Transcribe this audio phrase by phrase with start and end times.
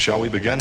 [0.00, 0.58] Shall we begin?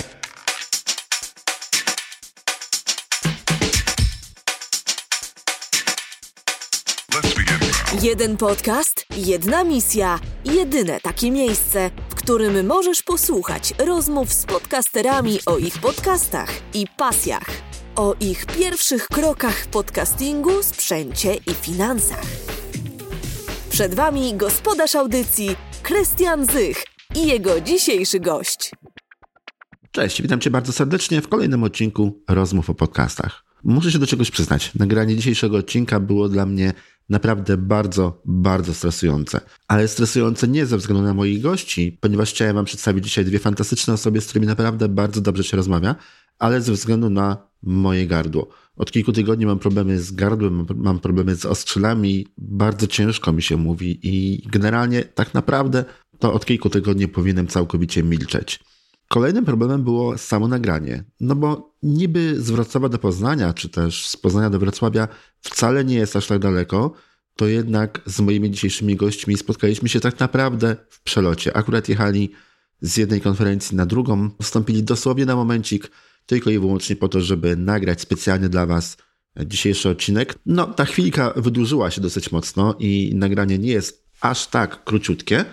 [8.02, 15.58] Jeden podcast, jedna misja, jedyne takie miejsce, w którym możesz posłuchać rozmów z podcasterami o
[15.58, 17.50] ich podcastach i pasjach,
[17.96, 22.26] o ich pierwszych krokach w podcastingu, sprzęcie i finansach.
[23.70, 26.84] Przed Wami gospodarz audycji, Krystian Zych
[27.16, 28.72] i jego dzisiejszy gość.
[30.00, 33.44] Cześć, witam Cię bardzo serdecznie w kolejnym odcinku Rozmów o podcastach.
[33.64, 34.76] Muszę się do czegoś przyznać.
[34.76, 36.74] Nagranie dzisiejszego odcinka było dla mnie
[37.10, 39.42] naprawdę bardzo, bardzo stresujące.
[39.68, 43.94] Ale stresujące nie ze względu na moich gości, ponieważ chciałem Wam przedstawić dzisiaj dwie fantastyczne
[43.94, 45.96] osoby, z którymi naprawdę bardzo dobrze się rozmawia,
[46.38, 48.50] ale ze względu na moje gardło.
[48.76, 53.58] Od kilku tygodni mam problemy z gardłem, mam- problemy z ostrzelami, bardzo ciężko mi się
[53.58, 55.86] mówi i generalnie tak naprawdę
[56.20, 58.60] to od kilku tygodni powinienem całkowicie milczeć.
[59.10, 61.04] Kolejnym problemem było samo nagranie.
[61.20, 65.08] No bo niby z Wrocławia do Poznania, czy też z Poznania do Wrocławia
[65.42, 66.94] wcale nie jest aż tak daleko,
[67.36, 71.58] to jednak z moimi dzisiejszymi gośćmi spotkaliśmy się tak naprawdę w przelocie.
[71.58, 72.32] Akurat jechali
[72.82, 75.92] z jednej konferencji na drugą, wstąpili dosłownie na momencik,
[76.26, 78.98] tylko i wyłącznie po to, żeby nagrać specjalnie dla Was
[79.46, 80.36] dzisiejszy odcinek.
[80.46, 85.46] No, ta chwilka wydłużyła się dosyć mocno i nagranie nie jest aż tak króciutkie,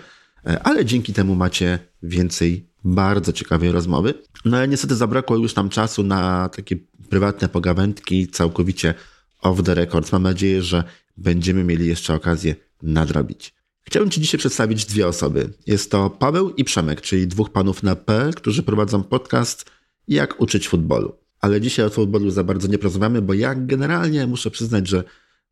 [0.47, 4.13] E, ale dzięki temu macie więcej bardzo ciekawej rozmowy.
[4.45, 6.75] No ale niestety zabrakło już nam czasu na takie
[7.09, 8.93] prywatne pogawędki całkowicie
[9.41, 10.11] off the record.
[10.11, 10.83] Mam nadzieję, że
[11.17, 13.53] będziemy mieli jeszcze okazję nadrobić.
[13.83, 15.53] Chciałbym Ci dzisiaj przedstawić dwie osoby.
[15.67, 19.65] Jest to Paweł i Przemek, czyli dwóch panów na P, którzy prowadzą podcast
[20.07, 21.15] Jak uczyć futbolu.
[21.39, 25.03] Ale dzisiaj o futbolu za bardzo nie porozmawiamy, bo ja generalnie muszę przyznać, że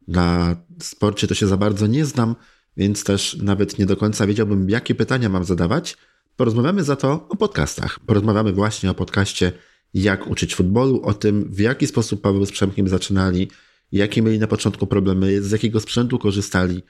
[0.08, 2.36] na sporcie to się za bardzo nie znam,
[2.78, 5.98] więc też nawet nie do końca wiedziałbym, jakie pytania mam zadawać.
[6.36, 8.00] Porozmawiamy za to o podcastach.
[8.00, 9.52] Porozmawiamy właśnie o podcaście
[9.94, 13.52] Jak uczyć futbolu, o tym, w jaki sposób Paweł z Przemkiem zaczynali,
[13.92, 16.84] jakie mieli na początku problemy, z jakiego sprzętu korzystali,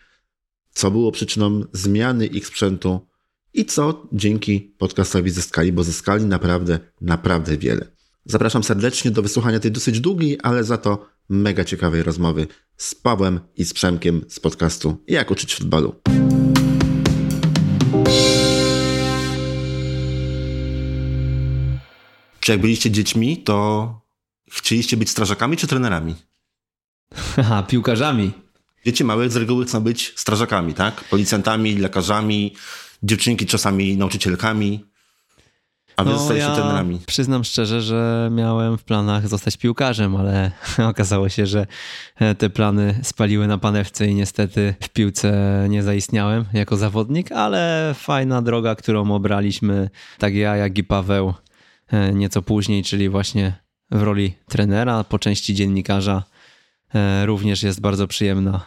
[0.71, 3.07] co było przyczyną zmiany ich sprzętu
[3.53, 7.87] i co dzięki podcastowi zyskali, bo zyskali naprawdę, naprawdę wiele.
[8.25, 12.47] Zapraszam serdecznie do wysłuchania tej dosyć długiej, ale za to mega ciekawej rozmowy
[12.77, 15.95] z Pawłem i z Przemkiem z podcastu Jak uczyć futbolu.
[22.45, 24.01] Czy jak byliście dziećmi, to
[24.51, 26.15] chcieliście być strażakami czy trenerami?
[27.13, 28.31] Haha, piłkarzami.
[28.85, 31.03] Dzieci małe z reguły chcą być strażakami, tak?
[31.03, 32.55] Policjantami, lekarzami,
[33.03, 34.85] dziewczynki czasami nauczycielkami,
[35.97, 36.99] a wy zostaliście trenerami.
[37.07, 40.51] przyznam szczerze, że miałem w planach zostać piłkarzem, ale
[40.91, 41.67] okazało się, że
[42.15, 47.93] e, te plany spaliły na panewce i niestety w piłce nie zaistniałem jako zawodnik, ale
[47.97, 51.33] fajna droga, którą obraliśmy, tak ja, jak i Paweł,
[52.13, 53.53] nieco później, czyli właśnie
[53.91, 56.23] w roli trenera, po części dziennikarza,
[56.93, 58.61] e, również jest bardzo przyjemna.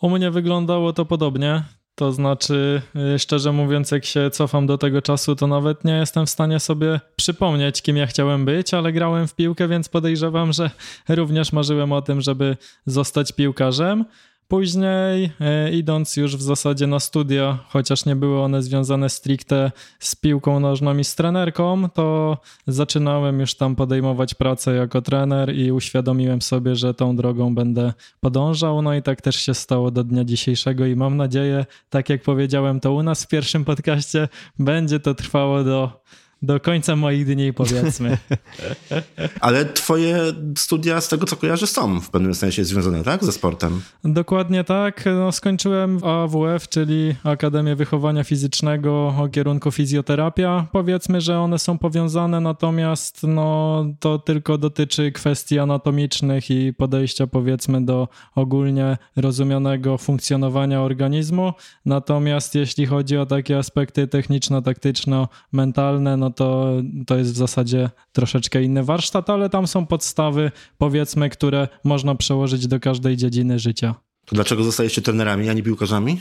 [0.00, 1.62] U mnie wyglądało to podobnie.
[1.94, 2.82] To znaczy,
[3.14, 6.60] y, szczerze mówiąc, jak się cofam do tego czasu, to nawet nie jestem w stanie
[6.60, 10.70] sobie przypomnieć, kim ja chciałem być, ale grałem w piłkę, więc podejrzewam, że
[11.08, 12.56] również marzyłem o tym, żeby
[12.86, 14.04] zostać piłkarzem.
[14.48, 20.16] Później, y, idąc już w zasadzie na studia, chociaż nie były one związane stricte z
[20.16, 26.42] piłką nożną i z trenerką, to zaczynałem już tam podejmować pracę jako trener i uświadomiłem
[26.42, 28.82] sobie, że tą drogą będę podążał.
[28.82, 32.80] No i tak też się stało do dnia dzisiejszego i mam nadzieję, tak jak powiedziałem
[32.80, 34.28] to u nas w pierwszym podcaście,
[34.58, 36.04] będzie to trwało do,
[36.44, 38.18] do końca moich dni, powiedzmy.
[39.40, 40.18] Ale twoje
[40.58, 43.24] studia, z tego co kojarzę, są w pewnym sensie związane, tak?
[43.24, 43.82] Ze sportem.
[44.04, 45.04] Dokładnie tak.
[45.06, 50.66] No, skończyłem AWF, czyli Akademię Wychowania Fizycznego o kierunku fizjoterapia.
[50.72, 57.84] Powiedzmy, że one są powiązane, natomiast no, to tylko dotyczy kwestii anatomicznych i podejścia powiedzmy
[57.84, 61.52] do ogólnie rozumianego funkcjonowania organizmu.
[61.86, 66.72] Natomiast jeśli chodzi o takie aspekty techniczno-taktyczno-mentalne, no to
[67.06, 72.66] to jest w zasadzie troszeczkę inny warsztat, ale tam są podstawy, powiedzmy, które można przełożyć
[72.66, 73.94] do każdej dziedziny życia.
[74.26, 76.20] To dlaczego zostaliście trenerami, a nie piłkarzami?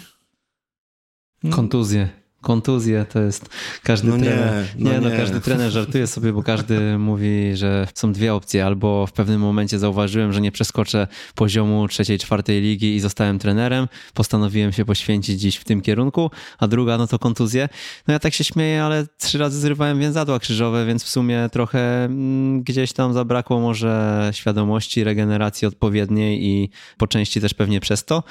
[1.51, 2.22] Kontuzje.
[2.43, 3.49] Kontuzje to jest
[3.83, 4.65] każdy No nie, trener.
[4.77, 5.17] no nie, no nie.
[5.17, 8.65] każdy trener żartuje sobie, bo każdy mówi, że są dwie opcje.
[8.65, 13.87] Albo w pewnym momencie zauważyłem, że nie przeskoczę poziomu trzeciej, czwartej ligi i zostałem trenerem.
[14.13, 17.69] Postanowiłem się poświęcić dziś w tym kierunku, a druga no to kontuzje.
[18.07, 22.05] No ja tak się śmieję, ale trzy razy zrywałem więzadła krzyżowe, więc w sumie trochę
[22.05, 28.23] mm, gdzieś tam zabrakło może świadomości, regeneracji odpowiedniej i po części też pewnie przez to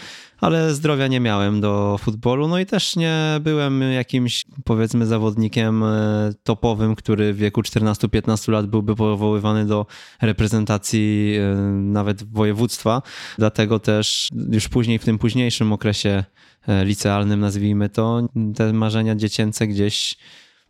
[0.42, 6.32] ale zdrowia nie miałem do futbolu, no i też nie byłem jakimś powiedzmy zawodnikiem e,
[6.42, 9.86] topowym, który w wieku 14-15 lat byłby powoływany do
[10.22, 13.02] reprezentacji e, nawet województwa.
[13.38, 16.24] Dlatego też już później w tym późniejszym okresie
[16.68, 20.16] e, licealnym, nazwijmy to, te marzenia dziecięce gdzieś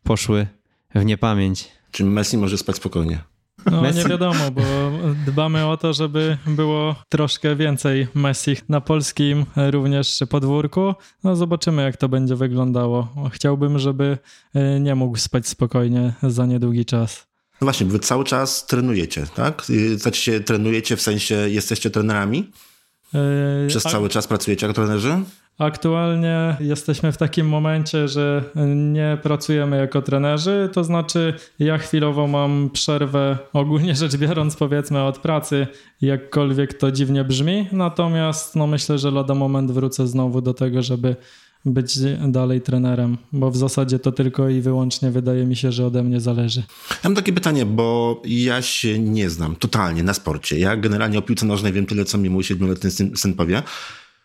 [0.02, 0.46] poszły
[0.94, 1.68] w niepamięć.
[1.90, 3.31] Czy Messi może spać spokojnie?
[3.70, 3.98] No Messi?
[3.98, 4.62] nie wiadomo, bo
[5.26, 10.94] dbamy o to, żeby było troszkę więcej Messi na polskim również podwórku.
[11.24, 13.08] No zobaczymy, jak to będzie wyglądało.
[13.32, 14.18] Chciałbym, żeby
[14.54, 17.26] e, nie mógł spać spokojnie za niedługi czas.
[17.60, 19.64] No właśnie, wy cały czas trenujecie, tak?
[19.96, 22.50] Znaczy się trenujecie, w sensie jesteście trenerami?
[23.14, 25.14] E, Przez cały czas pracujecie jako trenerzy?
[25.58, 28.44] Aktualnie jesteśmy w takim momencie, że
[28.76, 35.18] nie pracujemy jako trenerzy, to znaczy ja chwilowo mam przerwę, ogólnie rzecz biorąc, powiedzmy od
[35.18, 35.66] pracy,
[36.00, 41.16] jakkolwiek to dziwnie brzmi, natomiast no myślę, że lada moment wrócę znowu do tego, żeby
[41.64, 41.98] być
[42.28, 46.20] dalej trenerem, bo w zasadzie to tylko i wyłącznie wydaje mi się, że ode mnie
[46.20, 46.62] zależy.
[47.04, 50.58] Mam takie pytanie, bo ja się nie znam totalnie na sporcie.
[50.58, 53.62] Ja generalnie o piłce nożnej wiem tyle, co mi mój siedmioletni syn, syn powie.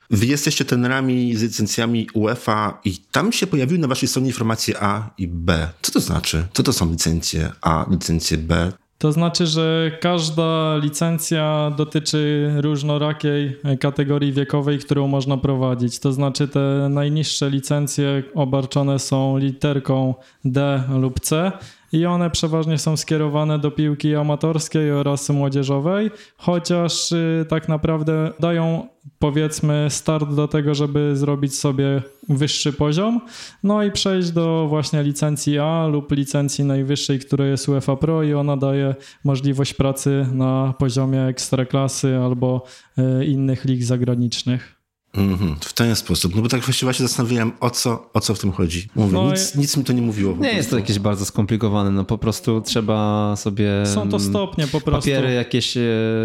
[0.09, 5.09] Wy jesteście trenerami z licencjami UEFA i tam się pojawiły na waszej stronie informacje A
[5.17, 5.69] i B.
[5.81, 6.47] Co to znaczy?
[6.53, 8.71] Co to są licencje A, licencje B?
[8.97, 15.99] To znaczy, że każda licencja dotyczy różnorakiej kategorii wiekowej, którą można prowadzić.
[15.99, 20.13] To znaczy, te najniższe licencje obarczone są literką
[20.45, 21.51] D lub C
[21.91, 28.87] i one przeważnie są skierowane do piłki amatorskiej oraz młodzieżowej, chociaż y, tak naprawdę dają
[29.19, 33.21] powiedzmy start do tego, żeby zrobić sobie wyższy poziom,
[33.63, 38.33] no i przejść do właśnie licencji A lub licencji najwyższej, która jest UEFA Pro i
[38.33, 42.63] ona daje możliwość pracy na poziomie ekstraklasy albo
[42.97, 44.76] y, innych lig zagranicznych.
[45.17, 46.35] Mhm, w ten sposób.
[46.35, 48.87] No bo tak właściwie się zastanawiałem, o co, o co w tym chodzi.
[48.95, 50.35] Mówię, No nic, i- nic mi to nie mówiło.
[50.37, 53.69] Nie jest to jakieś bardzo skomplikowane, no po prostu trzeba sobie...
[53.93, 55.09] Są to stopnie po prostu.
[55.09, 55.81] Papiery jakieś, e,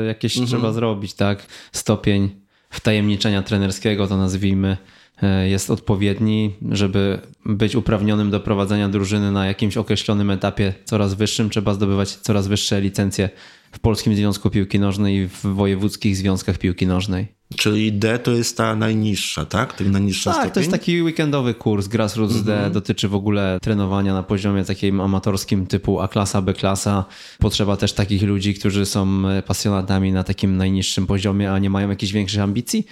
[0.06, 1.46] jakieś trzeba zrobić, tak?
[1.72, 2.30] Stopień
[2.70, 4.76] wtajemniczenia trenerskiego, to nazwijmy,
[5.22, 11.50] e, jest odpowiedni, żeby być uprawnionym do prowadzenia drużyny na jakimś określonym etapie coraz wyższym.
[11.50, 13.30] Trzeba zdobywać coraz wyższe licencje
[13.72, 17.26] w Polskim Związku Piłki Nożnej i w wojewódzkich związkach piłki nożnej.
[17.56, 19.72] Czyli D to jest ta najniższa, tak?
[19.72, 20.52] Ten najniższy Tak, stopień?
[20.52, 21.88] to jest taki weekendowy kurs.
[21.88, 27.04] Grassroots D dotyczy w ogóle trenowania na poziomie takim amatorskim typu A-klasa, B-klasa.
[27.38, 32.12] Potrzeba też takich ludzi, którzy są pasjonatami na takim najniższym poziomie, a nie mają jakichś
[32.12, 32.86] większych ambicji.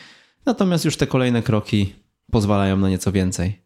[0.47, 1.93] Natomiast już te kolejne kroki
[2.31, 3.61] pozwalają na nieco więcej.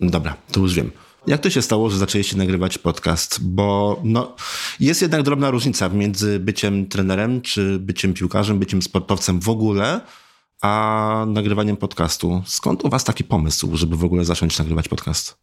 [0.00, 0.90] Dobra, to już wiem.
[1.26, 3.38] Jak to się stało, że zaczęliście nagrywać podcast?
[3.42, 4.36] Bo no,
[4.80, 10.00] jest jednak drobna różnica między byciem trenerem, czy byciem piłkarzem, byciem sportowcem w ogóle,
[10.62, 12.42] a nagrywaniem podcastu.
[12.46, 15.36] Skąd u was taki pomysł, żeby w ogóle zacząć nagrywać podcast?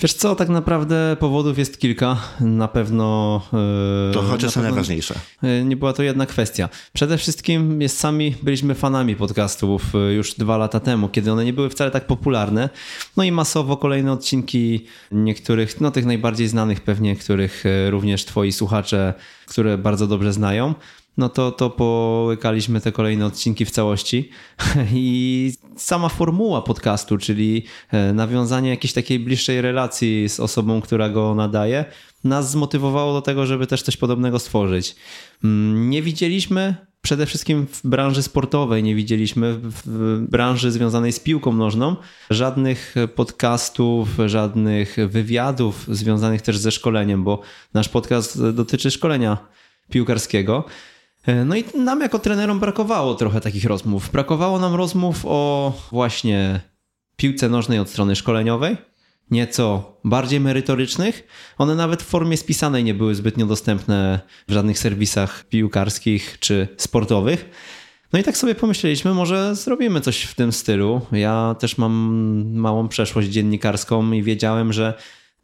[0.00, 2.16] Wiesz co, tak naprawdę powodów jest kilka.
[2.40, 3.42] Na pewno...
[4.10, 5.14] e, To chociaż pewno- najważniejsze.
[5.42, 6.68] E, Nie była to jedna kwestia.
[6.92, 11.52] Przede wszystkim jest sami byliśmy fanami podcastów e, już dwa lata temu, kiedy one nie
[11.52, 12.68] były wcale tak popularne.
[13.16, 19.14] No i masowo kolejne odcinki niektórych, no tych najbardziej znanych pewnie, których również twoi słuchacze,
[19.46, 20.74] które bardzo dobrze znają.
[21.16, 24.30] No to, to połykaliśmy te kolejne odcinki w całości
[24.94, 31.34] i sama formuła podcastu, czyli e, nawiązanie jakiejś takiej bliższej relacji z osobą, która go
[31.34, 31.84] nadaje,
[32.24, 34.96] nas zmotywowało do tego, żeby też coś podobnego stworzyć.
[35.44, 41.20] Mm, Nie widzieliśmy przede wszystkim w branży sportowej, nie widzieliśmy w- w branży związanej z
[41.20, 41.96] piłką nożną
[42.30, 47.40] żadnych podcastów, żadnych wywiadów związanych też ze szkoleniem, bo
[47.74, 49.38] nasz podcast dotyczy szkolenia
[49.90, 50.64] piłkarskiego.
[51.26, 54.10] E, No i nam jako trenerom brakowało trochę takich rozmów.
[54.12, 56.60] Brakowało nam rozmów o właśnie
[57.16, 58.76] piłce nożnej od strony szkoleniowej,
[59.30, 61.26] nieco bardziej merytorycznych.
[61.58, 67.50] One nawet w formie spisanej nie były zbytnio dostępne w żadnych serwisach piłkarskich czy sportowych.
[68.12, 71.00] No i tak sobie pomyśleliśmy, może zrobimy coś w tym stylu.
[71.12, 71.92] Ja też mam
[72.54, 74.94] małą przeszłość dziennikarską i wiedziałem, że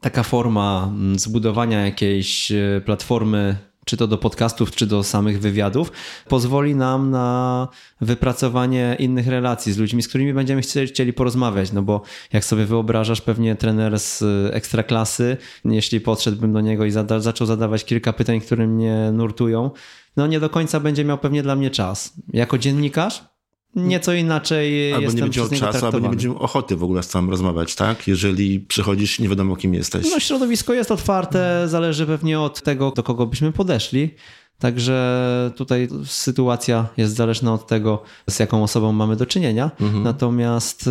[0.00, 5.92] taka forma zbudowania jakiejś e, platformy, czy to do podcastów, czy do samych wywiadów,
[6.28, 7.68] pozwoli nam na
[8.00, 11.72] wypracowanie innych relacji z ludźmi, z którymi będziemy chcieli, porozmawiać.
[11.72, 16.90] No bo jak sobie wyobrażasz, pewnie trener z e, ekstraklasy, jeśli podszedłbym do niego i
[16.90, 19.70] zada, zaczął zadawać kilka pytań, które mnie nurtują,
[20.16, 22.12] no nie do końca będzie miał pewnie dla mnie czas.
[22.32, 23.31] Jako dziennikarz
[23.74, 26.08] nieco inaczej Albo jestem nie będzie czasu, albo nie traktowany.
[26.08, 28.08] będzie miał ochoty w ogóle z tobą rozmawiać, tak?
[28.08, 30.10] Jeżeli przychodzisz, nie wiadomo kim jesteś.
[30.10, 34.14] No, środowisko jest otwarte, zależy pewnie od tego, do kogo byśmy podeszli.
[34.58, 39.70] Także tutaj sytuacja jest zależna od tego, z jaką osobą mamy do czynienia.
[39.80, 40.02] Mhm.
[40.02, 40.90] Natomiast, y,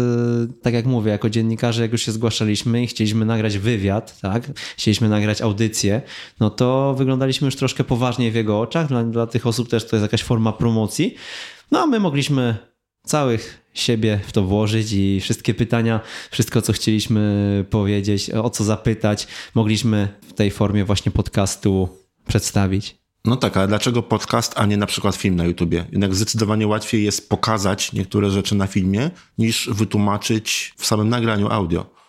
[0.61, 5.09] tak jak mówię, jako dziennikarze, jak już się zgłaszaliśmy i chcieliśmy nagrać wywiad, tak, chcieliśmy
[5.09, 6.01] nagrać audycję,
[6.39, 8.87] no to wyglądaliśmy już troszkę poważniej w jego oczach.
[8.87, 11.15] Dla, dla tych osób też to jest jakaś forma promocji.
[11.71, 12.70] No a my mogliśmy
[13.03, 15.99] całych siebie w to włożyć i wszystkie pytania,
[16.31, 21.89] wszystko co chcieliśmy powiedzieć, o co zapytać, mogliśmy w tej formie właśnie podcastu
[22.27, 23.01] przedstawić.
[23.25, 25.85] No tak, ale dlaczego podcast, a nie na przykład film na YouTubie?
[25.91, 32.01] Jednak zdecydowanie łatwiej jest pokazać niektóre rzeczy na filmie, niż wytłumaczyć w samym nagraniu audio.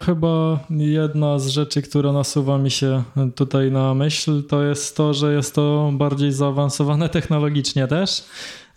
[0.00, 3.02] Chyba jedna z rzeczy, która nasuwa mi się
[3.34, 8.24] tutaj na myśl, to jest to, że jest to bardziej zaawansowane technologicznie też.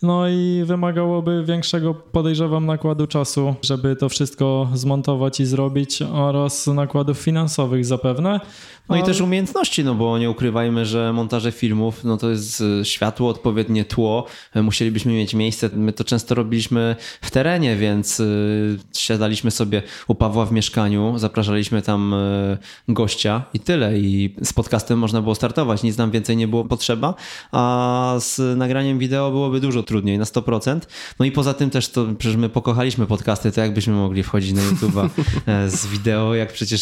[0.05, 7.17] No i wymagałoby większego, podejrzewam, nakładu czasu, żeby to wszystko zmontować i zrobić, oraz nakładów
[7.17, 8.39] finansowych zapewne.
[8.89, 12.85] No i też umiejętności, no bo nie ukrywajmy, że montaże filmów, no to jest y,
[12.85, 14.25] światło, odpowiednie tło,
[14.55, 15.69] y, musielibyśmy mieć miejsce.
[15.73, 21.81] My to często robiliśmy w terenie, więc y, siadaliśmy sobie u Pawła w mieszkaniu, zapraszaliśmy
[21.81, 22.15] tam
[22.87, 23.99] gościa i tyle.
[23.99, 27.13] I z podcastem można było startować, nic nam więcej nie było potrzeba,
[27.51, 30.79] a z nagraniem wideo byłoby dużo trudniej, na 100%.
[31.19, 34.61] No i poza tym też to, przecież my pokochaliśmy podcasty, to jakbyśmy mogli wchodzić na
[34.61, 35.09] YouTube'a
[35.45, 36.81] e, z wideo, jak przecież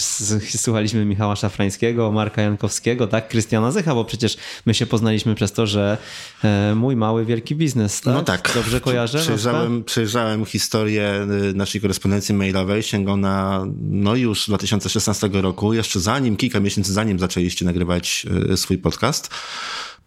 [0.57, 5.67] słuchaliśmy Michała Szafrańskiego, Marka Jankowskiego, tak, Krystiana Zycha, bo przecież my się poznaliśmy przez to,
[5.67, 5.97] że
[6.43, 8.13] e, mój mały, wielki biznes, tak?
[8.13, 8.51] No tak.
[8.55, 9.19] Dobrze kojarzę?
[9.19, 16.37] Przejrzałem, przejrzałem historię y, naszej korespondencji mailowej, sięgał na no już 2016 roku, jeszcze zanim,
[16.37, 19.29] kilka miesięcy zanim zaczęliście nagrywać y, swój podcast.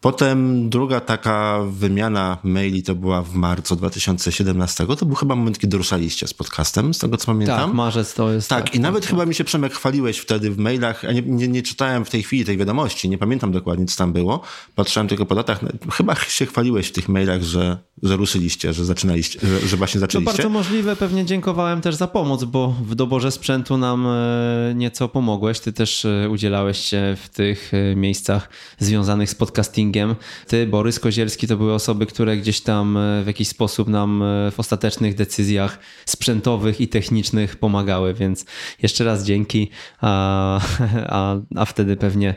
[0.07, 4.87] Potem druga taka wymiana maili to była w marcu 2017.
[4.87, 7.61] To był chyba moment, kiedy ruszaliście z podcastem, z tego co pamiętam.
[7.61, 8.49] Tak, marzec to jest.
[8.49, 11.63] Tak, i nawet chyba mi się Przemek chwaliłeś wtedy w mailach, a nie, nie, nie
[11.63, 14.41] czytałem w tej chwili tej wiadomości, nie pamiętam dokładnie, co tam było.
[14.75, 15.61] Patrzyłem tylko po datach.
[15.93, 20.33] Chyba się chwaliłeś w tych mailach, że, że ruszyliście, że zaczynaliście, że, że właśnie zaczęliście.
[20.33, 25.61] bardzo możliwe, pewnie dziękowałem też za pomoc, bo w doborze sprzętu nam e, nieco pomogłeś.
[25.61, 28.49] Ty też e, udzielałeś się w tych e, miejscach
[28.79, 30.15] związanych z podcastingiem.
[30.47, 34.23] Ty, Borys Kozielski to były osoby, które gdzieś tam w jakiś sposób nam
[34.53, 38.45] w ostatecznych decyzjach sprzętowych i technicznych pomagały, więc
[38.83, 40.61] jeszcze raz dzięki, a,
[41.09, 42.35] a, a wtedy pewnie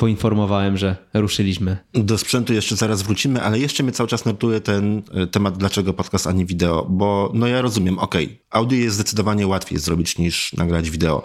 [0.00, 1.76] poinformowałem, że ruszyliśmy.
[1.94, 5.92] Do sprzętu jeszcze zaraz wrócimy, ale jeszcze mnie cały czas nurtuje ten e, temat, dlaczego
[5.92, 10.52] podcast, a nie wideo, bo no ja rozumiem, okej, audio jest zdecydowanie łatwiej zrobić niż
[10.52, 11.22] nagrać wideo,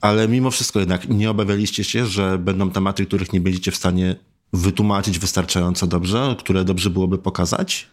[0.00, 4.16] ale mimo wszystko jednak nie obawialiście się, że będą tematy, których nie będziecie w stanie
[4.52, 7.86] wytłumaczyć wystarczająco dobrze, które dobrze byłoby pokazać?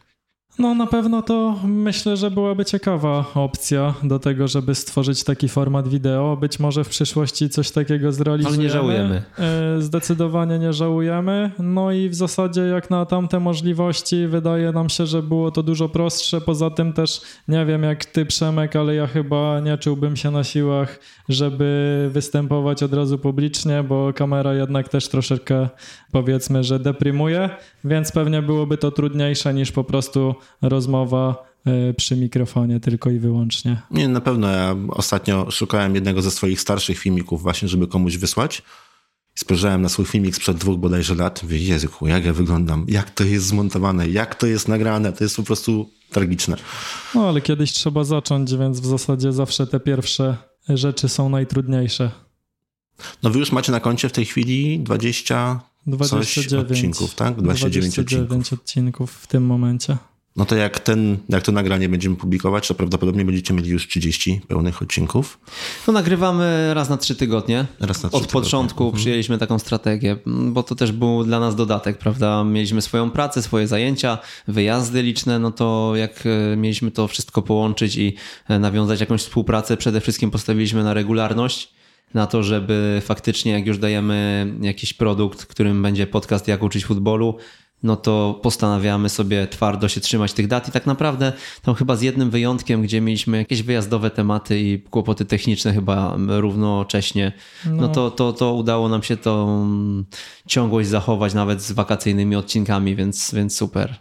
[0.60, 5.88] No na pewno to myślę, że byłaby ciekawa opcja do tego, żeby stworzyć taki format
[5.88, 6.38] wideo.
[6.38, 8.58] Być może w przyszłości coś takiego zrealizujemy.
[8.58, 9.24] Ale nie żałujemy.
[9.39, 11.51] E, Zdecydowanie nie żałujemy.
[11.60, 15.89] No i w zasadzie jak na tamte możliwości wydaje nam się, że było to dużo
[15.89, 16.41] prostsze.
[16.41, 20.43] Poza tym też nie wiem jak ty Przemek, ale ja chyba nie czułbym się na
[20.43, 25.70] siłach, żeby występować od razu publicznie, bo kamera jednak też troszeczkę
[26.12, 27.50] powiedzmy, że deprymuje,
[27.84, 33.81] więc pewnie byłoby to trudniejsze niż po prostu rozmowa e, przy mikrofonie tylko i wyłącznie.
[33.91, 34.48] Nie, na pewno.
[34.48, 38.62] Ja ostatnio szukałem jednego ze swoich starszych filmików właśnie, żeby komuś wysłać.
[39.36, 41.43] Spojrzałem na swój filmik sprzed dwóch bodajże lat.
[41.43, 45.13] Mówię, Jezyku, jak ja wyglądam, jak to jest zmontowane, jak to jest nagrane.
[45.13, 46.55] To jest po prostu tragiczne.
[47.15, 50.38] No ale kiedyś trzeba zacząć, więc w zasadzie zawsze te pierwsze
[50.69, 52.12] rzeczy są najtrudniejsze.
[53.24, 57.41] No wy już macie na koncie w tej chwili 20 coś 29 odcinków, tak?
[57.41, 58.60] 29, 29 odcinków.
[58.60, 59.98] odcinków w tym momencie.
[60.35, 64.41] No to jak, ten, jak to nagranie będziemy publikować, to prawdopodobnie będziecie mieli już 30
[64.47, 65.39] pełnych odcinków.
[65.88, 67.65] No nagrywamy raz na trzy tygodnie.
[67.79, 68.43] Raz na trzy Od tygodnie.
[68.43, 69.01] początku Mhm.
[69.01, 72.43] przyjęliśmy taką strategię, bo to też był dla nas dodatek, prawda?
[72.43, 76.23] Mieliśmy swoją pracę, swoje zajęcia, wyjazdy liczne, no to jak
[76.53, 78.15] e, mieliśmy to wszystko połączyć i
[78.50, 81.73] e, nawiązać jakąś współpracę, przede wszystkim postawiliśmy na regularność,
[82.13, 87.38] na to, żeby faktycznie jak już dajemy jakiś produkt, którym będzie podcast Jak uczyć futbolu,
[87.83, 92.01] no to postanawiamy sobie twardo się trzymać tych dat i tak naprawdę tam chyba z
[92.01, 97.31] jednym wyjątkiem, gdzie mieliśmy jakieś wyjazdowe tematy i kłopoty techniczne chyba równocześnie,
[97.65, 97.88] no, No.
[97.88, 100.03] to, to, to udało nam się tą
[100.47, 103.95] ciągłość zachować nawet z wakacyjnymi odcinkami, więc, więc super.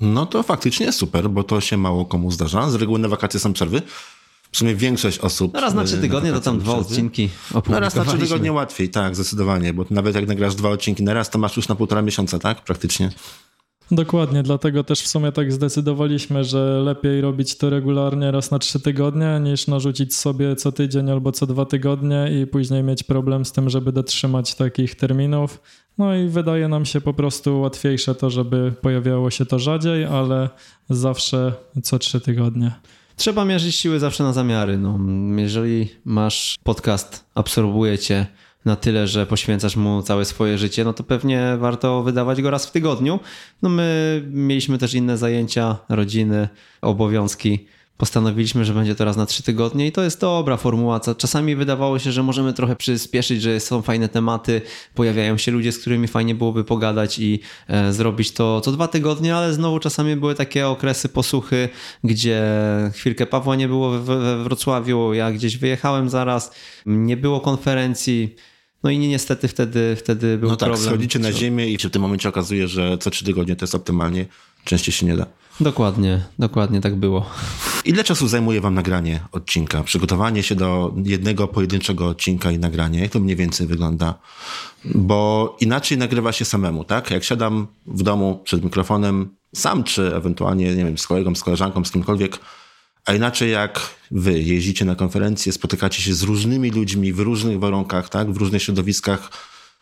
[0.00, 2.70] No to faktycznie super, bo to się mało komu zdarza.
[2.70, 3.82] Z reguły na wakacje są przerwy.
[4.52, 5.54] W sumie większość osób...
[5.54, 7.28] No raz na e, trzy tygodnie to tam dwa odcinki
[7.68, 11.14] No raz na trzy tygodnie łatwiej, tak, zdecydowanie, bo nawet jak nagrasz dwa odcinki na
[11.14, 12.64] raz, to masz już na półtora miesiąca, tak?
[12.64, 13.10] Praktycznie.
[13.90, 18.80] Dokładnie, dlatego też w sumie tak zdecydowaliśmy, że lepiej robić to regularnie raz na trzy
[18.80, 23.52] tygodnie, niż narzucić sobie co tydzień albo co dwa tygodnie i później mieć problem z
[23.52, 25.60] tym, żeby dotrzymać takich terminów.
[25.98, 30.48] No i wydaje nam się po prostu łatwiejsze to, żeby pojawiało się to rzadziej, ale
[30.90, 31.52] zawsze
[31.82, 32.72] co trzy tygodnie.
[33.18, 34.78] Trzeba mierzyć siły zawsze na zamiary.
[34.78, 34.98] No,
[35.36, 38.26] jeżeli masz podcast, absorbuje cię
[38.64, 42.66] na tyle, że poświęcasz mu całe swoje życie, no to pewnie warto wydawać go raz
[42.66, 43.20] w tygodniu.
[43.62, 46.48] No my mieliśmy też inne zajęcia, rodziny,
[46.80, 47.66] obowiązki
[47.98, 51.00] postanowiliśmy, że będzie to raz na trzy tygodnie i to jest dobra formuła.
[51.00, 54.62] Czasami wydawało się, że możemy trochę przyspieszyć, że są fajne tematy,
[54.94, 59.36] pojawiają się ludzie, z którymi fajnie byłoby pogadać i e, zrobić to co dwa tygodnie,
[59.36, 61.68] ale znowu czasami były takie okresy posłuchy,
[62.04, 62.42] gdzie
[62.94, 66.50] chwilkę Pawła nie było we Wrocławiu, ja gdzieś wyjechałem zaraz,
[66.86, 68.34] nie było konferencji.
[68.82, 70.88] No i niestety wtedy, wtedy był no tak, problem.
[70.88, 73.74] schodzicie na ziemię i się w tym momencie okazuje, że co trzy tygodnie to jest
[73.74, 74.26] optymalnie.
[74.64, 75.26] Częściej się nie da.
[75.60, 77.30] Dokładnie, dokładnie tak było.
[77.84, 79.82] Ile czasu zajmuje wam nagranie odcinka?
[79.82, 83.00] Przygotowanie się do jednego pojedynczego odcinka i nagranie?
[83.00, 84.14] Jak to mniej więcej wygląda?
[84.84, 87.10] Bo inaczej nagrywa się samemu, tak?
[87.10, 91.84] Jak siadam w domu przed mikrofonem, sam czy ewentualnie, nie wiem, z kolegą, z koleżanką,
[91.84, 92.38] z kimkolwiek,
[93.06, 93.80] a inaczej jak
[94.10, 98.32] wy jeździcie na konferencje, spotykacie się z różnymi ludźmi w różnych warunkach, tak?
[98.32, 99.30] W różnych środowiskach.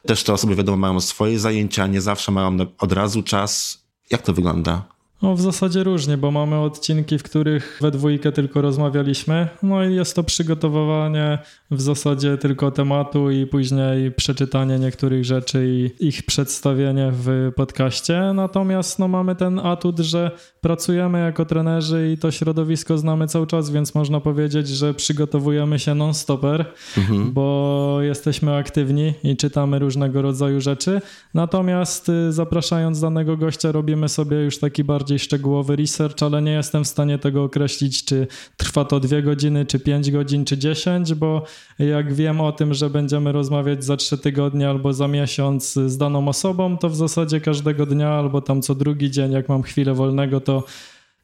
[0.06, 3.82] Też te osoby, wiadomo, mają swoje zajęcia, nie zawsze mają od razu czas.
[4.10, 4.95] Jak to wygląda?
[5.22, 9.94] No w zasadzie różnie, bo mamy odcinki, w których we dwójkę tylko rozmawialiśmy, no i
[9.94, 11.38] jest to przygotowywanie
[11.70, 18.32] w zasadzie tylko tematu i później przeczytanie niektórych rzeczy i ich przedstawienie w podcaście.
[18.34, 20.30] Natomiast no, mamy ten atut, że
[20.60, 25.94] pracujemy jako trenerzy i to środowisko znamy cały czas, więc można powiedzieć, że przygotowujemy się
[25.94, 26.64] non-stopper,
[26.98, 27.32] mhm.
[27.32, 31.00] bo jesteśmy aktywni i czytamy różnego rodzaju rzeczy.
[31.34, 36.84] Natomiast y, zapraszając danego gościa robimy sobie już taki bardziej szczegółowy research, ale nie jestem
[36.84, 41.42] w stanie tego określić, czy trwa to dwie godziny, czy pięć godzin, czy dziesięć, bo
[41.78, 46.28] jak wiem o tym, że będziemy rozmawiać za trzy tygodnie albo za miesiąc z daną
[46.28, 50.40] osobą, to w zasadzie każdego dnia albo tam co drugi dzień, jak mam chwilę wolnego,
[50.40, 50.64] to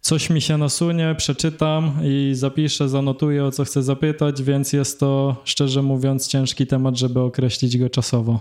[0.03, 5.37] coś mi się nasunie, przeczytam i zapiszę, zanotuję o co chcę zapytać, więc jest to
[5.45, 8.41] szczerze mówiąc ciężki temat, żeby określić go czasowo.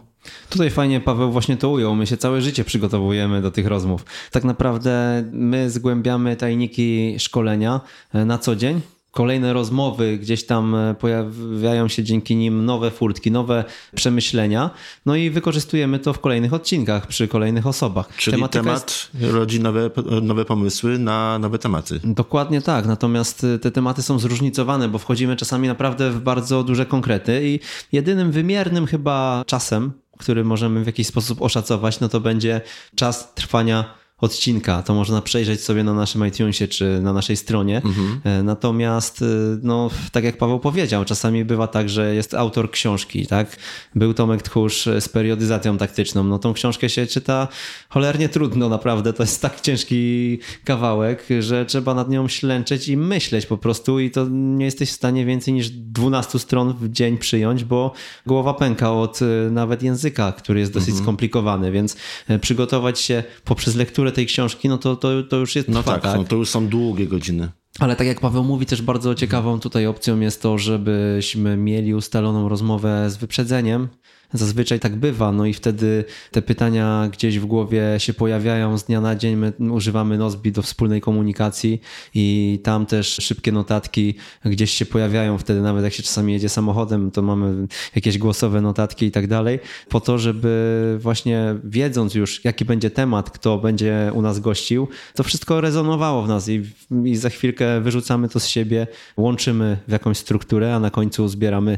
[0.50, 1.96] Tutaj fajnie Paweł właśnie to ujął.
[1.96, 4.06] My się całe życie przygotowujemy do tych rozmów.
[4.32, 7.82] Tak naprawdę my zgłębiamy tajniki szkolenia
[8.14, 13.32] e, na co dzień kolejne rozmowy, gdzieś tam e, pojawiają się dzięki nim nowe furtki,
[13.32, 13.64] nowe
[13.96, 14.70] przemyślenia,
[15.06, 18.16] no i wykorzystujemy to w kolejnych odcinkach przy kolejnych osobach.
[18.18, 19.34] Czyli Tematyka temat jest...
[19.34, 19.90] rodzi nowe,
[20.22, 22.00] nowe pomysły na nowe tematy.
[22.04, 26.86] Dokładnie tak, natomiast e, te tematy są zróżnicowane, bo wchodzimy czasami naprawdę w bardzo duże
[26.86, 27.60] konkrety i
[27.92, 32.62] jedynym wymiernym chyba czasem, który możemy w jakiś sposób oszacować, no to będzie
[32.96, 34.84] czas trwania odcinka.
[34.84, 37.82] To można przejrzeć sobie na naszym iTunesie czy na naszej stronie.
[37.86, 38.22] Mhm.
[38.24, 39.26] E, natomiast, e,
[39.64, 43.58] no, tak jak Paweł powiedział, czasami bywa tak, że jest autor książki, tak?
[43.96, 46.24] Był Tomek Tchórz z periodyzacją taktyczną.
[46.24, 47.48] No tą książkę się czyta
[47.90, 49.14] cholernie trudno, naprawdę.
[49.14, 54.12] To jest tak ciężki kawałek, że trzeba nad nią ślęczeć i myśleć po prostu i
[54.12, 57.94] to nie jesteś w stanie więcej niż 12 stron w dzień przyjąć, bo
[58.26, 61.04] głowa pęka od e, nawet języka, który jest dosyć mhm.
[61.04, 61.96] skomplikowany, więc
[62.42, 66.02] przygotować się poprzez lekturę tej książki, no to, to, to już jest No trwa, tak,
[66.18, 66.28] tak?
[66.28, 67.50] to już są długie godziny.
[67.80, 72.50] Ale tak jak Paweł mówi, też bardzo ciekawą tutaj opcją jest to, żebyśmy mieli ustaloną
[72.50, 73.88] rozmowę z wyprzedzeniem,
[74.34, 79.02] Zazwyczaj tak bywa, no i wtedy te pytania gdzieś w głowie się pojawiają z dnia
[79.02, 79.36] na dzień.
[79.36, 81.82] My używamy Nozbi do wspólnej komunikacji
[82.16, 84.16] i tam też szybkie notatki
[84.46, 85.38] gdzieś się pojawiają.
[85.38, 89.60] Wtedy nawet jak się czasami jedzie samochodem, to mamy jakieś głosowe notatki i tak dalej,
[89.90, 95.24] po to, żeby właśnie wiedząc już, jaki będzie temat, kto będzie u nas gościł, to
[95.24, 96.64] wszystko rezonowało w nas i,
[97.06, 101.78] i za chwilkę wyrzucamy to z siebie, łączymy w jakąś strukturę, a na końcu zbieramy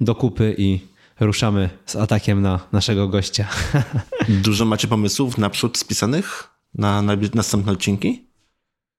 [0.00, 0.91] do kupy i
[1.26, 3.48] ruszamy z atakiem na naszego gościa.
[4.28, 8.31] Dużo macie pomysłów naprzód spisanych na, na następne odcinki?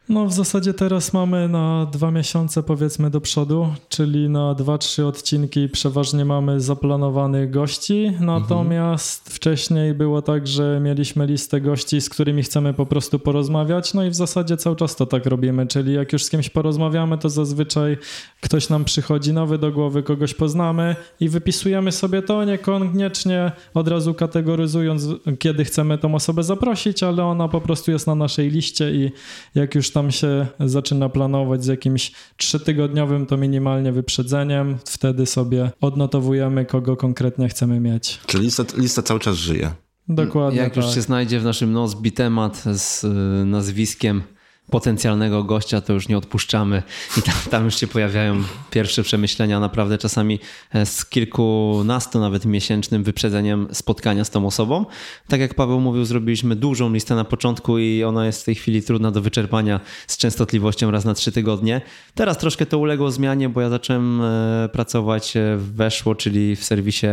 [0.10, 5.06] No w zasadzie teraz mamy na dwa miesiące powiedzmy do przodu, czyli na dwa, trzy
[5.06, 9.36] odcinki przeważnie mamy zaplanowanych gości, natomiast mhm.
[9.36, 14.10] wcześniej było tak, że mieliśmy listę gości, z którymi chcemy po prostu porozmawiać, no i
[14.10, 17.98] w zasadzie cały czas to tak robimy, czyli jak już z kimś porozmawiamy, to zazwyczaj
[18.42, 24.14] ktoś nam przychodzi nowy do głowy, kogoś poznamy i wypisujemy sobie to, niekoniecznie od razu
[24.14, 25.08] kategoryzując,
[25.40, 29.12] kiedy chcemy tą osobę zaprosić, ale ona po prostu jest na naszej liście i
[29.56, 36.66] jak już tam się zaczyna planować z jakimś trzytygodniowym to minimalnie wyprzedzeniem, wtedy sobie odnotowujemy,
[36.66, 38.20] kogo konkretnie chcemy mieć.
[38.26, 39.72] Czyli lista, lista cały czas żyje.
[40.08, 40.60] Dokładnie.
[40.60, 40.84] Jak tak.
[40.84, 44.24] już się znajdzie w naszym Nozbi temat z y, nazwiskiem
[44.70, 46.84] potencjalnego gościa, to już nie odpuszczamy
[47.18, 50.40] i tam, tam już się pojawiają pierwsze przemyślenia, naprawdę czasami
[50.74, 54.86] e, z kilkunastu nawet miesięcznym wyprzedzeniem spotkania z tą osobą.
[55.28, 58.84] Tak jak Paweł mówił, zrobiliśmy dużą listę na początku i ona jest w tej chwili
[58.84, 61.82] trudna do wyczerpania z częstotliwością raz na trzy tygodnie.
[62.16, 67.08] Teraz troszkę to uległo zmianie, bo ja zacząłem e, pracować w Weszło, czyli w serwisie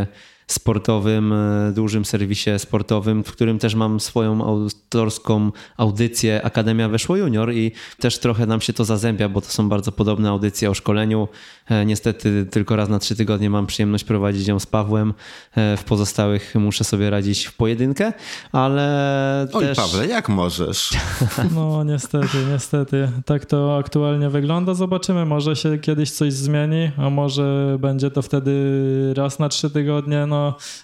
[0.53, 7.53] sportowym, e, dużym serwisie sportowym, w którym też mam swoją autorską audycję Akademia Weszło Junior
[7.53, 11.29] i też trochę nam się to zazębia, bo to są bardzo podobne audycje o szkoleniu.
[11.69, 15.15] E, niestety tylko raz na trzy tygodnie mam przyjemność prowadzić ją z Pawłem.
[15.57, 18.13] E, w pozostałych muszę sobie radzić w pojedynkę,
[18.53, 19.77] ale Oj też...
[19.77, 20.91] Pawle, jak możesz?
[21.55, 23.09] No niestety, niestety.
[23.25, 24.75] Tak to aktualnie wygląda.
[24.75, 28.53] Zobaczymy, może się kiedyś coś zmieni, a może będzie to wtedy
[29.17, 30.27] raz na trzy tygodnie.
[30.27, 30.40] No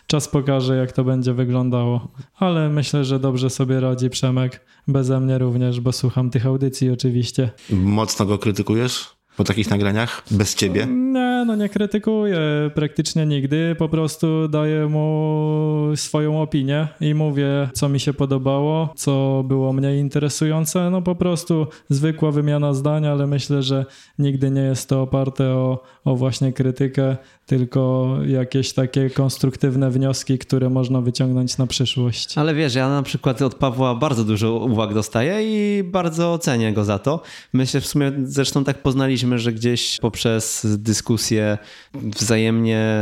[0.06, 2.08] czas pokaże, jak to będzie wyglądało.
[2.38, 4.66] Ale myślę, że dobrze sobie radzi Przemek.
[4.88, 7.50] Beze mnie również, bo słucham tych audycji oczywiście.
[7.70, 9.16] Mocno go krytykujesz?
[9.36, 10.22] po takich nagraniach?
[10.30, 10.86] Bez ciebie?
[10.86, 12.40] Nie, no nie krytykuję
[12.74, 13.76] praktycznie nigdy.
[13.78, 20.00] Po prostu daję mu swoją opinię i mówię, co mi się podobało, co było mniej
[20.00, 20.90] interesujące.
[20.90, 23.86] No po prostu zwykła wymiana zdań, ale myślę, że
[24.18, 27.16] nigdy nie jest to oparte o, o właśnie krytykę,
[27.46, 32.38] tylko jakieś takie konstruktywne wnioski, które można wyciągnąć na przyszłość.
[32.38, 36.84] Ale wiesz, ja na przykład od Pawła bardzo dużo uwag dostaję i bardzo cenię go
[36.84, 37.22] za to.
[37.52, 41.58] Myślę w sumie, zresztą tak poznaliśmy, że gdzieś poprzez dyskusję
[41.94, 42.96] wzajemnie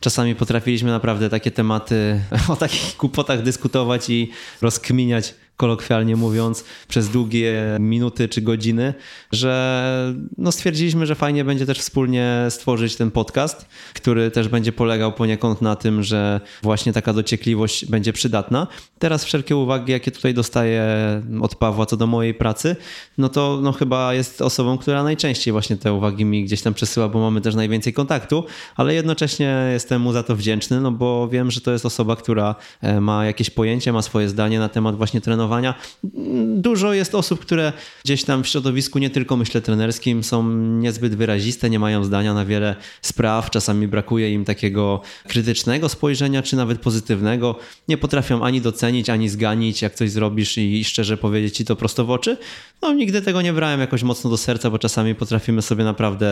[0.00, 4.30] czasami potrafiliśmy naprawdę takie tematy, o takich kłopotach dyskutować i
[4.62, 8.94] rozkminiać kolokwialnie mówiąc, przez długie minuty czy godziny,
[9.32, 15.12] że no stwierdziliśmy, że fajnie będzie też wspólnie stworzyć ten podcast, który też będzie polegał
[15.12, 18.66] poniekąd na tym, że właśnie taka dociekliwość będzie przydatna.
[18.98, 20.84] Teraz wszelkie uwagi, jakie tutaj dostaję
[21.40, 22.76] od Pawła co do mojej pracy,
[23.18, 27.08] no to no chyba jest osobą, która najczęściej właśnie te uwagi mi gdzieś tam przesyła,
[27.08, 28.44] bo mamy też najwięcej kontaktu,
[28.76, 32.54] ale jednocześnie jestem mu za to wdzięczny, no bo wiem, że to jest osoba, która
[32.80, 35.43] e, ma jakieś pojęcie, ma swoje zdanie na temat właśnie trenowania
[36.54, 37.72] Dużo jest osób, które
[38.04, 42.44] gdzieś tam w środowisku, nie tylko myślę trenerskim, są niezbyt wyraziste, nie mają zdania na
[42.44, 43.50] wiele spraw.
[43.50, 47.58] Czasami brakuje im takiego krytycznego spojrzenia, czy nawet pozytywnego.
[47.88, 52.04] Nie potrafią ani docenić, ani zganić, jak coś zrobisz i szczerze powiedzieć ci to prosto
[52.04, 52.36] w oczy.
[52.82, 56.26] No, nigdy tego nie brałem jakoś mocno do serca, bo czasami potrafimy sobie naprawdę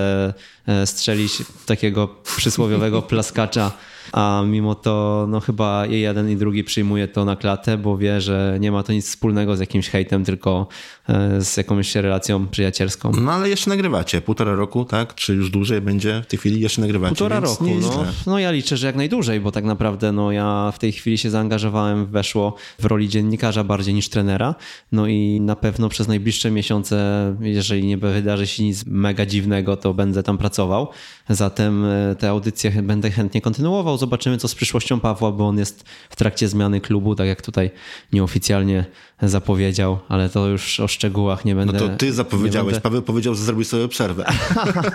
[0.67, 1.33] e, strzelić
[1.67, 3.73] takiego przysłowiowego plaskacza
[4.13, 8.21] a mimo to no chyba i jeden i drugi przyjmuje to na klatę, bo wie,
[8.21, 10.67] że nie ma to nic wspólnego z jakimś hejtem, tylko
[11.09, 13.13] e, z jakąś relacją przyjacielską.
[13.21, 15.15] No ale jeszcze nagrywacie, półtora roku, tak?
[15.15, 17.15] Czy już dłużej będzie w tej chwili jeszcze nagrywacie?
[17.15, 20.79] Półtora roku, no, no ja liczę, że jak najdłużej, bo tak naprawdę no ja w
[20.79, 24.55] tej chwili się zaangażowałem, weszło w roli dziennikarza bardziej niż trenera,
[24.93, 29.95] no i na pewno przez najbliższe miesiące, jeżeli nie wydarzy się nic mega dziwnego, to
[29.95, 30.89] będę tam pracował,
[31.29, 35.85] zatem e, te audycje będę chętnie kontynuował, zobaczymy co z przyszłością Pawła, bo on jest
[36.11, 37.71] w trakcie zmiany klubu, tak jak tutaj
[38.13, 38.85] nieoficjalnie
[39.29, 41.73] zapowiedział, ale to już o szczegółach nie będę.
[41.73, 42.81] No to ty zapowiedziałeś, będę...
[42.81, 44.25] Paweł powiedział, że zrobił sobie przerwę.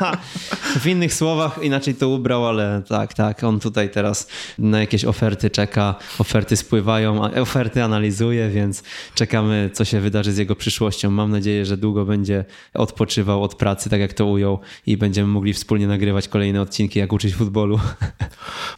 [0.82, 4.28] w innych słowach inaczej to ubrał, ale tak, tak, on tutaj teraz
[4.60, 8.84] na jakieś oferty czeka, oferty spływają, oferty analizuje, więc
[9.16, 11.12] czekamy co się wydarzy z jego przyszłością.
[11.12, 15.54] Mam nadzieję, że długo będzie odpoczywał od pracy, tak jak to ujął i będziemy mogli
[15.54, 17.76] wspólnie nagrywać kolejne odcinki, jak uczyć futbolu.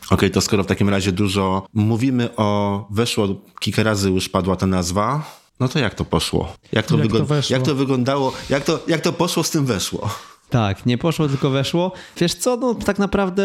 [0.06, 3.28] Okej, okay, to skoro w takim razie dużo mówimy o, weszło
[3.60, 6.54] kilka razy już padła ta nazwa, no to jak to poszło?
[6.72, 8.34] Jak to, jak, to jak to wyglądało?
[8.50, 10.10] Jak to, jak to poszło z tym weszło?
[10.50, 11.92] Tak, nie poszło, tylko weszło.
[12.18, 13.44] Wiesz co, no tak naprawdę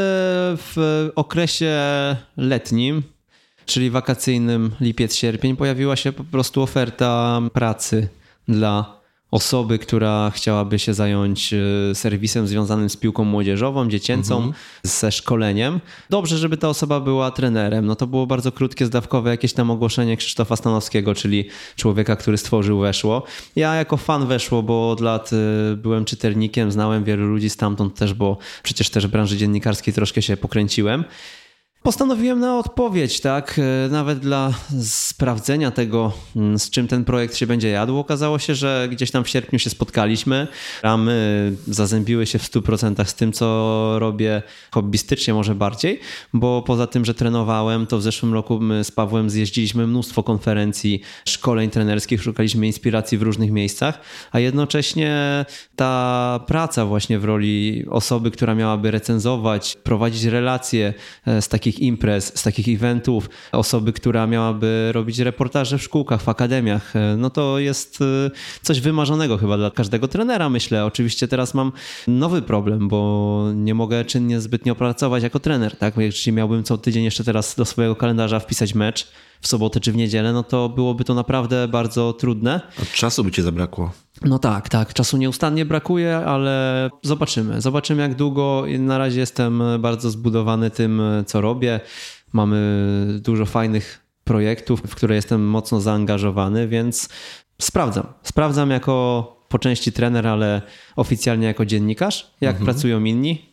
[0.56, 1.76] w okresie
[2.36, 3.02] letnim,
[3.66, 8.08] czyli wakacyjnym lipiec, sierpień, pojawiła się po prostu oferta pracy
[8.48, 9.00] dla
[9.30, 14.54] osoby, która chciałaby się zająć e, serwisem związanym z piłką młodzieżową, dziecięcą, mhm.
[14.82, 15.80] ze szkoleniem.
[16.10, 17.86] Dobrze, żeby ta osoba była trenerem.
[17.86, 22.78] No to było bardzo krótkie, zdawkowe jakieś tam ogłoszenie Krzysztofa Stanowskiego, czyli człowieka, który stworzył
[22.78, 23.22] Weszło.
[23.56, 28.14] Ja jako fan Weszło, bo od lat e, byłem czytelnikiem, znałem wielu ludzi stamtąd też,
[28.14, 31.04] bo przecież też w branży dziennikarskiej troszkę się pokręciłem
[31.84, 33.60] postanowiłem na odpowiedź, tak?
[33.86, 37.98] E, nawet dla sprawdzenia tego, mm, z czym ten projekt się będzie jadł.
[37.98, 40.46] Okazało się, że gdzieś tam w sierpniu się spotkaliśmy.
[40.82, 46.00] Ramy zazębiły się w 100% z tym, co robię hobbystycznie, może bardziej,
[46.32, 51.00] bo poza tym, że trenowałem, to w zeszłym roku my z Pawłem zjeździliśmy mnóstwo konferencji,
[51.24, 54.00] szkoleń trenerskich, szukaliśmy inspiracji w różnych miejscach,
[54.32, 55.44] a jednocześnie
[55.76, 60.94] ta praca właśnie w roli osoby, która miałaby recenzować, prowadzić relacje
[61.26, 66.22] e, z takich takich imprez, z takich eventów, osoby, która miałaby robić reportaże w szkółkach,
[66.22, 68.30] w akademiach, e, no to jest e,
[68.62, 70.84] coś wymarzonego chyba dla każdego trenera, myślę.
[70.84, 71.72] Oczywiście teraz mam
[72.08, 75.96] nowy problem, bo nie mogę czynnie zbytnio pracować jako trener, tak?
[75.96, 79.08] Jeśli miałbym co tydzień jeszcze teraz do swojego kalendarza wpisać mecz
[79.44, 82.60] w sobotę czy w niedzielę, no to byłoby to naprawdę bardzo trudne.
[82.82, 83.92] Od czasu by cię zabrakło.
[84.22, 84.94] No tak, tak.
[84.94, 87.60] Czasu nieustannie brakuje, ale zobaczymy.
[87.60, 88.64] Zobaczymy jak długo.
[88.78, 91.80] Na razie jestem bardzo zbudowany tym, co robię.
[92.32, 92.58] Mamy
[93.20, 97.08] dużo fajnych projektów, w które jestem mocno zaangażowany, więc
[97.62, 98.06] sprawdzam.
[98.22, 100.62] Sprawdzam jako po części trener, ale
[100.96, 102.64] oficjalnie jako dziennikarz, jak mhm.
[102.64, 103.52] pracują inni,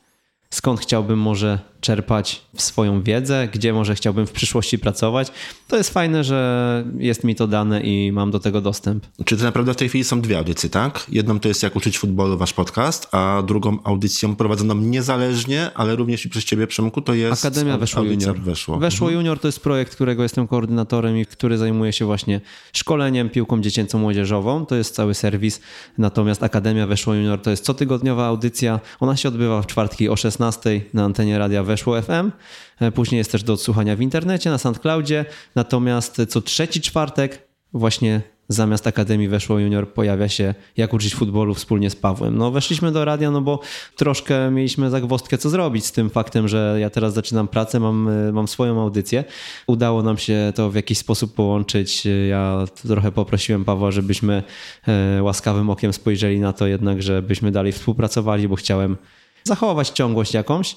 [0.49, 5.31] skąd chciałbym może czerpać swoją wiedzę, gdzie może chciałbym w przyszłości pracować.
[5.67, 9.07] To jest fajne, że jest mi to dane i mam do tego dostęp.
[9.25, 11.05] Czy to naprawdę w tej chwili są dwie audycje, tak?
[11.09, 16.25] Jedną to jest Jak uczyć futbolu, wasz podcast, a drugą audycją prowadzoną niezależnie, ale również
[16.25, 18.39] i przez ciebie, Przemku, to jest Akademia Weszło Junior.
[18.39, 18.77] Weszło.
[18.77, 19.19] Weszło mhm.
[19.19, 22.41] Junior to jest projekt, którego jestem koordynatorem i który zajmuje się właśnie
[22.73, 24.65] szkoleniem, piłką dziecięcą młodzieżową.
[24.65, 25.61] To jest cały serwis.
[25.97, 28.79] Natomiast Akademia Weszło Junior to jest cotygodniowa audycja.
[28.99, 32.31] Ona się odbywa w czwartki o 16 na antenie Radia Weszło FM.
[32.79, 35.25] E, później jest też do odsłuchania w internecie, na SoundCloudzie.
[35.55, 38.21] Natomiast co trzeci czwartek właśnie
[38.53, 42.37] zamiast Akademii Weszło Junior pojawia się Jak uczyć futbolu wspólnie z Pawłem.
[42.37, 43.59] No weszliśmy do radia, no bo
[43.95, 48.31] troszkę mieliśmy zagwostkę co zrobić z tym faktem, że ja teraz zaczynam pracę, mam, e,
[48.31, 49.23] mam swoją audycję.
[49.67, 52.07] Udało nam się to w jakiś sposób połączyć.
[52.29, 54.43] Ja trochę poprosiłem Pawła, żebyśmy
[54.87, 58.97] e, łaskawym okiem spojrzeli na to jednak, żebyśmy dalej współpracowali, bo chciałem
[59.43, 60.75] zachować ciągłość jakąś.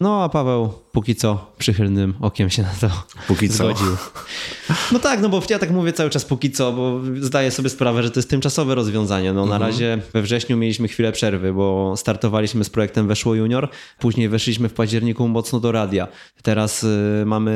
[0.00, 2.88] No a Paweł póki co przychylnym okiem się na to
[3.28, 3.96] póki zgodził.
[3.96, 4.74] Co?
[4.92, 8.02] No tak, no bo ja tak mówię cały czas póki co, bo zdaję sobie sprawę,
[8.02, 9.32] że to jest tymczasowe rozwiązanie.
[9.32, 9.62] No na mhm.
[9.62, 14.72] razie we wrześniu mieliśmy chwilę przerwy, bo startowaliśmy z projektem Weszło Junior, później weszliśmy w
[14.72, 16.08] październiku mocno do radia.
[16.42, 17.54] Teraz y, mamy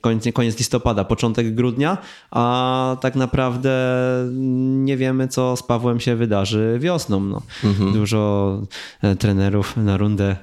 [0.00, 1.98] koniec, koniec listopada, początek grudnia,
[2.30, 3.70] a tak naprawdę
[4.84, 7.20] nie wiemy, co z Pawłem się wydarzy wiosną.
[7.20, 7.42] No.
[7.64, 7.92] Mhm.
[7.92, 8.62] Dużo
[9.02, 10.36] e, trenerów na rundę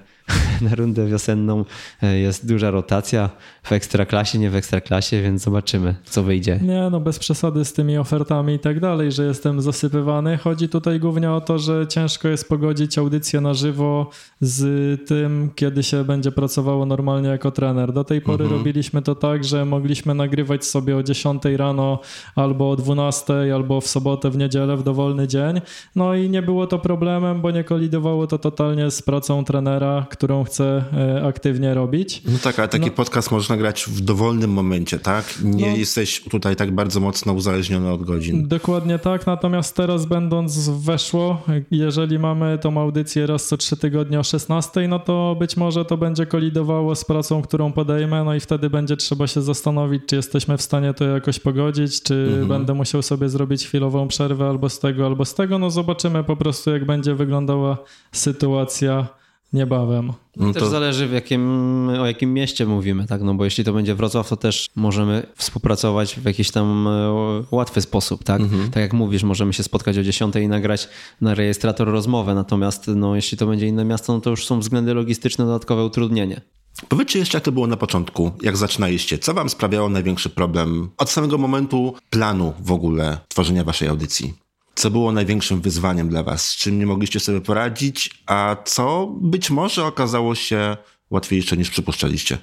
[0.69, 1.65] na rundę wiosenną
[2.03, 3.29] e, jest duża rotacja
[3.63, 6.59] w ekstraklasie, nie w ekstraklasie, więc zobaczymy, co wyjdzie.
[6.61, 10.37] Nie, no bez przesady z tymi ofertami i tak dalej, że jestem zasypywany.
[10.37, 14.09] Chodzi tutaj głównie o to, że ciężko jest pogodzić audycję na żywo
[14.41, 17.93] z tym, kiedy się będzie pracowało normalnie jako trener.
[17.93, 18.59] Do tej pory mhm.
[18.59, 21.99] robiliśmy to tak, że mogliśmy nagrywać sobie o 10 rano
[22.35, 25.61] albo o 12, albo w sobotę, w niedzielę, w dowolny dzień.
[25.95, 30.45] No i nie było to problemem, bo nie kolidowało to totalnie z pracą trenera, którą
[30.47, 32.21] chcę e, aktywnie robić.
[32.25, 32.91] No tak, ale taki no.
[32.91, 35.25] podcast można grać w dowolnym momencie, tak?
[35.43, 35.77] Nie no.
[35.77, 38.47] jesteś tutaj tak bardzo mocno uzależniony od godzin.
[38.47, 44.23] Dokładnie tak, natomiast teraz będąc weszło, jeżeli mamy tą audycję raz co trzy tygodnie o
[44.23, 48.69] 16, no to być może to będzie kolidowało z pracą, którą podejmę, no i wtedy
[48.69, 52.47] będzie trzeba się zastanowić, czy jesteśmy w stanie to jakoś pogodzić, czy mhm.
[52.47, 55.59] będę musiał sobie zrobić chwilową przerwę albo z tego, albo z tego.
[55.59, 57.77] No zobaczymy po prostu, jak będzie wyglądała
[58.11, 59.07] sytuacja
[59.53, 60.13] niebawem.
[60.35, 60.59] No to...
[60.59, 63.21] Też zależy w jakim, o jakim mieście mówimy, tak?
[63.21, 67.81] No bo jeśli to będzie Wrocław, to też możemy współpracować w jakiś tam e, łatwy
[67.81, 68.41] sposób, tak?
[68.41, 68.71] Mhm.
[68.71, 70.89] Tak jak mówisz, możemy się spotkać o 10 i nagrać
[71.21, 74.93] na rejestrator rozmowę, natomiast no, jeśli to będzie inne miasto, no to już są względy
[74.93, 76.41] logistyczne, dodatkowe utrudnienie.
[76.89, 79.17] Powiedzcie jeszcze, jak to było na początku, jak zaczynaliście.
[79.17, 84.46] Co wam sprawiało największy problem od samego momentu planu w ogóle tworzenia waszej audycji?
[84.77, 89.49] Co było największym wyzwaniem dla was, z czym nie mogliście sobie poradzić, a co być
[89.49, 90.77] może okazało się
[91.09, 92.37] łatwiejsze niż przypuszczaliście.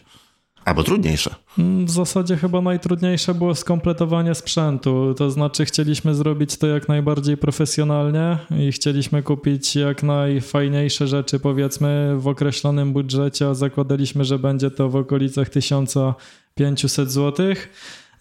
[0.64, 1.34] Albo trudniejsze.
[1.84, 5.14] W zasadzie chyba najtrudniejsze było skompletowanie sprzętu.
[5.14, 12.14] To znaczy, chcieliśmy zrobić to jak najbardziej profesjonalnie i chcieliśmy kupić jak najfajniejsze rzeczy, powiedzmy,
[12.18, 17.70] w określonym budżecie, a zakładaliśmy, że będzie to w okolicach 1500 złotych.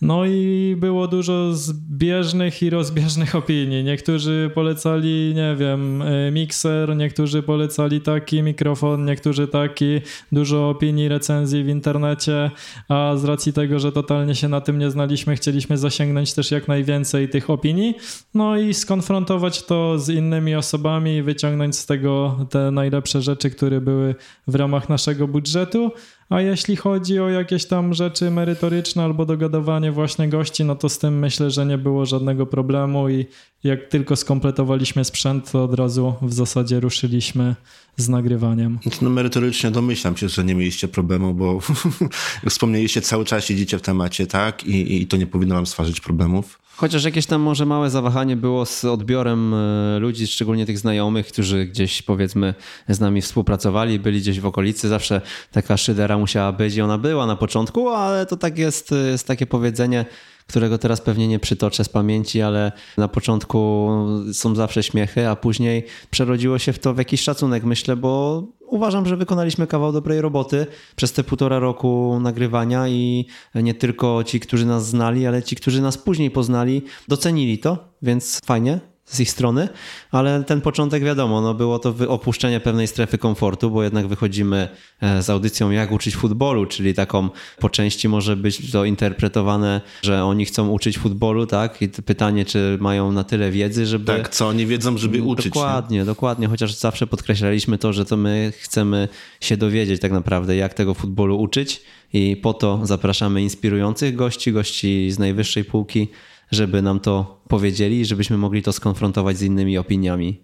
[0.03, 3.83] No i było dużo zbieżnych i rozbieżnych opinii.
[3.83, 10.01] Niektórzy polecali, nie wiem, e, mikser, niektórzy polecali taki mikrofon, niektórzy taki.
[10.31, 12.51] Dużo opinii, recenzji w internecie,
[12.89, 16.67] a z racji tego, że totalnie się na tym nie znaliśmy, chcieliśmy zasięgnąć też jak
[16.67, 17.95] najwięcej tych opinii.
[18.33, 23.81] No i skonfrontować to z innymi osobami i wyciągnąć z tego te najlepsze rzeczy, które
[23.81, 24.15] były
[24.47, 25.91] w ramach naszego budżetu.
[26.33, 30.99] A jeśli chodzi o jakieś tam rzeczy merytoryczne albo dogadywanie właśnie gości, no to z
[30.99, 33.25] tym myślę, że nie było żadnego problemu i
[33.63, 37.55] jak tylko skompletowaliśmy sprzęt, to od razu w zasadzie ruszyliśmy
[37.97, 38.79] z nagrywaniem.
[39.01, 41.59] No merytorycznie domyślam się, że nie mieliście problemu, bo
[42.49, 44.63] wspomnieliście, cały czas siedzicie w temacie, tak?
[44.63, 46.62] I, I to nie powinno wam stwarzać problemów.
[46.75, 51.65] Chociaż jakieś tam może małe zawahanie było z odbiorem e, ludzi, szczególnie tych znajomych, którzy
[51.65, 52.53] gdzieś powiedzmy
[52.89, 54.87] z nami współpracowali, byli gdzieś w okolicy.
[54.87, 59.27] Zawsze taka szydera musiała być i ona była na początku, ale to tak jest, jest
[59.27, 60.05] takie powiedzenie,
[60.47, 63.89] którego teraz pewnie nie przytoczę z pamięci, ale na początku
[64.33, 69.05] są zawsze śmiechy, a później przerodziło się w to w jakiś szacunek, myślę, bo uważam,
[69.05, 73.25] że wykonaliśmy kawał dobrej roboty przez te półtora roku nagrywania i
[73.55, 78.39] nie tylko ci, którzy nas znali, ale ci, którzy nas później poznali, docenili to, więc
[78.45, 79.69] fajnie z ich strony,
[80.11, 84.69] ale ten początek wiadomo, no było to opuszczenie pewnej strefy komfortu, bo jednak wychodzimy
[85.01, 90.23] e, z audycją jak uczyć futbolu, czyli taką po części może być to interpretowane, że
[90.23, 91.81] oni chcą uczyć futbolu, tak?
[91.81, 94.05] I pytanie, czy mają na tyle wiedzy, żeby...
[94.05, 95.53] Tak, co oni wiedzą, żeby Mm, uczyć.
[95.53, 96.05] Dokładnie, nie?
[96.05, 99.07] dokładnie, chociaż zawsze podkreślaliśmy to, że to my chcemy
[99.41, 101.81] się dowiedzieć tak naprawdę, jak tego futbolu uczyć
[102.13, 106.07] i po to zapraszamy inspirujących gości, gości z najwyższej półki,
[106.53, 110.39] żeby nam to powiedzieli, żebyśmy mogli to skonfrontować z innymi opiniami.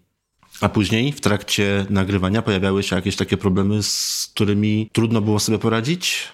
[0.62, 5.60] A później w trakcie nagrywania pojawiały się jakieś takie problemy, z którymi trudno było sobie
[5.60, 6.28] poradzić?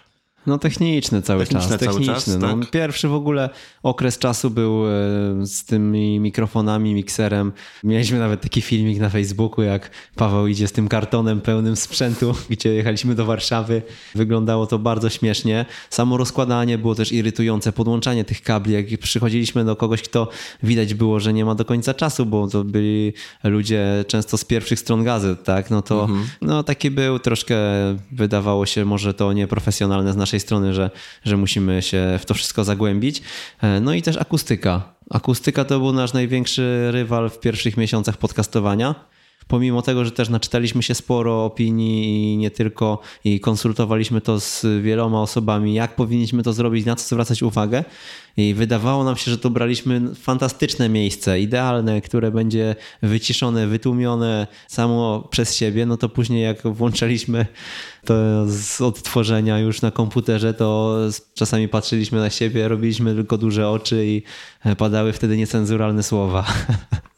[0.47, 1.79] No techniczny cały Techniczne czas.
[1.79, 2.13] cały Techniczny.
[2.13, 2.71] czas, no, tak?
[2.71, 3.49] Pierwszy w ogóle
[3.83, 4.89] okres czasu był e,
[5.45, 7.51] z tymi mikrofonami, mikserem.
[7.83, 12.73] Mieliśmy nawet taki filmik na Facebooku, jak Paweł idzie z tym kartonem pełnym sprzętu, gdzie
[12.73, 13.81] jechaliśmy do Warszawy.
[14.15, 15.65] Wyglądało to bardzo śmiesznie.
[15.89, 18.73] Samo rozkładanie było też irytujące, podłączanie tych kabli.
[18.73, 20.29] Jak przychodziliśmy do kogoś, kto
[20.63, 24.79] widać było, że nie ma do końca czasu, bo to byli ludzie często z pierwszych
[24.79, 25.69] stron gazet, tak?
[25.69, 26.07] No to
[26.41, 27.55] no, taki był troszkę,
[28.11, 30.89] wydawało się może to nieprofesjonalne z naszej strony, że,
[31.23, 33.21] że musimy się w to wszystko zagłębić.
[33.61, 34.93] E, No i też akustyka.
[35.09, 38.95] Akustyka to był nasz największy rywal w pierwszych miesiącach podcastowania.
[39.47, 44.65] Pomimo tego, że też naczytaliśmy się sporo opinii i nie tylko i konsultowaliśmy to z
[44.81, 47.83] wieloma osobami, jak powinniśmy to zrobić, na co zwracać uwagę.
[48.37, 55.27] I wydawało nam się, że to braliśmy fantastyczne miejsce, idealne, które będzie wyciszone, wytłumione samo
[55.31, 55.85] przez siebie.
[55.85, 57.45] No to później, jak włączaliśmy
[58.05, 58.15] to
[58.47, 60.97] z odtworzenia już na komputerze, to
[61.33, 64.23] czasami patrzyliśmy na siebie, robiliśmy tylko duże oczy i
[64.77, 66.45] padały wtedy niecenzuralne słowa.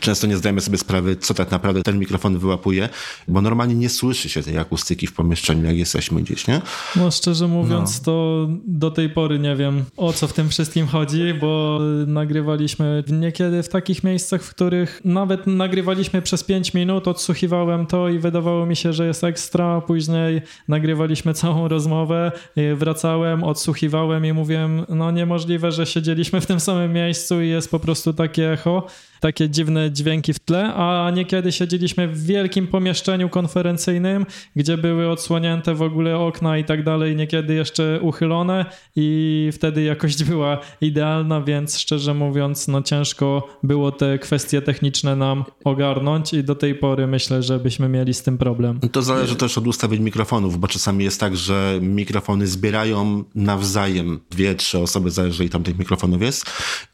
[0.00, 2.88] Często nie zdajemy sobie sprawy, co tak naprawdę ten mikrofon wyłapuje,
[3.28, 6.60] bo normalnie nie słyszy się tej akustyki w pomieszczeniu, jak jesteśmy gdzieś, nie?
[6.96, 11.34] No szczerze mówiąc, to do tej pory nie wiem o co w tym wszystkim chodzi,
[11.40, 18.08] bo nagrywaliśmy niekiedy w takich miejscach, w których nawet nagrywaliśmy przez 5 minut, odsłuchiwałem to
[18.08, 19.80] i wydawało mi się, że jest ekstra.
[19.80, 26.60] Później nagrywaliśmy całą rozmowę, i wracałem, odsłuchiwałem i mówiłem, no niemożliwe, że siedzieliśmy w tym
[26.60, 28.86] samym miejscu i jest po prostu takie echo
[29.20, 34.26] takie dziwne dźwięki w tle, a niekiedy siedzieliśmy w wielkim pomieszczeniu konferencyjnym,
[34.56, 40.24] gdzie były odsłonięte w ogóle okna i tak dalej, niekiedy jeszcze uchylone i wtedy jakość
[40.24, 46.54] była idealna, więc szczerze mówiąc, no ciężko było te kwestie techniczne nam ogarnąć i do
[46.54, 48.80] tej pory myślę, że byśmy mieli z tym problem.
[48.92, 54.54] To zależy też od ustawień mikrofonów, bo czasami jest tak, że mikrofony zbierają nawzajem dwie,
[54.54, 56.46] trzy osoby, zależy ile tam tych mikrofonów jest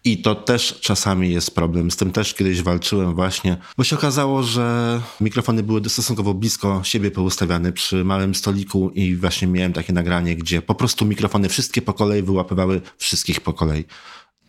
[0.04, 1.90] i to też czasami jest problem.
[1.90, 7.11] Z tym też kiedyś walczyłem właśnie, bo się okazało, że mikrofony były stosunkowo blisko siebie
[7.11, 11.92] poustawiane przy małym stoliku i właśnie miałem takie nagranie, gdzie po prostu mikrofony wszystkie po
[11.92, 13.85] kolei wyłapywały wszystkich po kolei.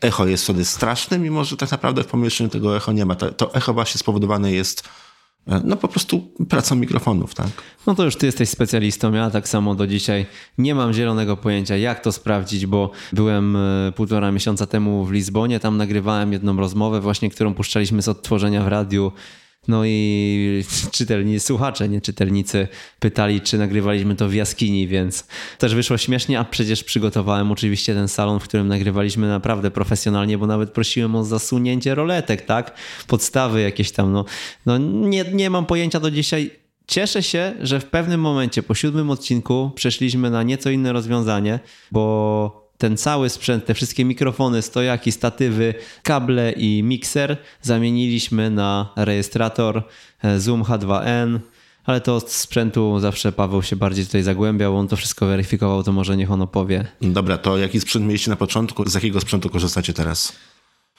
[0.02, 3.16] Echo jest wtedy straszne, mimo że tak naprawdę w pomieszczeniu tego echo nie ma.
[3.16, 4.84] To, to echo właśnie spowodowane jest
[5.64, 7.48] no po prostu pracą mikrofonów, tak?
[7.88, 10.26] No to już ty jesteś specjalistą, ja tak samo do dzisiaj
[10.58, 15.60] nie mam zielonego pojęcia, jak to sprawdzić, bo byłem e, półtora miesiąca temu w Lizbonie,
[15.60, 19.12] tam nagrywałem jedną rozmowę właśnie, którą puszczaliśmy z odtworzenia w radiu.
[19.68, 22.68] No i czytelnicy, słuchacze, nie czytelnicy,
[23.00, 28.08] pytali, czy nagrywaliśmy to w jaskini, więc też wyszło śmiesznie, a przecież przygotowałem oczywiście ten
[28.08, 32.78] salon, w którym nagrywaliśmy naprawdę profesjonalnie, bo nawet prosiłem o zasunięcie roletek, tak?
[33.08, 34.26] Podstawy jakieś tam, no,
[34.66, 36.52] no nie, nie mam pojęcia do dzisiaj,
[36.88, 41.60] Cieszę się, że w pewnym momencie po siódmym odcinku przeszliśmy na nieco inne rozwiązanie,
[41.92, 49.84] bo ten cały sprzęt, te wszystkie mikrofony, stojaki, statywy, kable i mikser zamieniliśmy na rejestrator
[50.24, 51.40] e, Zoom H2n.
[51.86, 55.92] Ale to od sprzętu zawsze Paweł się bardziej tutaj zagłębiał, on to wszystko weryfikował, to
[55.92, 56.86] może niech on opowie.
[57.02, 58.90] Dobra, to jaki sprzęt mieliście na początku?
[58.90, 60.34] Z jakiego sprzętu korzystacie teraz?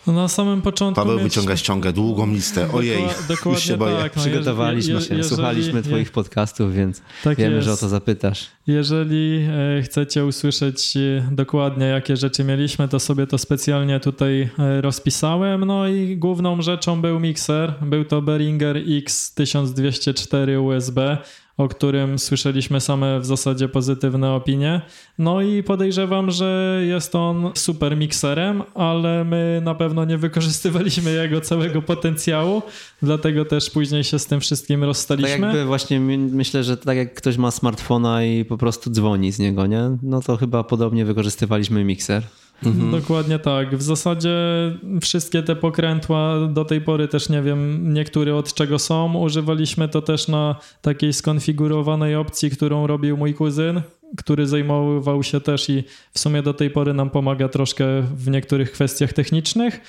[0.07, 1.03] No na samym początku...
[1.03, 2.73] Paweł mieć- wyciąga ściągę, długą listę.
[2.73, 3.97] Ojej, już dokładnie się boję.
[3.97, 4.17] tak.
[4.17, 7.65] No, Przygotowaliśmy je- je- się, jeżeli- słuchaliśmy twoich podcastów, więc Tak wiemy, jest.
[7.67, 8.47] że o to zapytasz.
[8.67, 9.47] Jeżeli
[9.79, 15.65] e, chcecie usłyszeć e, dokładnie, jakie rzeczy mieliśmy, to sobie to specjalnie tutaj e, rozpisałem.
[15.65, 17.75] No i główną rzeczą był mikser.
[17.83, 21.19] Był to Behringer X1204 USB.
[21.57, 24.81] O którym słyszeliśmy same w zasadzie pozytywne opinie.
[25.19, 31.41] No i podejrzewam, że jest on super mikserem, ale my na pewno nie wykorzystywaliśmy jego
[31.41, 32.63] całego potencjału,
[33.03, 35.47] dlatego też później się z tym wszystkim Tak rozstaliśmy.
[35.47, 39.67] jakby właśnie myślę, że tak jak ktoś ma smartfona i po prostu dzwoni z niego,
[39.67, 39.97] nie?
[40.03, 42.23] No to chyba podobnie wykorzystywaliśmy mikser.
[42.91, 43.77] Dokładnie tak.
[43.77, 44.31] W zasadzie
[45.01, 49.15] wszystkie te pokrętła do tej pory też nie wiem, niektóre od czego są.
[49.15, 53.83] Używaliśmy to też na takiej skonfigurowanej opcji, którą robił mój kuzyn,
[54.17, 58.73] który zajmował się też i w sumie do tej pory nam pomaga troszkę w niektórych
[58.73, 59.81] kwestiach technicznych.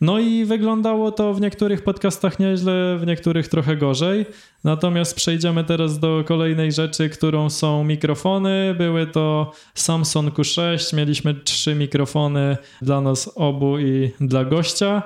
[0.00, 4.26] No i wyglądało to w niektórych podcastach nieźle, w niektórych trochę gorzej.
[4.64, 8.74] Natomiast przejdziemy teraz do kolejnej rzeczy, którą są mikrofony.
[8.78, 10.96] Były to Samsung Q6.
[10.96, 15.02] Mieliśmy trzy mikrofony dla nas obu i dla gościa.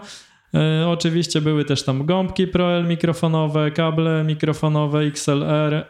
[0.55, 5.87] E, oczywiście były też tam gąbki ProL mikrofonowe, kable mikrofonowe XLR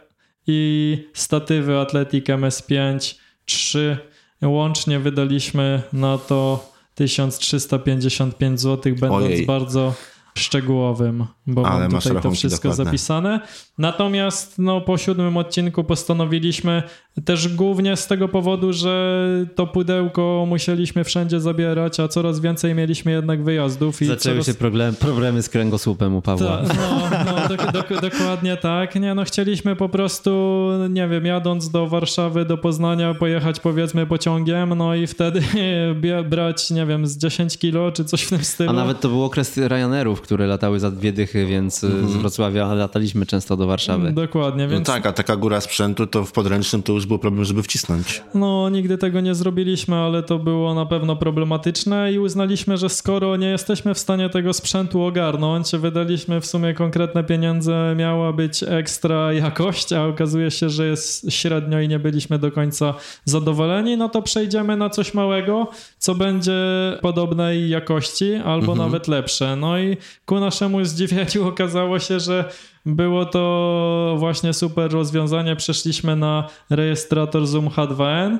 [0.47, 3.97] i statywy Athletic MS5 3.
[4.41, 9.45] Łącznie wydaliśmy na to 1355 zł, będąc Ojej.
[9.45, 9.93] bardzo
[10.37, 12.85] szczegółowym, bo Ale mam tutaj to wszystko dokładne.
[12.85, 13.39] zapisane.
[13.77, 16.83] Natomiast no, po siódmym odcinku postanowiliśmy
[17.25, 19.25] też głównie z tego powodu, że
[19.55, 24.01] to pudełko musieliśmy wszędzie zabierać, a coraz więcej mieliśmy jednak wyjazdów.
[24.01, 24.45] I Zaczęły coraz...
[24.47, 26.57] się problem, problemy z kręgosłupem u Pawła.
[26.57, 28.95] Ta, no, no dok- dok- dokładnie tak.
[28.95, 34.73] Nie, no chcieliśmy po prostu, nie wiem, jadąc do Warszawy, do Poznania, pojechać powiedzmy pociągiem,
[34.77, 35.41] no i wtedy
[36.29, 38.69] brać, nie wiem, z 10 kilo czy coś w tym stylu.
[38.69, 42.09] A nawet to był okres Ryanerów, które latały za dwie dychy, więc Mhm.
[42.09, 44.11] z Wrocławia lataliśmy często do Warszawy.
[44.11, 47.45] Dokładnie, No więc tak, a taka góra sprzętu to w podręcznym to już był problem,
[47.45, 48.23] żeby wcisnąć.
[48.33, 53.35] No, nigdy tego nie zrobiliśmy, ale to było na pewno problematyczne i uznaliśmy, że skoro
[53.35, 59.33] nie jesteśmy w stanie tego sprzętu ogarnąć, wydaliśmy w sumie konkretne pieniądze, miała być ekstra
[59.33, 62.93] jakość, a okazuje się, że jest średnio i nie byliśmy do końca
[63.25, 65.67] zadowoleni, no to przejdziemy na coś małego,
[65.97, 66.53] co będzie
[67.01, 69.55] podobnej jakości albo nawet lepsze.
[69.55, 72.51] No i ku naszemu zdziwieniu okazało się, że
[72.85, 75.55] było to właśnie super rozwiązanie.
[75.55, 78.37] Przeszliśmy na rejestrator Zoom H2n,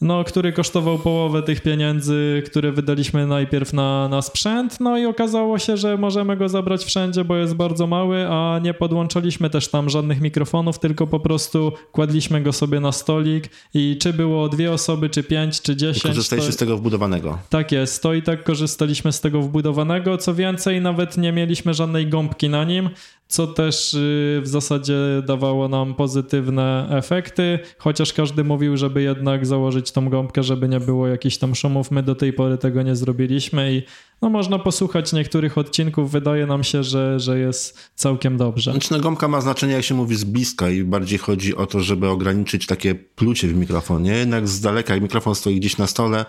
[0.00, 4.80] no, który kosztował połowę tych pieniędzy, które wydaliśmy najpierw na, na sprzęt.
[4.80, 8.74] No i okazało się, że możemy go zabrać wszędzie, bo jest bardzo mały, a nie
[8.74, 14.12] podłączaliśmy też tam żadnych mikrofonów, tylko po prostu kładliśmy go sobie na stolik i czy
[14.12, 16.02] było dwie osoby, czy pięć, czy I dziesięć.
[16.02, 17.38] korzystaliście to- z tego wbudowanego.
[17.50, 20.18] tak jest, to i tak korzystaliśmy z tego wbudowanego.
[20.18, 22.90] Co więcej, nawet nie mieliśmy żadnej gąbki na nim,
[23.28, 24.96] co też y, w zasadzie
[25.26, 31.06] dawało nam pozytywne efekty, chociaż każdy mówił, żeby jednak założyć tą gąbkę, żeby nie było
[31.06, 31.90] jakichś tam szumów.
[31.90, 33.82] My do tej pory tego nie zrobiliśmy i
[34.22, 36.10] no, można posłuchać niektórych odcinków.
[36.10, 38.70] Wydaje nam się, że, że jest całkiem dobrze.
[38.70, 41.80] Znaczy, no, gąbka ma znaczenie, jak się mówi, z bliska i bardziej chodzi o to,
[41.80, 44.12] żeby ograniczyć takie plucie w mikrofonie.
[44.12, 46.24] Jednak z daleka, jak mikrofon stoi gdzieś na stole,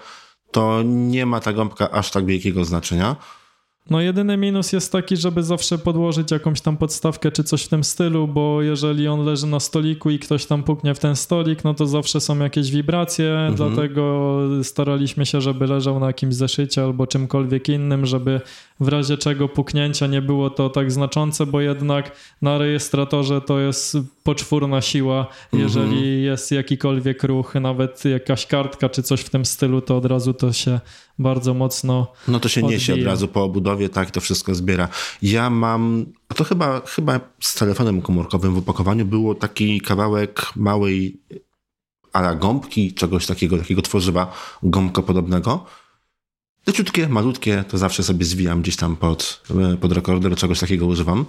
[0.51, 3.15] to nie ma ta gąbka aż tak wielkiego znaczenia.
[3.89, 7.83] No jedyny minus jest taki, żeby zawsze podłożyć jakąś tam podstawkę czy coś w tym
[7.83, 11.73] stylu, bo jeżeli on leży na stoliku i ktoś tam puknie w ten stolik, no
[11.73, 17.69] to zawsze są jakieś wibracje, dlatego staraliśmy się, żeby leżał na jakimś zeszycie albo czymkolwiek
[17.69, 18.41] innym, żeby
[18.79, 22.11] w razie czego puknięcia nie było to tak znaczące, bo jednak
[22.41, 25.27] na rejestratorze to jest poczwórna siła.
[25.53, 30.33] Jeżeli jest jakikolwiek ruch, nawet jakaś kartka czy coś w tym stylu, to od razu
[30.33, 30.79] to się
[31.19, 33.11] bardzo mocno No to się niesie od Odbija.
[33.11, 34.89] razu po obudowie, tak, to wszystko zbiera.
[35.21, 36.05] Ja mam,
[36.35, 41.21] to chyba, chyba z telefonem komórkowym w opakowaniu było taki kawałek małej
[42.13, 45.65] ala gąbki, czegoś takiego, takiego tworzywa gąbkopodobnego.
[46.67, 49.43] Leciutkie, malutkie, to zawsze sobie zwijam gdzieś tam pod,
[49.81, 51.25] pod rekorder, czegoś takiego używam.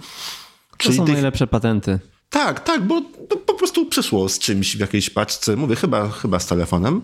[0.77, 1.99] To są tych- najlepsze patenty.
[2.29, 3.01] tak, tak, bo
[3.45, 5.55] po prostu przyszło z czymś w jakiejś paczce.
[5.55, 7.01] Mówię, chyba, chyba z telefonem.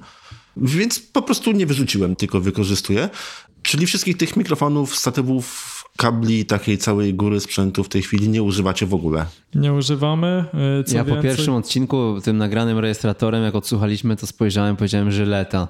[0.57, 3.09] Więc po prostu nie wyrzuciłem, tylko wykorzystuję.
[3.61, 8.85] Czyli wszystkich tych mikrofonów, statywów, kabli, takiej całej góry sprzętu w tej chwili nie używacie
[8.85, 9.25] w ogóle.
[9.55, 10.45] nie używamy.
[10.77, 15.11] Yy, Co ja więcej, po pierwszym odcinku, tym nagranym rejestratorem, jak odsłuchaliśmy, to spojrzałem, powiedziałem
[15.11, 15.67] żyleta.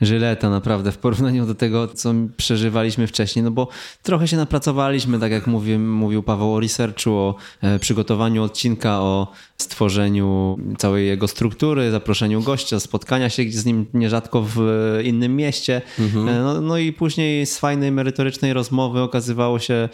[0.00, 3.68] Żyleta naprawdę w porównaniu do tego, co przeżywaliśmy wcześniej, no bo
[4.02, 9.32] trochę się napracowaliśmy, tak jak mówi, mówił Paweł o researchu, o e, przygotowaniu odcinka, o
[9.56, 15.82] stworzeniu całej jego struktury, zaproszeniu gościa, spotkania się z nim nierzadko w e, innym mieście.
[15.98, 19.88] E, No, no i później z fajnej, merytorycznej rozmowy okazywało się, e,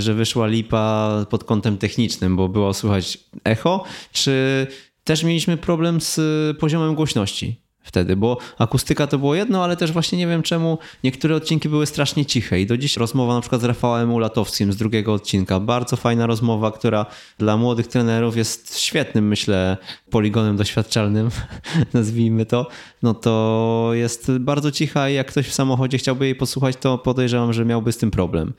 [0.00, 4.66] że wyszła lipa pod kątem technicznym, bo było słychać echo, czy
[5.04, 6.20] też mieliśmy problem z
[6.58, 7.62] poziomem głośności.
[7.84, 11.86] wtedy, bo akustyka to było jedno, ale też właśnie nie wiem czemu niektóre odcinki były
[11.86, 15.96] strasznie ciche i do dziś rozmowa na przykład z Rafałem Ulatowskim z drugiego odcinka, bardzo
[15.96, 17.06] fajna rozmowa, która
[17.38, 19.76] dla młodych trenerów jest świetnym, myślę,
[20.10, 21.30] poligonem doświadczalnym,
[21.94, 22.66] nazwijmy to,
[23.02, 27.52] no to jest bardzo cicha i jak ktoś w samochodzie chciałby jej posłuchać, to podejrzewam,
[27.52, 28.52] że miałby z tym problem.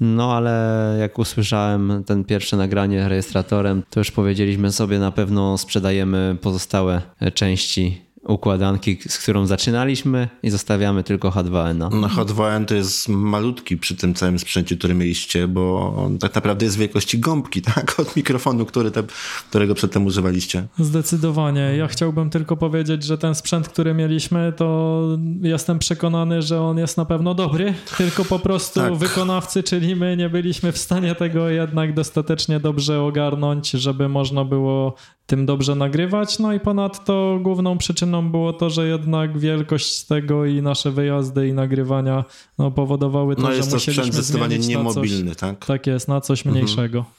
[0.00, 6.36] No ale jak usłyszałem ten pierwsze nagranie rejestratorem, to już powiedzieliśmy sobie, na pewno sprzedajemy
[6.40, 7.02] pozostałe
[7.34, 11.78] części układanki, z którą zaczynaliśmy i zostawiamy tylko H2N.
[12.00, 16.64] No H2N to jest malutki przy tym całym sprzęcie, który mieliście, bo on tak naprawdę
[16.64, 18.00] jest wielkości gąbki, tak?
[18.00, 19.02] Od mikrofonu, który te,
[19.50, 20.66] którego przedtem używaliście.
[20.78, 21.60] Zdecydowanie.
[21.76, 25.00] Ja chciałbym tylko powiedzieć, że ten sprzęt, który mieliśmy, to
[25.42, 28.94] jestem przekonany, że on jest na pewno dobry, tylko po prostu tak.
[28.94, 34.94] wykonawcy, czyli my nie byliśmy w stanie tego jednak dostatecznie dobrze ogarnąć, żeby można było
[35.26, 36.38] tym dobrze nagrywać.
[36.38, 41.52] No i ponadto główną przyczyną było to, że jednak wielkość tego i nasze wyjazdy i
[41.52, 42.24] nagrywania
[42.58, 45.66] no, powodowały to, no, jest że to sprzęt zdecydowanie niemobilny, coś, tak?
[45.66, 46.54] Tak jest, na coś mhm.
[46.54, 46.98] mniejszego.
[46.98, 47.14] Mhm.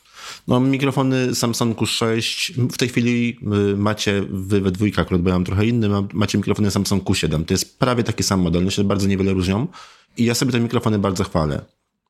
[0.47, 3.37] No, mikrofony Samsung Q6, w tej chwili
[3.71, 7.45] y, macie, wy we dwójkę akurat, bo ja mam trochę inny, macie mikrofony Samsung Q7.
[7.45, 9.67] To jest prawie taki sam model, one się bardzo niewiele różnią
[10.17, 11.61] i ja sobie te mikrofony bardzo chwalę.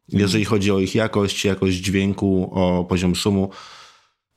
[0.10, 3.50] Jeżeli chodzi o ich jakość, jakość dźwięku, o poziom szumu,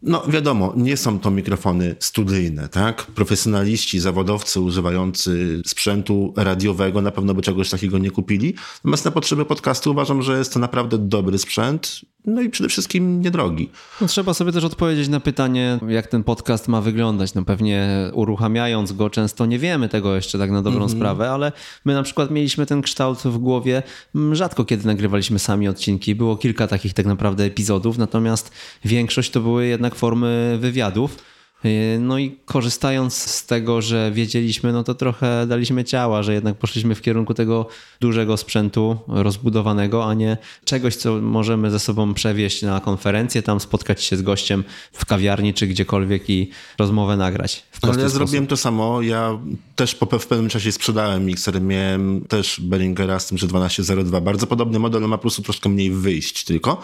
[0.02, 3.06] no wiadomo, nie są to mikrofony studyjne, tak?
[3.06, 8.54] Profesjonaliści, zawodowcy używający sprzętu radiowego na pewno by czegoś takiego nie kupili.
[8.76, 13.20] Natomiast na potrzeby podcastu uważam, że jest to naprawdę dobry sprzęt no i przede wszystkim
[13.20, 13.70] niedrogi.
[14.00, 17.34] No, trzeba sobie też odpowiedzieć na pytanie, jak ten podcast ma wyglądać.
[17.34, 20.96] No pewnie uruchamiając go często nie wiemy tego jeszcze tak na dobrą mm -hmm.
[20.96, 21.52] sprawę, ale
[21.84, 23.82] my na przykład mieliśmy ten kształt w głowie
[24.14, 26.14] mm, rzadko kiedy nagrywaliśmy sami odcinki.
[26.14, 28.50] Było kilka takich tak naprawdę epizodów, natomiast
[28.84, 31.16] większość to były jednak formy wywiadów.
[31.64, 36.56] Y, no i korzystając z tego, że wiedzieliśmy, no to trochę daliśmy ciała, że jednak
[36.56, 37.66] poszliśmy w kierunku tego
[38.00, 44.02] dużego sprzętu rozbudowanego, a nie czegoś, co możemy ze sobą przewieźć na konferencję, tam spotkać
[44.02, 47.62] się z gościem w kawiarni czy gdziekolwiek i rozmowę nagrać.
[47.82, 48.12] Ale ja sposób.
[48.12, 49.02] zrobiłem to samo.
[49.02, 49.38] Ja
[49.76, 51.62] też po, w pewnym czasie sprzedałem mikser.
[51.62, 54.20] Miałem też Behringera z tym, że 1202.
[54.20, 56.80] Bardzo podobny model, ma po prostu troszkę mniej wyjść tylko.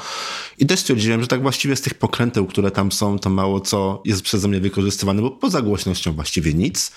[0.59, 4.03] I też stwierdziłem, że tak właściwie z tych pokręteł, które tam są, to mało co
[4.05, 6.93] jest przeze mnie wykorzystywane, bo poza głośnością właściwie nic.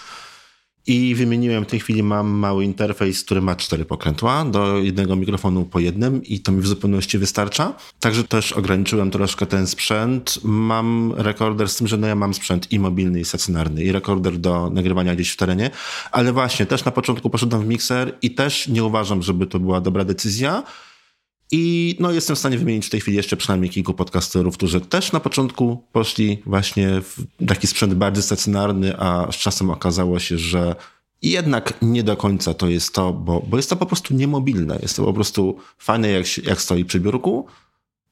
[0.87, 5.65] I wymieniłem, w tej chwili mam mały interfejs, który ma cztery pokrętła, do jednego mikrofonu
[5.65, 7.73] po jednym i to mi w zupełności wystarcza.
[7.99, 10.39] Także też ograniczyłem troszkę ten sprzęt.
[10.43, 14.37] Mam rekorder z tym, że no ja mam sprzęt i mobilny, i stacjonarny, i rekorder
[14.37, 15.71] do nagrywania gdzieś w terenie,
[16.11, 19.81] ale właśnie też na początku poszedłem w mikser i też nie uważam, żeby to była
[19.81, 20.63] dobra decyzja,
[21.51, 25.11] i no, jestem w stanie wymienić w tej chwili jeszcze przynajmniej kilku podcasterów, którzy też
[25.11, 30.75] na początku poszli właśnie w taki sprzęt bardziej stacjonarny, a z czasem okazało się, że
[31.21, 34.79] jednak nie do końca to jest to, bo, bo jest to po prostu niemobilne.
[34.81, 37.47] Jest to po prostu fajne, jak, jak stoi przy biurku,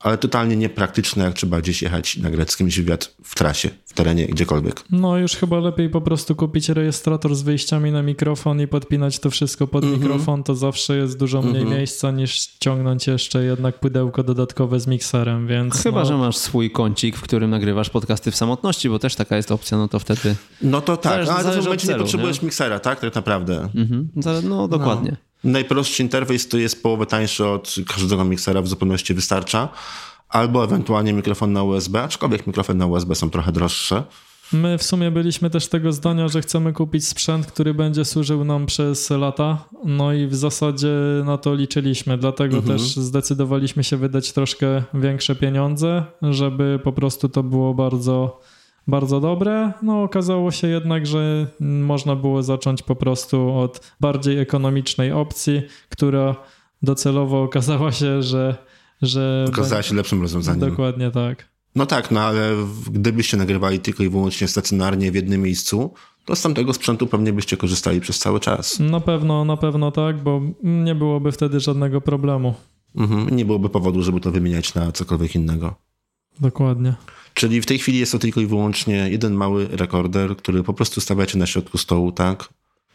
[0.05, 4.83] ale totalnie niepraktyczne, jak trzeba gdzieś jechać na greckim wywiad w trasie, w terenie, gdziekolwiek.
[4.91, 9.29] No już chyba lepiej po prostu kupić rejestrator z wyjściami na mikrofon i podpinać to
[9.29, 10.01] wszystko pod mm -hmm.
[10.01, 11.77] mikrofon, to zawsze jest dużo mniej mm -hmm.
[11.77, 15.83] miejsca niż ciągnąć jeszcze jednak pudełko dodatkowe z mikserem, więc...
[15.83, 16.05] Chyba, no...
[16.05, 19.77] że masz swój kącik, w którym nagrywasz podcasty w samotności, bo też taka jest opcja,
[19.77, 20.35] no to wtedy...
[20.61, 22.45] No to tak, zależy, ale w momencie nie potrzebujesz nie?
[22.45, 22.99] miksera, tak?
[22.99, 23.69] Tak naprawdę.
[23.75, 24.43] Mm -hmm.
[24.43, 25.11] No dokładnie.
[25.11, 25.24] No.
[25.43, 29.69] Najprostszy interfejs to jest połowę tańszy od każdego miksera, w zupełności wystarcza.
[30.29, 34.03] Albo ewentualnie mikrofon na USB, aczkolwiek mikrofon na USB są trochę droższe.
[34.53, 38.65] My w sumie byliśmy też tego zdania, że chcemy kupić sprzęt, który będzie służył nam
[38.65, 39.69] przez lata.
[39.85, 40.89] No i w zasadzie
[41.25, 42.77] na to liczyliśmy, dlatego mhm.
[42.77, 48.39] też zdecydowaliśmy się wydać troszkę większe pieniądze, żeby po prostu to było bardzo
[48.87, 49.71] bardzo dobre.
[49.81, 56.35] No okazało się jednak, że można było zacząć po prostu od bardziej ekonomicznej opcji, która
[56.81, 58.55] docelowo okazała się, że.
[59.01, 60.69] że okazała się lepszym rozwiązaniem.
[60.69, 61.55] Dokładnie tak.
[61.75, 62.51] No tak, no ale
[62.91, 65.93] gdybyście nagrywali tylko i wyłącznie stacjonarnie w jednym miejscu,
[66.25, 68.79] to z tamtego sprzętu pewnie byście korzystali przez cały czas.
[68.79, 72.53] Na pewno, na pewno tak, bo nie byłoby wtedy żadnego problemu.
[72.95, 75.75] Mhm, nie byłoby powodu, żeby to wymieniać na cokolwiek innego.
[76.39, 76.95] Dokładnie.
[77.35, 81.01] Czyli w tej chwili jest to tylko i wyłącznie jeden mały rekorder, który po prostu
[81.01, 82.49] stawiacie na środku stołu, tak?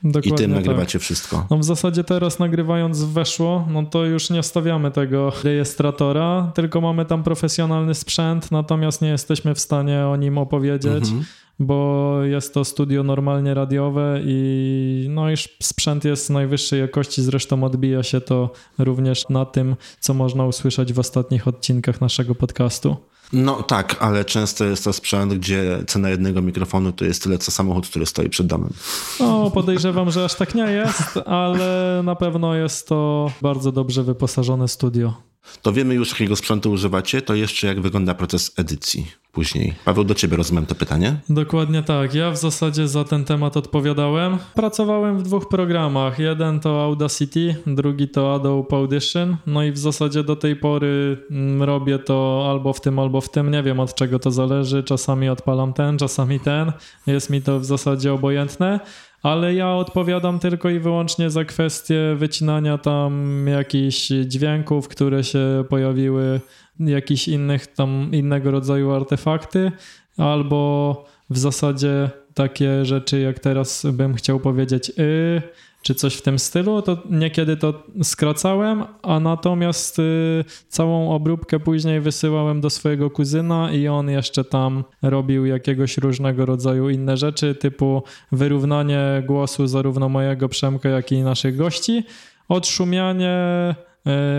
[0.04, 1.02] Dokładnie I tym nagrywacie tak.
[1.02, 1.46] wszystko.
[1.50, 7.04] No w zasadzie teraz nagrywając weszło, no to już nie stawiamy tego rejestratora, tylko mamy
[7.04, 11.24] tam profesjonalny sprzęt, natomiast nie jesteśmy w stanie o nim opowiedzieć, mhm.
[11.58, 18.02] bo jest to studio normalnie radiowe i no i sprzęt jest najwyższej jakości, zresztą odbija
[18.02, 22.96] się to również na tym, co można usłyszeć w ostatnich odcinkach naszego podcastu.
[23.32, 27.50] No tak, ale często jest to sprzęt, gdzie cena jednego mikrofonu to jest tyle, co
[27.50, 28.70] samochód, który stoi przed domem.
[29.20, 34.68] No, podejrzewam, że aż tak nie jest, ale na pewno jest to bardzo dobrze wyposażone
[34.68, 35.29] studio.
[35.62, 39.74] To wiemy już, jakiego sprzętu używacie, to jeszcze jak wygląda proces edycji później.
[39.84, 41.16] Paweł, do ciebie rozumiem to pytanie.
[41.28, 42.14] Dokładnie tak.
[42.14, 44.38] Ja w zasadzie za ten temat odpowiadałem.
[44.54, 46.18] Pracowałem w dwóch programach.
[46.18, 49.36] Jeden to Audacity, drugi to Adobe Audition.
[49.46, 53.28] No i w zasadzie do tej pory mm, robię to albo w tym, albo w
[53.28, 53.50] tym.
[53.50, 54.82] Nie wiem od czego to zależy.
[54.82, 56.72] Czasami odpalam ten, czasami ten.
[57.06, 58.80] Jest mi to w zasadzie obojętne
[59.22, 66.40] ale ja odpowiadam tylko i wyłącznie za kwestię wycinania tam jakichś dźwięków, które się pojawiły,
[66.80, 69.72] jakichś innych tam innego rodzaju artefakty,
[70.16, 75.42] albo w zasadzie takie rzeczy, jak teraz bym chciał powiedzieć, y,
[75.82, 82.00] czy coś w tym stylu, to niekiedy to skracałem, a natomiast y, całą obróbkę później
[82.00, 88.02] wysyłałem do swojego kuzyna i on jeszcze tam robił jakiegoś różnego rodzaju inne rzeczy, typu
[88.32, 92.04] wyrównanie głosu zarówno mojego Przemka, jak i naszych gości,
[92.48, 93.74] odszumianie,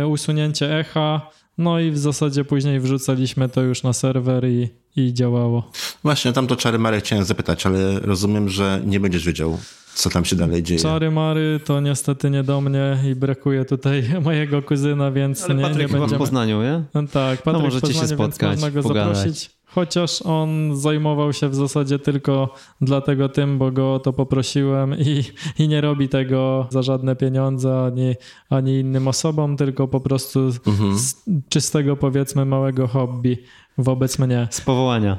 [0.01, 1.21] y, usunięcie echa,
[1.57, 5.71] no i w zasadzie później wrzucaliśmy to już na serwer i, i działało.
[6.03, 9.57] Właśnie, tam to czary Marek chciałem zapytać, ale rozumiem, że nie będziesz wiedział,
[9.93, 10.79] co tam się dalej dzieje.
[10.81, 15.61] Czary Mary to niestety nie do mnie i brakuje tutaj mojego kuzyna, więc Ale nie,
[15.63, 16.15] Patryk nie będziemy...
[16.15, 16.83] w Poznaniu, nie?
[16.93, 19.17] No tak, Patryk No możecie w się Poznaniu, więc spotkać, można go pogadać.
[19.17, 19.51] zaprosić.
[19.65, 25.23] Chociaż on zajmował się w zasadzie tylko dlatego tym, bo go o to poprosiłem i,
[25.59, 28.15] i nie robi tego za żadne pieniądze ani,
[28.49, 30.97] ani innym osobom, tylko po prostu Mhm.
[30.99, 31.15] z
[31.49, 33.37] czystego powiedzmy małego hobby
[33.77, 34.47] wobec mnie.
[34.51, 35.17] Z powołania.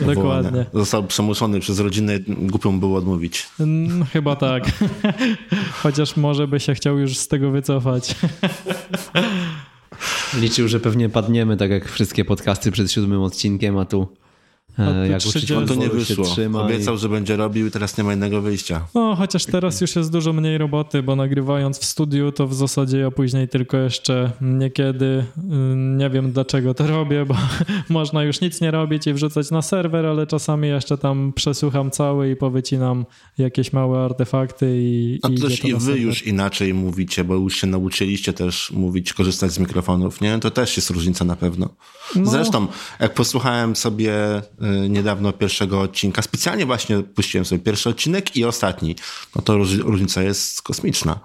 [0.00, 0.64] Dokładnie.
[0.74, 3.46] Został przemuszony przez rodzinę, głupią było odmówić.
[3.60, 4.64] Mm, Chyba tak.
[5.82, 8.14] Chociaż może by się chciał już z tego wycofać.
[10.34, 14.08] Liczył, że pewnie padniemy, tak jak wszystkie podcasty przed siódmym odcinkiem, a tu,
[15.10, 16.24] jak 30 On to nie wyszło.
[16.24, 18.86] trzyma i- Obiecał, że będzie robił i teraz nie ma innego wyjścia.
[18.94, 22.98] No, chociaż teraz już jest dużo mniej roboty, bo nagrywając w studiu, to w zasadzie
[22.98, 27.34] ja później tylko jeszcze niekiedy, y, nie wiem dlaczego to robię, bo
[27.88, 32.30] można już nic nie robić i wrzucać na serwer, ale czasami jeszcze tam przesłucham cały
[32.30, 33.06] i powycinam
[33.38, 36.00] jakieś małe artefakty i, No i to idzie też i wy serwer.
[36.00, 40.38] już inaczej mówicie, bo już się nauczyliście też mówić, korzystać z mikrofonów, nie?
[40.38, 41.68] To też jest różnica na pewno.
[42.16, 42.30] No.
[42.30, 42.66] Zresztą,
[43.00, 44.42] jak posłuchałem sobie y,
[44.88, 48.96] niedawno pierwszego odcinka, specjalnie właśnie puściłem sobie pierwszy odcinek i ostatni,
[49.36, 51.20] no to róż, różnica jest kosmiczna.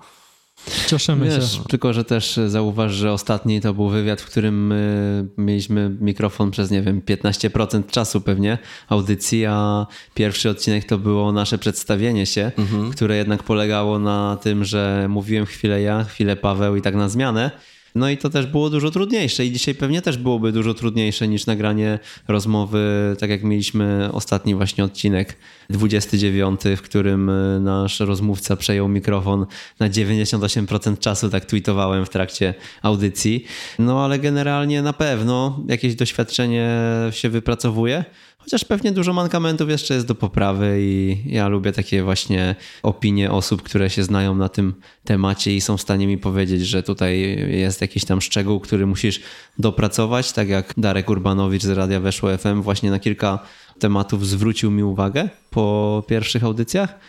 [0.88, 1.64] Cieszymy Wiesz, się.
[1.64, 6.72] tylko, że też zauważ, że ostatni to był wywiad, w którym y, mieliśmy mikrofon przez,
[6.72, 8.58] nie wiem, 15% czasu pewnie
[8.90, 12.52] audycji, a pierwszy odcinek to było nasze przedstawienie się,
[12.92, 17.52] które jednak polegało na tym, że mówiłem chwilę ja, chwilę Paweł i tak na zmianę.
[17.96, 21.46] No i to też było dużo trudniejsze i dzisiaj pewnie też byłoby dużo trudniejsze niż
[21.46, 25.38] nagranie rozmowy, tak jak mieliśmy ostatni właśnie odcinek
[25.70, 29.46] 29, w którym y, nasz rozmówca przejął mikrofon
[29.80, 33.46] na 98% czasu, tak tweetowałem w trakcie audycji.
[33.80, 36.70] No ale generalnie na pewno jakieś doświadczenie
[37.12, 38.06] się wypracowuje.
[38.44, 43.62] Chociaż pewnie dużo mankamentów jeszcze jest do poprawy i ja lubię takie właśnie opinie osób,
[43.62, 44.74] które się znają na tym
[45.04, 47.20] temacie i są w stanie mi powiedzieć, że tutaj
[47.50, 49.22] jest jakiś tam szczegół, który musisz
[49.60, 53.40] dopracować, tak jak Darek Urbanowicz z Radia Weszło FM właśnie na kilka
[53.80, 57.00] tematów zwrócił mi uwagę po pierwszych audycjach,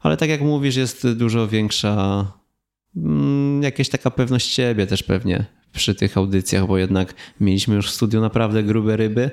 [0.00, 2.24] ale tak jak mówisz, jest dużo większa
[2.96, 7.94] mm, jakaś taka pewność siebie też pewnie przy tych audycjach, bo jednak mieliśmy już w
[7.94, 9.30] studiu naprawdę grube ryby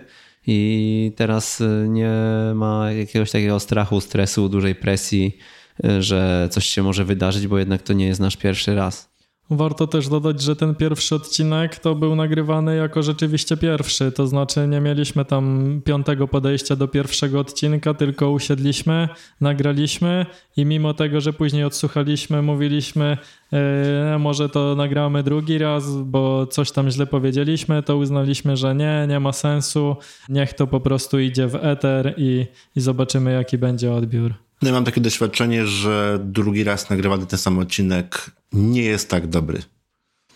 [0.47, 2.11] i teraz y, nie
[2.55, 5.37] ma jakiegoś takiego strachu, stresu, dużej presji,
[5.85, 9.16] y, że coś się może wydarzyć, bo jednak to nie jest nasz pierwszy raz.
[9.49, 14.67] Warto też dodać, że ten pierwszy odcinek to był nagrywany jako rzeczywiście pierwszy, to znaczy
[14.67, 19.09] nie mieliśmy tam piątego podejścia do pierwszego odcinka, tylko usiedliśmy,
[19.41, 20.25] nagraliśmy
[20.57, 23.17] i mimo tego, że później odsłuchaliśmy, mówiliśmy,
[23.53, 29.05] e, może to nagramy drugi raz, bo coś tam źle powiedzieliśmy, to uznaliśmy, że nie,
[29.09, 29.95] nie ma sensu,
[30.29, 32.45] niech to po prostu idzie w eter i,
[32.75, 34.46] i zobaczymy, jaki będzie odbiór.
[34.61, 39.27] No ja mam takie doświadczenie, że drugi raz nagrywany ten sam odcinek nie jest tak
[39.27, 39.61] dobry.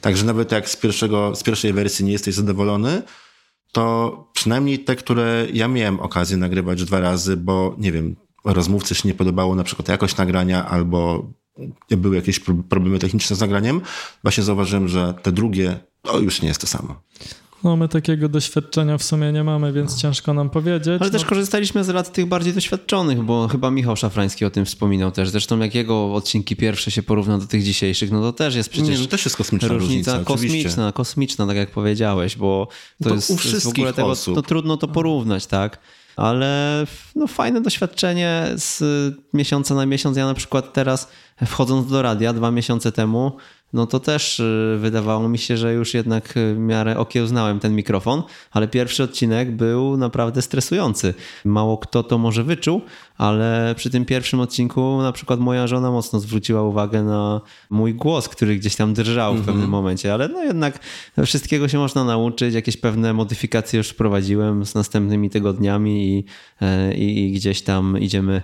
[0.01, 3.01] Także nawet jak z, pierwszego, z pierwszej wersji nie jesteś zadowolony,
[3.72, 8.15] to przynajmniej te, które ja miałem okazję nagrywać dwa razy, bo nie wiem,
[8.45, 11.30] rozmówcy się nie podobało na przykład jakość nagrania albo
[11.89, 13.82] były jakieś pro- problemy techniczne z nagraniem,
[14.24, 17.01] właśnie zauważyłem, że te drugie to już nie jest to samo.
[17.64, 21.01] No my takiego doświadczenia w sumie nie mamy, więc ciężko nam powiedzieć.
[21.01, 24.66] Ale też no, korzystaliśmy z rad tych bardziej doświadczonych, bo chyba Michał Szafrański o tym
[24.66, 25.30] wspominał też.
[25.30, 28.89] Zresztą jak jego odcinki pierwsze się porówna do tych dzisiejszych, no to też jest przecież
[28.89, 30.64] Nie, no też jest kosmiczna różnica, różnica, oczywiście.
[30.64, 32.68] kosmiczna, kosmiczna, tak jak powiedziałeś, bo
[33.03, 34.36] to, To jest, u jest w wszystkich ogóle tego, osób.
[34.36, 35.80] to trudno to porównać, tak?
[36.16, 36.86] Ale
[37.16, 38.84] no, fajne doświadczenie z
[39.34, 40.18] miesiąca na miesiąc.
[40.18, 41.07] Ja na przykład teraz
[41.45, 43.38] wchodząc do radia dwa miesiące temu,
[43.74, 47.76] no to też y, wydawało mi się, że już jednak y, w miarę okiełznałem ten
[47.76, 51.13] mikrofon, ale pierwszy odcinek był naprawdę stresujący.
[51.45, 52.82] Mało kto to może wyczuł,
[53.17, 58.30] ale przy tym pierwszym odcinku na przykład moja żona mocno zwróciła uwagę na mój głos,
[58.30, 60.80] który gdzieś tam drżał w pewnym momencie, ale no jednak
[61.26, 66.26] wszystkiego się można nauczyć, jakieś pewne modyfikacje już wprowadziłem z następnymi tygodniami i,
[66.61, 68.41] e, i, i gdzieś tam idziemy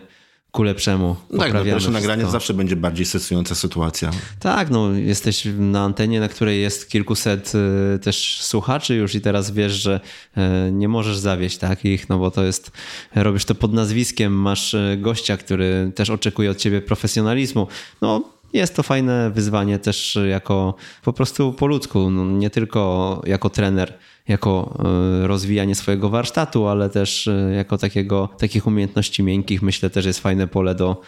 [0.51, 1.15] ku lepszemu.
[1.37, 4.11] Tak, no pierwsze nagranie zawsze będzie bardziej stresująca sytuacja.
[4.39, 7.53] Tak, no jesteś na antenie, na której jest kilkuset
[7.95, 9.99] y, też słuchaczy już i teraz wiesz, że
[10.37, 12.71] y, nie możesz zawieść takich, no bo to jest,
[13.15, 17.67] robisz to pod nazwiskiem, masz y, gościa, który też oczekuje od ciebie profesjonalizmu.
[18.01, 23.49] No jest to fajne wyzwanie też jako po prostu po ludzku, no, nie tylko jako
[23.49, 24.77] trener, jako
[25.23, 30.19] y, rozwijanie swojego warsztatu, ale też y, jako takiego, takich umiejętności miękkich myślę też jest
[30.19, 31.01] fajne pole do,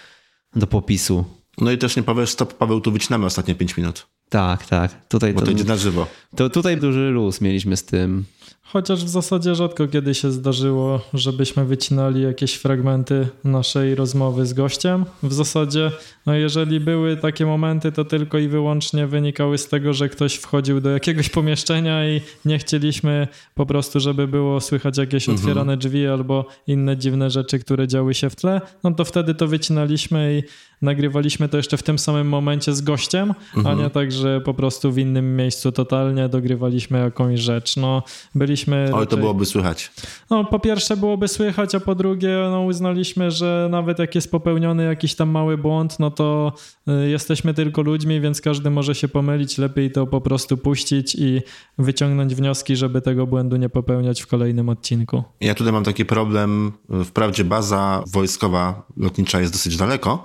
[0.55, 1.25] do popisu.
[1.61, 5.07] No i też nie powiesz, stop, Paweł, tu wycinamy ostatnie 5 minut, Tak, tak.
[5.07, 6.07] Tutaj bo to idzie na żywo.
[6.35, 8.25] To tutaj duży luz mieliśmy z tym.
[8.61, 15.05] Chociaż w zasadzie rzadko kiedy się zdarzyło, żebyśmy wycinali jakieś fragmenty naszej rozmowy z gościem.
[15.23, 15.91] W zasadzie,
[16.29, 20.81] no jeżeli były takie momenty, to tylko i wyłącznie wynikały z tego, że ktoś wchodził
[20.81, 26.45] do jakiegoś pomieszczenia i nie chcieliśmy po prostu, żeby było słychać jakieś otwierane drzwi albo
[26.67, 28.61] inne dziwne rzeczy, które działy się w tle.
[28.83, 30.43] No to wtedy to wycinaliśmy i
[30.81, 33.33] nagrywaliśmy to jeszcze w tym samym momencie z gościem,
[33.65, 37.77] a nie tak, że po prostu w innym miejscu totalnie dogrywaliśmy jakąś rzecz.
[37.77, 38.03] No,
[38.35, 38.87] byliśmy.
[38.91, 39.91] To raczej- byłoby słychać.
[40.29, 44.83] no, po pierwsze byłoby słychać, a po drugie no, uznaliśmy, że nawet jak jest popełniony
[44.83, 46.53] jakiś tam mały błąd, no to
[46.87, 49.57] y, jesteśmy tylko ludźmi, więc każdy może się pomylić.
[49.57, 51.41] Lepiej to po prostu puścić i
[51.77, 55.23] wyciągnąć wnioski, żeby tego błędu nie popełniać w kolejnym odcinku.
[55.41, 56.71] Ja tutaj mam taki problem.
[57.05, 60.23] Wprawdzie baza wojskowa lotnicza jest dosyć daleko,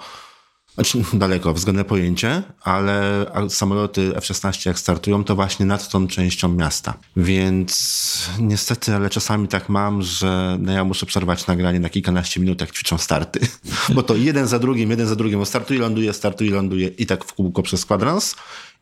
[0.75, 6.95] znaczy daleko, względne pojęcie, ale samoloty F-16 jak startują, to właśnie nad tą częścią miasta.
[7.17, 12.61] Więc niestety, ale czasami tak mam, że no ja muszę przerwać nagranie na kilkanaście minut,
[12.61, 13.41] jak ćwiczą starty.
[13.95, 17.25] Bo to jeden za drugim, jeden za drugim, bo startuje, ląduje, startuje, ląduje i tak
[17.25, 18.37] w kółko przez kwadrans.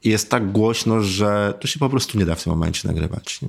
[0.04, 3.42] I jest tak głośno, że to się po prostu nie da w tym momencie nagrywać.
[3.42, 3.48] Nie?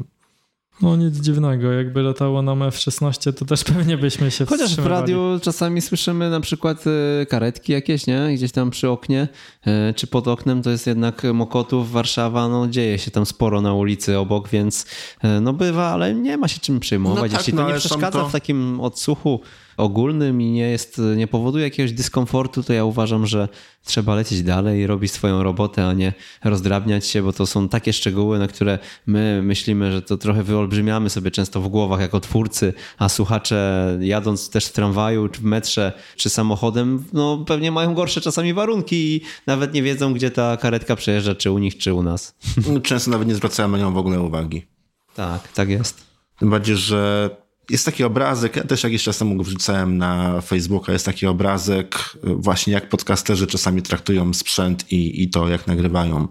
[0.81, 5.39] No nic dziwnego, jakby latało nam F-16, to też pewnie byśmy się Chociaż w radiu
[5.41, 6.83] czasami słyszymy na przykład
[7.21, 8.29] e, karetki jakieś, nie?
[8.33, 9.27] Gdzieś tam przy oknie,
[9.65, 13.73] e, czy pod oknem to jest jednak Mokotów, Warszawa, no dzieje się tam sporo na
[13.73, 14.85] ulicy obok, więc
[15.21, 17.31] e, no bywa, ale nie ma się czym przejmować.
[17.31, 19.39] No tak, Jeśli no to nie ale są przeszkadza to- w takim odsłuchu
[19.77, 23.47] ogólnym i nie jest, nie powoduje jakiegoś dyskomfortu, to ja uważam, że
[23.85, 26.13] trzeba lecieć dalej i robić swoją robotę, a nie
[26.43, 31.09] rozdrabniać się, bo to są takie szczegóły, na które my myślimy, że to trochę wyolbrzymiamy
[31.09, 35.91] sobie często w głowach jako twórcy, a słuchacze jadąc też w tramwaju, czy w metrze,
[36.15, 40.95] czy samochodem, no pewnie mają gorsze czasami warunki i nawet nie wiedzą, gdzie ta karetka
[40.95, 42.35] przejeżdża, czy u nich, czy u nas.
[42.83, 44.65] Często nawet nie zwracają na nią w ogóle uwagi.
[45.15, 46.03] Tak, tak jest.
[46.39, 47.29] Tym bardziej, że
[47.69, 52.15] jest taki obrazek, ja też jakiś czas temu go wrzucałem na Facebooka, jest taki obrazek
[52.15, 56.27] y, właśnie jak podcasterzy czasami traktują sprzęt i, i to, jak nagrywają.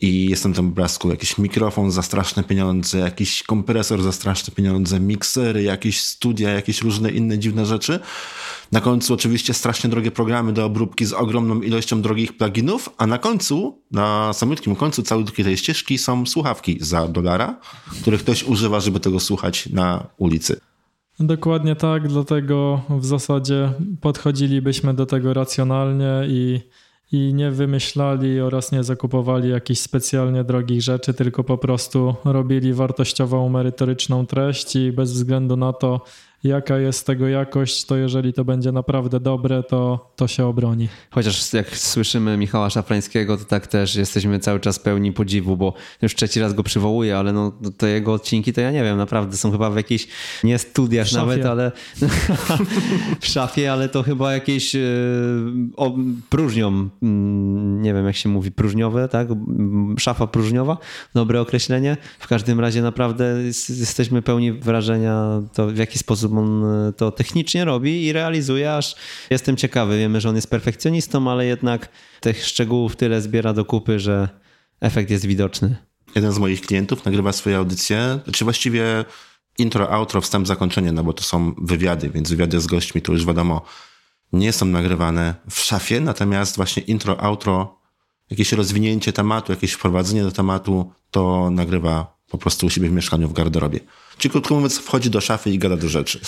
[0.00, 5.00] I jest na tym obrazku jakiś mikrofon za straszne pieniądze, jakiś kompresor za straszne pieniądze,
[5.00, 8.00] miksery, jakieś studia, jakieś różne inne dziwne rzeczy.
[8.72, 13.18] Na końcu oczywiście strasznie drogie programy do obróbki z ogromną ilością drogich pluginów, a na
[13.18, 17.60] końcu, na samotnym końcu całej tej ścieżki są słuchawki za dolara,
[18.00, 20.60] których ktoś używa, żeby tego słuchać na ulicy.
[21.20, 26.60] Dokładnie tak, dlatego w zasadzie podchodzilibyśmy do tego racjonalnie i,
[27.12, 33.48] i nie wymyślali oraz nie zakupowali jakichś specjalnie drogich rzeczy, tylko po prostu robili wartościową,
[33.48, 36.00] merytoryczną treść i bez względu na to,
[36.44, 40.88] jaka jest tego jakość, to jeżeli to będzie naprawdę dobre, to, to się obroni.
[41.10, 46.14] Chociaż jak słyszymy Michała Szafrańskiego, to tak też jesteśmy cały czas pełni podziwu, bo już
[46.14, 49.52] trzeci raz go przywołuję, ale no, te jego odcinki to ja nie wiem, naprawdę są
[49.52, 50.08] chyba w jakichś,
[50.44, 51.72] nie studiach nawet, ale
[53.20, 54.80] w szafie, ale to chyba jakieś e,
[55.76, 55.94] o,
[56.28, 59.28] próżnią, mm, nie wiem jak się mówi, próżniowe, tak?
[59.98, 60.78] Szafa próżniowa,
[61.14, 61.96] dobre określenie.
[62.18, 67.10] W każdym razie naprawdę jest- jesteśmy pełni wrażenia to w jaki sposób on e, to
[67.10, 68.96] technicznie robi i realizuje, aż
[69.30, 69.98] jestem ciekawy.
[69.98, 71.88] Wiemy, że on jest perfekcjonistą, ale jednak
[72.20, 74.28] tych szczegółów tyle zbiera do kupy, że
[74.80, 75.76] efekt jest widoczny.
[76.14, 79.04] jeden z moich klientów nagrywa swoje audycje, czy właściwie
[79.58, 83.26] intro, outro, wstęp, zakończenie, no bo to są wywiady, więc wywiady z gośćmi to już
[83.26, 83.62] wiadomo,
[84.32, 87.78] nie są nagrywane w szafie, natomiast właśnie intro, outro,
[88.30, 93.28] jakieś rozwinięcie tematu, jakieś wprowadzenie do tematu, to nagrywa po prostu u siebie w mieszkaniu,
[93.28, 93.80] w garderobie.
[94.18, 96.20] Czyli krótko mówiąc, wchodzi do szafy i gada do rzeczy.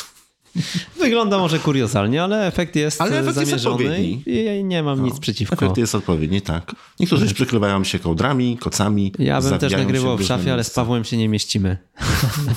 [0.98, 4.22] Wygląda może kuriozalnie, ale efekt jest Ale efekt jest zamierzony odpowiedni.
[4.26, 5.54] i nie mam nic przeciwko.
[5.54, 6.74] Efekt jest odpowiedni, tak.
[7.00, 9.12] Niektórzy już przykrywają się kołdrami, kocami.
[9.18, 10.70] Ja bym też nagrywał w szafie, ale z.
[10.70, 11.78] Pawłem się nie mieścimy.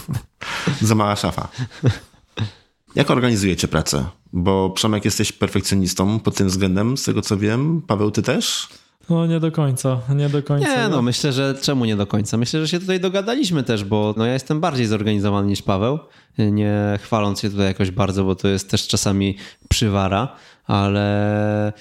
[0.81, 1.47] Za mała szafa.
[2.95, 4.05] Jak organizujecie pracę?
[4.33, 7.81] Bo Przemek jesteś perfekcjonistą pod tym względem, z tego co wiem.
[7.87, 8.67] Paweł, ty też?
[9.09, 10.83] No nie do końca, nie do końca.
[10.83, 12.37] Nie, no myślę, że czemu nie do końca?
[12.37, 15.99] Myślę, że się tutaj dogadaliśmy też, bo no, ja jestem bardziej zorganizowany niż Paweł,
[16.37, 19.37] nie chwaląc się tutaj jakoś bardzo, bo to jest też czasami
[19.69, 20.35] przywara,
[20.65, 21.73] ale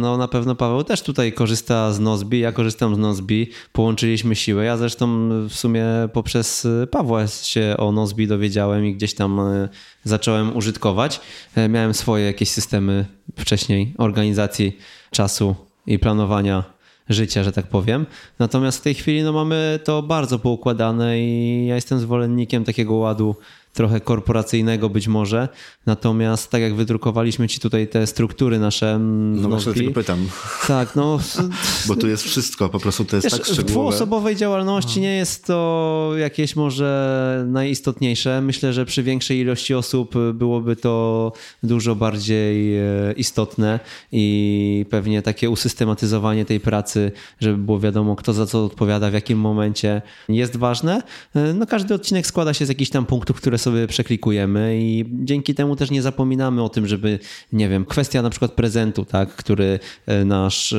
[0.00, 4.64] no na pewno Paweł też tutaj korzysta z Nozbi, ja korzystam z Nozbi, połączyliśmy siłę,
[4.64, 9.68] ja zresztą w sumie poprzez Pawła się o Nozbi dowiedziałem i gdzieś tam e,
[10.04, 11.20] zacząłem użytkować.
[11.54, 14.78] E, Miałem swoje jakieś systemy wcześniej organizacji
[15.10, 15.54] czasu
[15.86, 16.64] i planowania
[17.08, 18.06] życia, że tak powiem.
[18.38, 23.36] Natomiast w tej chwili no, mamy to bardzo poukładane i ja jestem zwolennikiem takiego ładu
[23.72, 25.48] trochę korporacyjnego być może.
[25.86, 30.28] Natomiast tak jak wydrukowaliśmy ci tutaj te struktury nasze mm, No w właśnie dlatego pytam,
[30.68, 31.18] tak, no
[31.88, 33.70] bo tu jest wszystko, po prostu to jest Wiesz, tak w szczegółowe.
[33.72, 38.40] dwuosobowej działalności nie jest to jakieś może najistotniejsze.
[38.40, 42.82] Myślę, że przy większej ilości osób byłoby to dużo bardziej e,
[43.16, 43.80] istotne
[44.12, 49.38] i pewnie takie usystematyzowanie tej pracy, żeby było wiadomo, kto za co odpowiada, w jakim
[49.38, 51.02] momencie jest ważne.
[51.36, 55.54] E, No każdy odcinek składa się z jakichś tam punktów, które sobie przeklikujemy i dzięki
[55.54, 57.18] temu też nie zapominamy o tym, żeby,
[57.52, 60.78] nie wiem, kwestia na przykład prezentu, tak, który e, nasz e,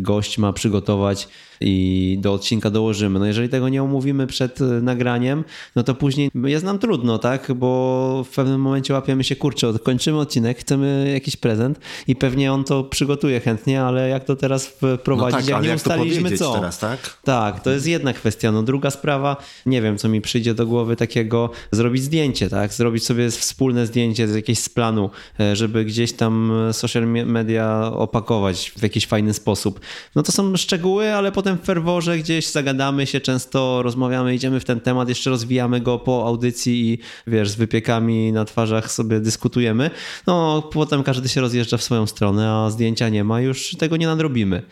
[0.00, 1.28] gość ma przygotować
[1.60, 3.18] i do odcinka dołożymy.
[3.18, 5.44] No jeżeli tego nie omówimy przed e, nagraniem,
[5.76, 7.52] no to później jest nam trudno, tak?
[7.54, 12.64] Bo w pewnym momencie łapiemy się, kurczę, kończymy odcinek, chcemy jakiś prezent i pewnie on
[12.64, 16.52] to przygotuje chętnie, ale jak to teraz wprowadzić, No tak, jak nie jak ustaliliśmy co?
[16.54, 17.18] teraz, tak?
[17.24, 18.52] Tak, to jest jedna kwestia.
[18.52, 19.36] No druga sprawa,
[19.66, 22.72] nie wiem, co mi przyjdzie do głowy takiego, zrobić zdjęcie, tak?
[22.72, 27.92] Zrobić sobie wspólne zdjęcie z jakiegoś z planu, e, żeby gdzieś tam social me- media
[27.94, 29.80] opakować w jakiś fajny sposób.
[30.14, 34.64] No to są szczegóły, ale potem w ferworze gdzieś zagadamy się, często rozmawiamy, idziemy w
[34.64, 39.90] ten temat, jeszcze rozwijamy go po audycji i wiesz, z wypiekami na twarzach sobie dyskutujemy.
[40.26, 44.06] No potem każdy się rozjeżdża w swoją stronę, a zdjęcia nie ma, już tego nie
[44.06, 44.62] nadrobimy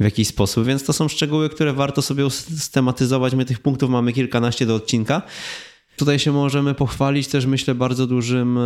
[0.00, 3.34] w jakiś sposób, więc to są szczegóły, które warto sobie usystematyzować.
[3.34, 5.22] My tych punktów mamy kilkanaście do odcinka.
[5.96, 8.60] Tutaj się możemy pochwalić też, myślę, bardzo dużym e,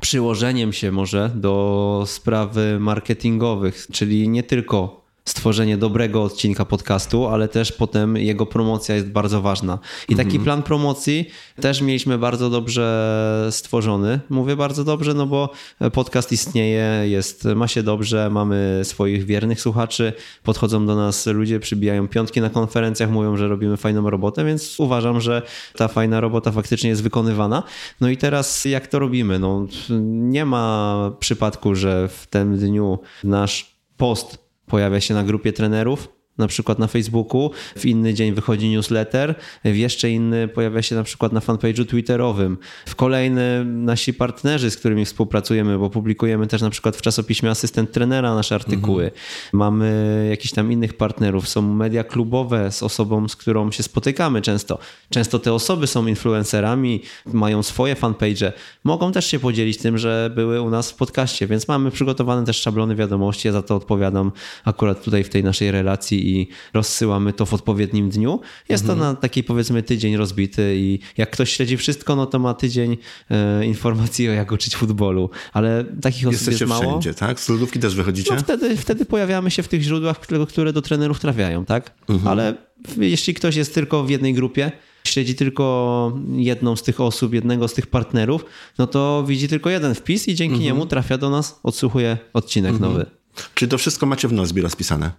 [0.00, 4.97] przyłożeniem się może do sprawy marketingowych, czyli nie tylko
[5.28, 9.78] stworzenie dobrego odcinka podcastu, ale też potem jego promocja jest bardzo ważna.
[10.08, 11.28] I taki plan promocji
[11.60, 14.20] też mieliśmy bardzo dobrze stworzony.
[14.30, 15.50] Mówię bardzo dobrze, no bo
[15.92, 20.12] podcast istnieje, jest, ma się dobrze, mamy swoich wiernych słuchaczy,
[20.42, 25.20] podchodzą do nas ludzie, przybijają piątki na konferencjach, mówią, że robimy fajną robotę, więc uważam,
[25.20, 25.42] że
[25.76, 27.62] ta fajna robota faktycznie jest wykonywana.
[28.00, 29.38] No i teraz jak to robimy?
[29.38, 29.66] No,
[30.10, 36.08] nie ma przypadku, że w tym dniu nasz post pojawia się na grupie trenerów,
[36.38, 39.34] na przykład na Facebooku, w inny dzień wychodzi newsletter,
[39.64, 42.58] w jeszcze inny pojawia się na przykład na fanpage'u twitterowym.
[42.86, 47.92] W kolejny nasi partnerzy, z którymi współpracujemy, bo publikujemy też na przykład w czasopiśmie Asystent
[47.92, 49.10] Trenera nasze artykuły.
[49.52, 54.78] Mamy jakichś tam innych partnerów, są media klubowe z osobą, z którą się spotykamy często.
[55.10, 58.52] Często te osoby są influencerami, mają swoje fanpage,
[58.84, 62.60] mogą też się podzielić tym, że były u nas w podcaście, więc mamy przygotowane też
[62.60, 64.32] szablony wiadomości, ja za to odpowiadam
[64.64, 68.40] akurat tutaj w tej naszej relacji i rozsyłamy to w odpowiednim dniu.
[68.68, 72.54] Jest to na taki powiedzmy tydzień rozbity i jak ktoś śledzi wszystko, no to ma
[72.54, 72.96] tydzień
[73.30, 76.90] e, informacji o jak uczyć futbolu, ale takich osób Jesteście jest mało.
[77.00, 77.40] wszędzie, tak?
[77.40, 78.34] Z lodówki też wychodzicie?
[78.34, 81.94] No wtedy, wtedy pojawiamy się w tych źródłach, które- które do trenerów trafiają, tak?
[82.26, 82.54] Ale
[82.96, 84.72] jeśli ktoś jest tylko w jednej grupie,
[85.04, 88.44] śledzi tylko jedną z tych osób, jednego z tych partnerów,
[88.78, 93.06] no to widzi tylko jeden wpis i dzięki niemu trafia do nas, odsłuchuje odcinek nowy.
[93.54, 95.10] Czyli to wszystko macie w Nozbi rozpisane?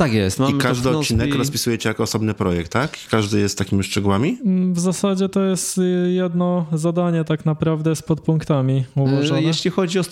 [0.00, 0.38] Tak jest.
[0.38, 2.98] Mamy I każdy odcinek rozpisujecie jako osobny projekt, tak?
[3.10, 4.38] Każdy jest takimi szczegółami?
[4.44, 9.40] Mm, W zasadzie to jest y, jedno zadanie tak naprawdę z podpunktami ułożone.
[9.40, 10.02] E, Jeśli chodzi o,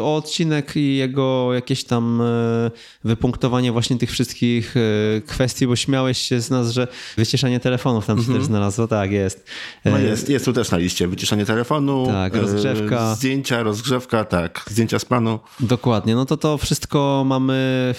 [0.00, 2.70] o odcinek i jego jakieś tam e,
[3.04, 4.80] wypunktowanie właśnie tych wszystkich e,
[5.20, 8.88] kwestii, bo śmiałeś się z nas, że wyciszanie telefonów tam się też znalazło.
[8.88, 9.44] Tak, jest.
[9.84, 11.08] No jest, jest tu też na liście.
[11.08, 13.14] Wyciszanie telefonu, Tak, rozgrzewka.
[13.14, 14.64] zdjęcia, rozgrzewka, tak.
[14.70, 15.38] Zdjęcia z planu.
[15.60, 16.14] Dokładnie.
[16.14, 17.54] No to to wszystko mamy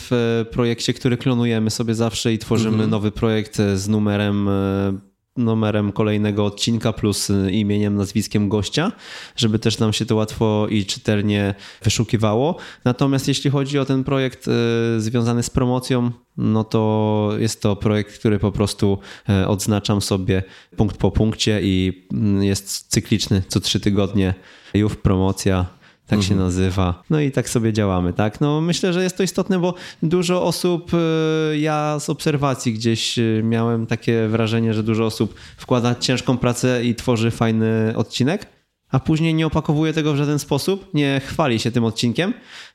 [0.10, 2.90] w projekcie, który klonujemy sobie zawsze i tworzymy Mhm.
[2.90, 8.92] nowy projekt z numerem e, numerem kolejnego odcinka plus e, imieniem, nazwiskiem gościa,
[9.36, 12.56] żeby też nam się to łatwo i czytelnie wyszukiwało.
[12.86, 14.52] Natomiast jeśli chodzi o ten projekt e,
[15.00, 19.00] związany z promocją, no to jest to projekt, który po prostu
[19.30, 20.44] e, odznaczam sobie
[20.78, 24.34] punkt po punkcie i mm, jest cykliczny co trzy tygodnie.
[24.74, 25.66] Już promocja,
[26.12, 27.04] tak się nazywa.
[27.10, 28.42] No i tak sobie działamy, tak?
[28.42, 33.24] No myślę, że jest to istotne, bo dużo osób, e, ja z obserwacji gdzieś e,
[33.44, 38.46] miałem takie wrażenie, że dużo osób wkłada ciężką pracę i tworzy fajny odcinek,
[38.92, 42.34] a później nie opakowuje tego w żaden sposób, nie chwali się tym odcinkiem.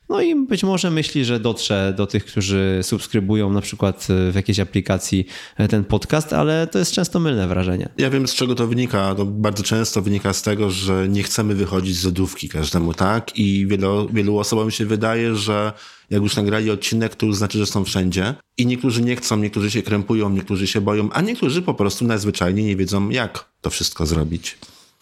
[0.09, 4.35] No i być może myśli, że dotrze do tych, którzy subskrybują na przykład e, w
[4.35, 7.89] jakiejś aplikacji e, ten podcast, ale to jest często mylne wrażenie.
[7.97, 9.15] Ja wiem, z czego to wynika.
[9.15, 13.37] To bardzo często wynika z tego, że nie chcemy wychodzić z lodówki każdemu, tak?
[13.37, 15.73] I wielu, wielu osobom się wydaje, że
[16.09, 18.33] jak już nagrali odcinek, to znaczy, że są wszędzie.
[18.57, 22.65] I niektórzy nie chcą, niektórzy się krępują, niektórzy się boją, a niektórzy po prostu najzwyczajniej
[22.65, 24.57] nie wiedzą, jak to wszystko zrobić.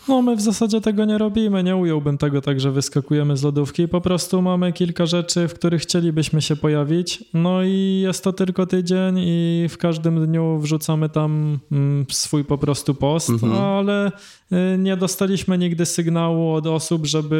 [0.08, 1.64] No, my w zasadzie tego nie robimy.
[1.64, 3.88] Nie ująłbym tego tak, że wyskakujemy z lodówki.
[3.88, 7.24] Po prostu mamy kilka rzeczy, w których chcielibyśmy się pojawić.
[7.34, 12.58] No i jest to tylko tydzień, i w każdym dniu wrzucamy tam mm, swój po
[12.58, 13.54] prostu post, Mhm.
[13.54, 14.12] ale
[14.52, 17.36] y, nie dostaliśmy nigdy sygnału od osób, żeby,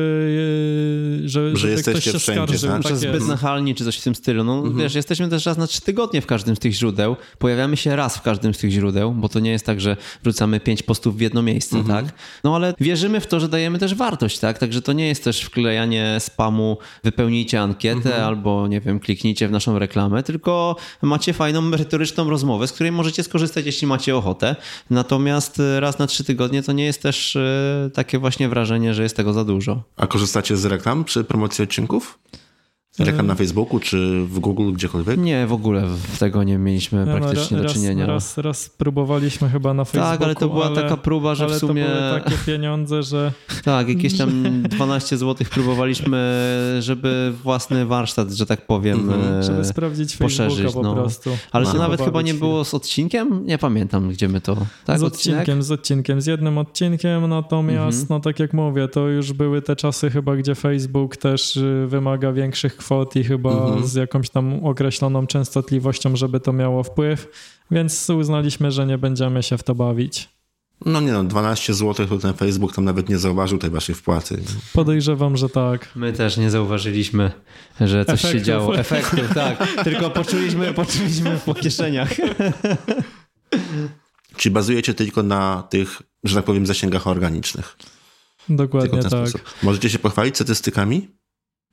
[1.26, 2.70] y, że, żeby ktoś się wszędzie, skarżył.
[2.70, 2.84] tak?
[2.84, 3.28] Tak Że zbyt jest.
[3.28, 4.44] nachalni czy coś w tym stylu.
[4.44, 7.16] No wiesz, jesteśmy też raz na trzy tygodnie w każdym z tych źródeł.
[7.40, 10.60] Pojawiamy się raz w każdym z tych źródeł, bo to nie jest tak, że wrzucamy
[10.60, 12.06] pięć postów w jedno miejsce, tak?
[12.44, 14.58] No ale wierzymy w to, że dajemy też wartość, tak?
[14.58, 19.80] Także to nie jest też wklejanie spamu, wypełnijcie ankietę albo, nie wiem, kliknijcie w naszą
[19.80, 24.56] reklamę, tylko macie fajną, merytoryczną rozmowę, z której możecie skorzystać, jeśli macie ochotę.
[24.90, 29.04] Natomiast e, raz na trzy tygodnie to nie jest też e, takie właśnie wrażenie, że
[29.04, 29.84] jest tego za dużo.
[29.98, 32.20] A korzystacie z reklam przy promocji odcinków?
[33.00, 35.18] Reklam na Facebooku czy w Google, gdziekolwiek?
[35.20, 38.06] Nie, w ogóle w tego nie mieliśmy Ja no, praktycznie ra- do raz, czynienia.
[38.06, 40.12] Raz, raz próbowaliśmy chyba na Facebooku.
[40.18, 41.86] tak, ale to była ale, taka próba, że ale w sumie.
[41.86, 43.32] to były takie pieniądze, że
[43.64, 46.18] Tak, jakieś tam 12 zł próbowaliśmy,
[46.80, 49.14] żeby własny warsztat, że tak powiem.
[49.40, 51.02] e, żeby sprawdzić poszerzyć, Facebooka po no.
[51.02, 51.30] prostu.
[51.52, 53.46] Ale to Żeby nawet chyba nie było z odcinkiem?
[53.46, 54.58] Nie pamiętam, gdzie my to.
[54.86, 55.40] Tak, z odcinek?
[55.40, 58.08] odcinkiem, z odcinkiem, z jednym odcinkiem, natomiast, Mhm.
[58.10, 62.32] no tak jak mówię, to już były te czasy chyba, gdzie Facebook też y, wymaga
[62.34, 62.85] większych kwot
[63.16, 63.88] i chyba Mhm.
[63.88, 67.28] z jakąś tam określoną częstotliwością, żeby to miało wpływ,
[67.72, 70.30] więc uznaliśmy, że nie będziemy się w to bawić.
[70.86, 74.42] No nie no, 12 zł to ten Facebook tam nawet nie zauważył tej waszej wpłaty.
[74.74, 75.90] Podejrzewam, że tak.
[75.96, 77.32] My też nie zauważyliśmy,
[77.82, 78.48] że coś się Efektów.
[78.48, 78.78] działo.
[78.78, 79.68] Efektów, tak.
[79.84, 82.10] Tylko poczuliśmy, poczuliśmy po kieszeniach.
[84.38, 87.78] Czyli bazujecie tylko na tych, że tak powiem, zasięgach organicznych.
[88.50, 89.30] Dokładnie w tak.
[89.30, 89.42] sposób.
[89.64, 91.08] Możecie się pochwalić statystykami?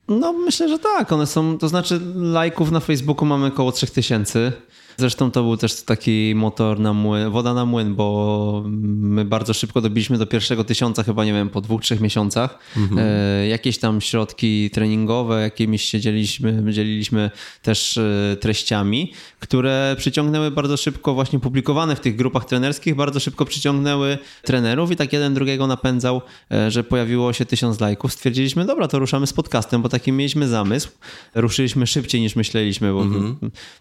[0.07, 1.11] No myślę, że tak.
[1.11, 4.51] One są, to znaczy lajków na Facebooku mamy około 3000.
[4.97, 9.81] Zresztą to był też taki motor na młyn, woda na młyn, bo my bardzo szybko
[9.81, 12.59] dobiliśmy do pierwszego tysiąca, chyba nie wiem, po dwóch, trzech miesiącach.
[12.97, 17.31] E, jakieś tam środki treningowe, jakimiś się dzieliliśmy, dzieliliśmy
[17.61, 23.45] też e, treściami, które przyciągnęły bardzo szybko, właśnie publikowane w tych grupach trenerskich, bardzo szybko
[23.45, 26.21] przyciągnęły trenerów i tak jeden drugiego napędzał,
[26.51, 28.13] e, że pojawiło się tysiąc lajków.
[28.13, 30.89] Stwierdziliśmy, dobra, to ruszamy z podcastem, bo taki mieliśmy zamysł.
[31.35, 33.05] Ruszyliśmy szybciej niż myśleliśmy, bo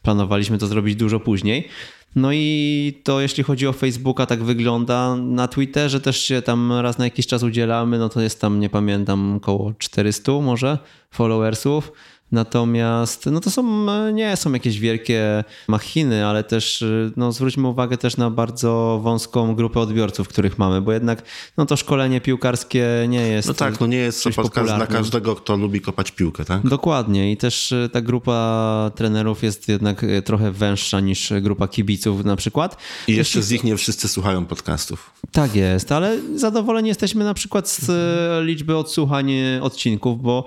[0.03, 1.69] planowaliśmy to zrobić dużo później.
[2.17, 5.17] No i to jeśli chodzi o Facebooka, tak wygląda.
[5.17, 8.71] Na Twitterze też się tam raz na jakiś czas udzielamy, no to jest tam, nie
[8.71, 10.79] pamiętam, około 400 może
[11.11, 11.93] followersów.
[12.33, 16.85] Natomiast no to są, nie są jakieś wielkie machiny, ale też
[17.17, 21.23] no, zwróćmy uwagę też na bardzo wąską grupę odbiorców, których mamy, bo jednak
[21.57, 23.49] no, to szkolenie piłkarskie nie jest.
[23.49, 26.69] No tak, no nie jest to podcast dla każdego, kto lubi kopać piłkę, tak?
[26.69, 32.25] Dokładnie i też e, ta grupa trenerów jest jednak e, trochę węższa niż grupa kibiców
[32.25, 32.77] na przykład.
[33.09, 35.11] I jeszcze z nich nie wszyscy słuchają podcastów.
[35.33, 40.45] Tak jest, ale zadowoleni jesteśmy na przykład z e, liczby odsłuchań odcinków, bo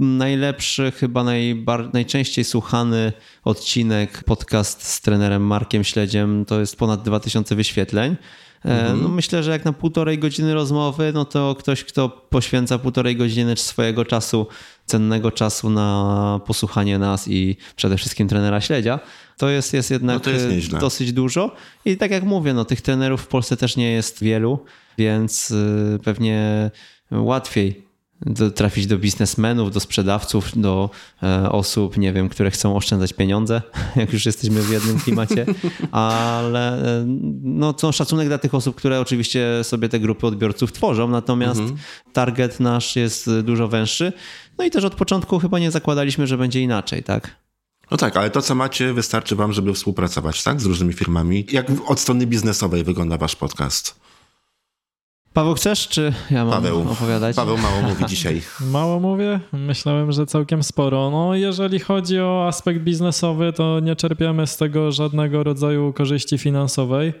[0.00, 3.12] najlepszy, chyba najbar- najczęściej słuchany
[3.44, 8.16] odcinek, podcast z trenerem Markiem Śledziem, to jest ponad 2000 wyświetleń.
[8.64, 13.16] E, No myślę, że jak na półtorej godziny rozmowy, no to ktoś, kto poświęca półtorej
[13.16, 14.46] godziny swojego czasu,
[14.86, 19.00] cennego czasu na posłuchanie nas i przede wszystkim trenera śledzia,
[19.36, 21.54] to jest, jest jednak No to jest e, dosyć dużo.
[21.84, 24.64] I tak jak mówię, no tych trenerów w Polsce też nie jest wielu,
[24.98, 26.70] więc y, pewnie
[27.10, 27.87] łatwiej
[28.20, 30.90] do, trafić do biznesmenów, do sprzedawców, do
[31.22, 33.62] e, osób, nie wiem, które chcą oszczędzać pieniądze,
[33.96, 35.46] jak już jesteśmy w jednym klimacie,
[35.92, 37.04] ale e,
[37.42, 41.60] no, to szacunek dla tych osób, które oczywiście sobie te grupy odbiorców tworzą, natomiast
[42.12, 44.12] target nasz jest dużo węższy.
[44.58, 47.36] No i też od początku chyba nie zakładaliśmy, że będzie inaczej, tak?
[47.90, 50.60] No tak, ale to, co macie, wystarczy wam, żeby współpracować, tak?
[50.60, 51.46] Z różnymi firmami.
[51.52, 54.07] Jak od strony biznesowej wygląda wasz podcast?
[55.38, 56.86] Paweł, chcesz, czy ja mam Paweł.
[56.92, 57.36] opowiadać?
[57.36, 58.42] Paweł mało mówi dzisiaj.
[58.70, 59.40] Mało mówię?
[59.52, 61.10] Myślałem, że całkiem sporo.
[61.10, 67.12] No, jeżeli chodzi o aspekt biznesowy, to nie czerpiemy z tego żadnego rodzaju korzyści finansowej.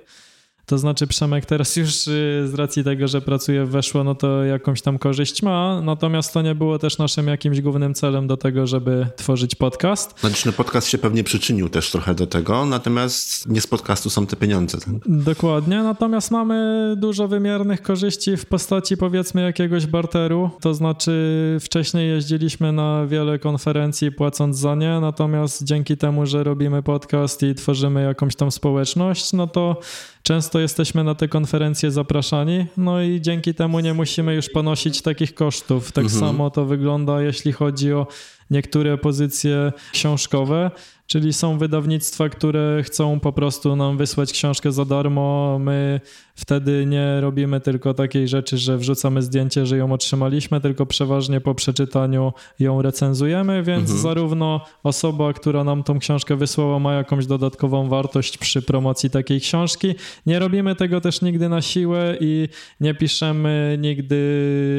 [0.68, 4.44] To znaczy Przemek teraz już y, z racji tego, że pracuje w Weszło, no to
[4.44, 8.66] jakąś tam korzyść ma, natomiast to nie było też naszym jakimś głównym celem do tego,
[8.66, 10.20] żeby tworzyć podcast.
[10.20, 14.26] Znaczy, no podcast się pewnie przyczynił też trochę do tego, natomiast nie z podcastu są
[14.26, 14.78] te pieniądze.
[14.78, 14.94] Tak?
[15.06, 21.12] Dokładnie, natomiast mamy dużo wymiernych korzyści w postaci powiedzmy jakiegoś barteru, to znaczy
[21.60, 27.54] wcześniej jeździliśmy na wiele konferencji płacąc za nie, natomiast dzięki temu, że robimy podcast i
[27.54, 29.80] tworzymy jakąś tam społeczność, no to
[30.22, 35.34] często jesteśmy na te konferencje zapraszani, no i dzięki temu nie musimy już ponosić takich
[35.34, 35.92] kosztów.
[35.92, 38.06] Tak samo to wygląda, jeśli chodzi o
[38.50, 40.70] niektóre pozycje książkowe,
[41.08, 45.58] czyli są wydawnictwa, które chcą po prostu nam wysłać książkę za darmo.
[45.58, 46.00] My
[46.34, 51.54] wtedy nie robimy tylko takiej rzeczy, że wrzucamy zdjęcie, że ją otrzymaliśmy, tylko przeważnie po
[51.54, 58.38] przeczytaniu ją recenzujemy, więc zarówno osoba, która nam tą książkę wysłała, ma jakąś dodatkową wartość
[58.38, 59.94] przy promocji takiej książki.
[60.26, 62.48] Nie robimy tego też nigdy na siłę i
[62.80, 64.18] nie piszemy nigdy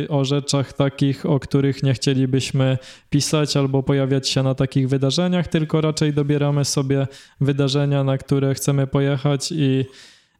[0.09, 2.77] o rzeczach takich, o których nie chcielibyśmy
[3.09, 7.07] pisać albo pojawiać się na takich wydarzeniach, tylko raczej dobieramy sobie
[7.41, 9.85] wydarzenia, na które chcemy pojechać i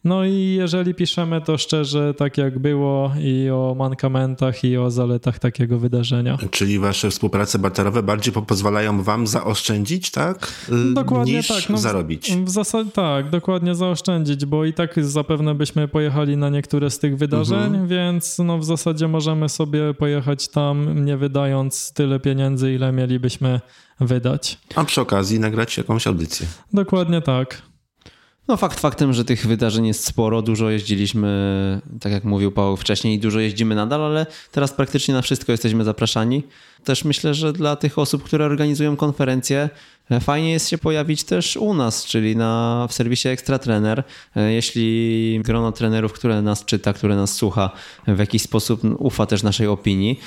[0.03, 5.39] no i jeżeli piszemy to szczerze, tak jak było i o mankamentach i o zaletach
[5.39, 6.37] takiego wydarzenia.
[6.51, 10.53] Czyli wasze współprace barterowe bardziej po- pozwalają wam zaoszczędzić, tak?
[10.91, 11.69] Y, Dokładnie niż tak.
[11.69, 12.31] No, zarobić.
[12.45, 17.17] W zasadzie tak, dokładnie zaoszczędzić, bo i tak zapewne byśmy pojechali na niektóre z tych
[17.17, 17.87] wydarzeń, Mhm.
[17.87, 23.59] więc no w zasadzie możemy sobie pojechać tam, nie wydając tyle pieniędzy, ile mielibyśmy
[23.99, 24.57] wydać.
[24.75, 26.47] A przy okazji nagrać jakąś audycję.
[26.73, 27.61] Dokładnie tak.
[28.49, 33.19] No fakt faktem, że tych wydarzeń jest sporo, dużo jeździliśmy, tak jak mówił Paweł wcześniej,
[33.19, 36.43] dużo jeździmy nadal, ale teraz praktycznie na wszystko jesteśmy zapraszani.
[36.83, 39.69] Też myślę, że dla tych osób, które organizują konferencje,
[40.21, 44.03] fajnie jest się pojawić też u nas, czyli na, w serwisie Extra Trener.
[44.35, 47.69] Jeśli grono trenerów, które nas czyta, które nas słucha,
[48.07, 50.19] w jakiś sposób ufa też naszej opinii,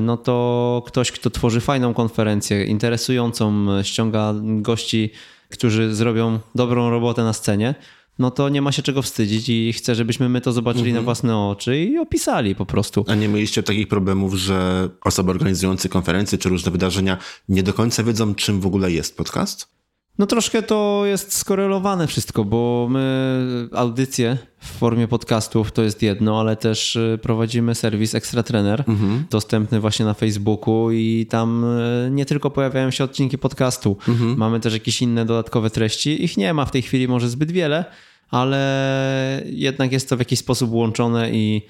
[0.00, 5.10] no to ktoś, kto tworzy fajną konferencję, interesującą, ściąga gości
[5.50, 7.74] którzy zrobią dobrą robotę na scenie,
[8.18, 11.38] no to nie ma się czego wstydzić i chcę, żebyśmy my to zobaczyli na własne
[11.38, 13.04] oczy i opisali po prostu.
[13.08, 18.02] A nie mieliście takich problemów, że osoby organizujące konferencje czy różne wydarzenia nie do końca
[18.02, 19.79] wiedzą, czym w ogóle jest podcast?
[20.20, 26.40] No troszkę to jest skorelowane wszystko, bo my audycje w formie podcastów to jest jedno,
[26.40, 28.84] ale też y, prowadzimy serwis Extra Trener,
[29.30, 33.96] dostępny właśnie na Facebooku i tam y, nie tylko pojawiają się odcinki podcastu,
[34.36, 36.24] mamy też jakieś inne dodatkowe treści.
[36.24, 37.84] Ich nie ma w tej chwili może zbyt wiele,
[38.30, 41.62] ale jednak jest to w jakiś sposób łączone i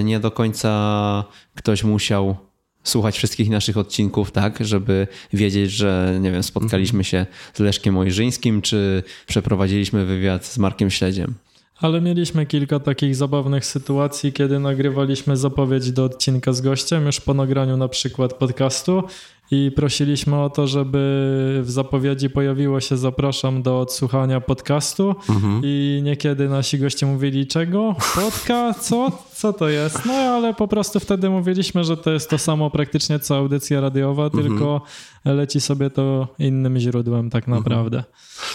[0.00, 2.47] y, nie do końca ktoś musiał
[2.84, 8.62] słuchać wszystkich naszych odcinków, tak, żeby wiedzieć, że nie wiem, spotkaliśmy się z Leszkiem Ojrzyńskim,
[8.62, 11.34] czy przeprowadziliśmy wywiad z Markiem Śledziem.
[11.80, 17.34] Ale mieliśmy kilka takich zabawnych sytuacji, kiedy nagrywaliśmy zapowiedź do odcinka z gościem, już po
[17.34, 19.02] nagraniu na przykład podcastu
[19.50, 25.14] i prosiliśmy o to, żeby w zapowiedzi pojawiło się zapraszam do odsłuchania podcastu
[25.62, 27.94] i niekiedy nasi goście mówili czego?
[28.14, 28.80] Podcast?
[28.80, 29.24] Co?
[29.32, 30.04] Co to jest?
[30.06, 34.30] No ale po prostu wtedy mówiliśmy, że to jest to samo praktycznie co audycja radiowa,
[34.30, 34.82] tylko
[35.24, 38.04] leci sobie to innym źródłem tak naprawdę.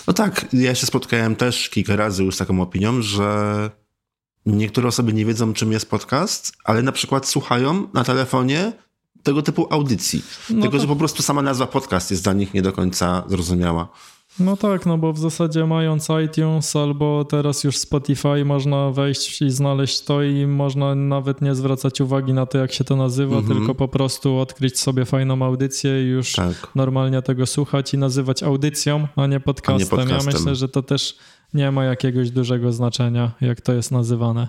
[0.07, 3.69] No tak, ja się spotkałem też kilka razy już z taką opinią, że
[4.45, 8.73] niektóre osoby nie wiedzą, czym jest podcast, ale na przykład słuchają na telefonie
[9.24, 10.24] tego typu audycji.
[10.49, 13.88] No że po prostu sama nazwa podcast jest dla nich nie do końca zrozumiała.
[14.39, 19.49] No tak, no bo w zasadzie mając iTunes albo teraz już Spotify można wejść i
[19.49, 23.76] znaleźć to i można nawet nie zwracać uwagi na to, jak się to nazywa, tylko
[23.76, 26.67] po prostu odkryć sobie fajną audycję i już Tak.
[26.76, 29.89] normalnie tego słuchać i nazywać audycją, a nie podcastem.
[29.89, 30.34] podcastem.
[30.34, 31.17] Ja myślę, że to też
[31.53, 34.47] nie ma jakiegoś dużego znaczenia, jak to jest nazywane.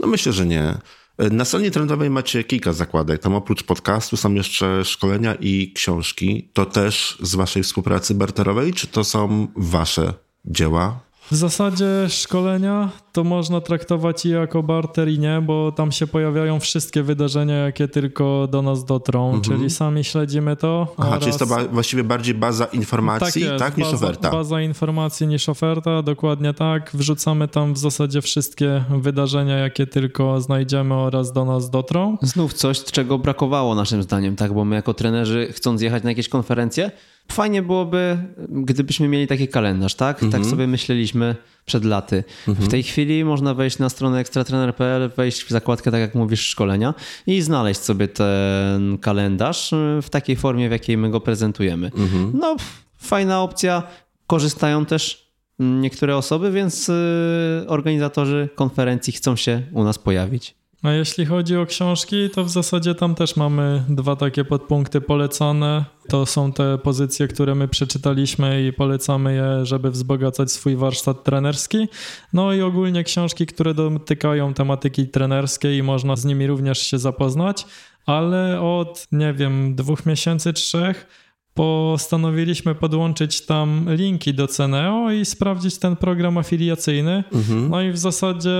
[0.00, 0.74] No myślę, że nie.
[1.18, 3.22] Na stronie internetowej macie kilka zakładek.
[3.22, 6.48] Tam oprócz podcastu są jeszcze szkolenia i książki.
[6.52, 10.14] To też z waszej współpracy barterowej, czy to są wasze
[10.44, 11.07] dzieła?
[11.30, 16.60] W zasadzie szkolenia to można traktować i jako barter i nie, bo tam się pojawiają
[16.60, 20.94] wszystkie wydarzenia, jakie tylko do nas dotrą, czyli sami śledzimy to.
[20.98, 21.18] Aha, oraz...
[21.18, 24.30] czyli jest to ba- właściwie bardziej baza informacji, tak, jest, niż baza, oferta.
[24.30, 26.90] Baza informacji niż oferta, dokładnie tak.
[26.94, 32.18] Wrzucamy tam w zasadzie wszystkie wydarzenia, jakie tylko znajdziemy oraz do nas dotrą.
[32.22, 34.52] Znów coś, czego brakowało naszym zdaniem, tak?
[34.54, 36.90] Bo my jako trenerzy, chcąc jechać na jakieś konferencje,
[37.32, 38.18] fajnie byłoby,
[38.48, 40.20] gdybyśmy mieli taki kalendarz, tak?
[40.32, 42.24] Tak sobie myśleliśmy przed laty.
[42.46, 46.94] W tej chwili można wejść na stronę ekstratrener.pl, wejść w zakładkę, tak jak mówisz, szkolenia
[47.26, 51.90] i znaleźć sobie ten kalendarz y, w takiej formie, w jakiej my go prezentujemy.
[52.34, 52.56] No,
[52.96, 53.82] fajna opcja.
[54.26, 55.28] Korzystają też
[55.58, 60.54] niektóre osoby, więc y, organizatorzy konferencji chcą się u nas pojawić.
[60.82, 65.84] A jeśli chodzi o książki, to w zasadzie tam też mamy dwa takie podpunkty polecane.
[66.08, 71.88] To są te pozycje, które my przeczytaliśmy i polecamy je, żeby wzbogacać swój warsztat trenerski.
[72.32, 77.66] No i ogólnie książki, które dotykają tematyki trenerskiej i można z nimi również się zapoznać,
[78.06, 81.06] ale od, nie wiem, dwóch miesięcy, trzech
[81.54, 87.24] postanowiliśmy podłączyć tam linki do Ceneo i sprawdzić ten program afiliacyjny.
[87.70, 88.50] No i w zasadzie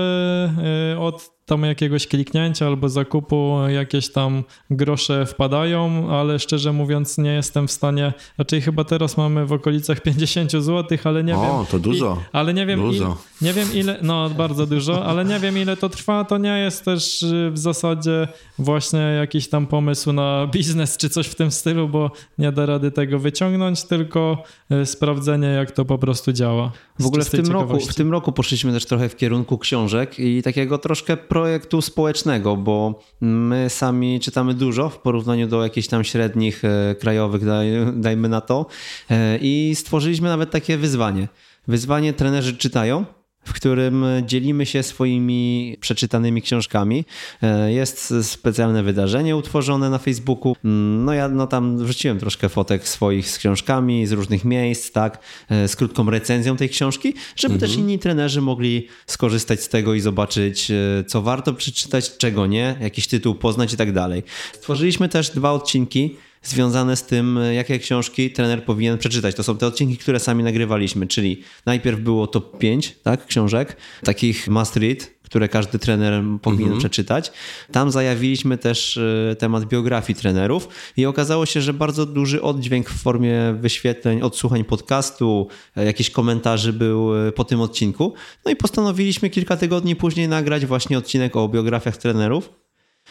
[0.93, 7.33] y, od tam jakiegoś kliknięcia albo zakupu jakieś tam grosze wpadają, ale szczerze mówiąc nie
[7.33, 11.65] jestem w stanie, raczej chyba teraz mamy w okolicach 50 zł, ale nie O, wiem.
[11.71, 12.17] to dużo.
[12.21, 13.17] I, ale nie wiem, Dużo.
[13.41, 16.59] I, nie wiem ile, no bardzo dużo, ale nie wiem ile to trwa, to nie
[16.59, 18.27] jest też y, w zasadzie
[18.59, 22.91] właśnie jakiś tam pomysł na biznes czy coś w tym stylu, bo nie da rady
[22.91, 26.71] tego wyciągnąć, tylko y, sprawdzenie jak to po prostu działa.
[26.99, 30.43] W ogóle w tym, roku, w tym roku poszliśmy też trochę w kierunku książek i
[30.43, 36.65] takiego troszkę projektu społecznego, bo my sami czytamy dużo w porównaniu do jakichś tam średnich
[36.65, 38.65] e, krajowych, daj, dajmy na to.
[39.09, 41.27] E, I stworzyliśmy nawet takie wyzwanie.
[41.67, 43.05] Wyzwanie trenerzy czytają,
[43.43, 47.05] w którym dzielimy się swoimi przeczytanymi książkami.
[47.43, 50.55] E, Jest specjalne wydarzenie utworzone na Facebooku.
[50.65, 55.19] Mm, No ja no tam wrzuciłem troszkę fotek swoich z książkami z różnych miejsc, tak,
[55.49, 59.99] e, z krótką recenzją tej książki, żeby też inni trenerzy mogli skorzystać z tego i
[59.99, 64.23] zobaczyć, e, co warto przeczytać, czego nie, jakiś tytuł poznać i tak dalej.
[64.53, 69.35] Stworzyliśmy też dwa odcinki związane z tym, e, jakie książki trener powinien przeczytać.
[69.35, 74.47] To są te odcinki, które sami nagrywaliśmy, czyli najpierw było top 5 tak, książek, takich
[74.47, 77.31] must read, które każdy trener powinien przeczytać.
[77.71, 80.67] Tam zajawiliśmy też e, temat biografii trenerów
[80.97, 86.73] i okazało się, że bardzo duży oddźwięk w formie wyświetleń, odsłuchań podcastu, e, jakichś komentarzy
[86.73, 88.13] był po tym odcinku.
[88.45, 92.49] No i postanowiliśmy kilka tygodni później nagrać właśnie odcinek o biografiach trenerów.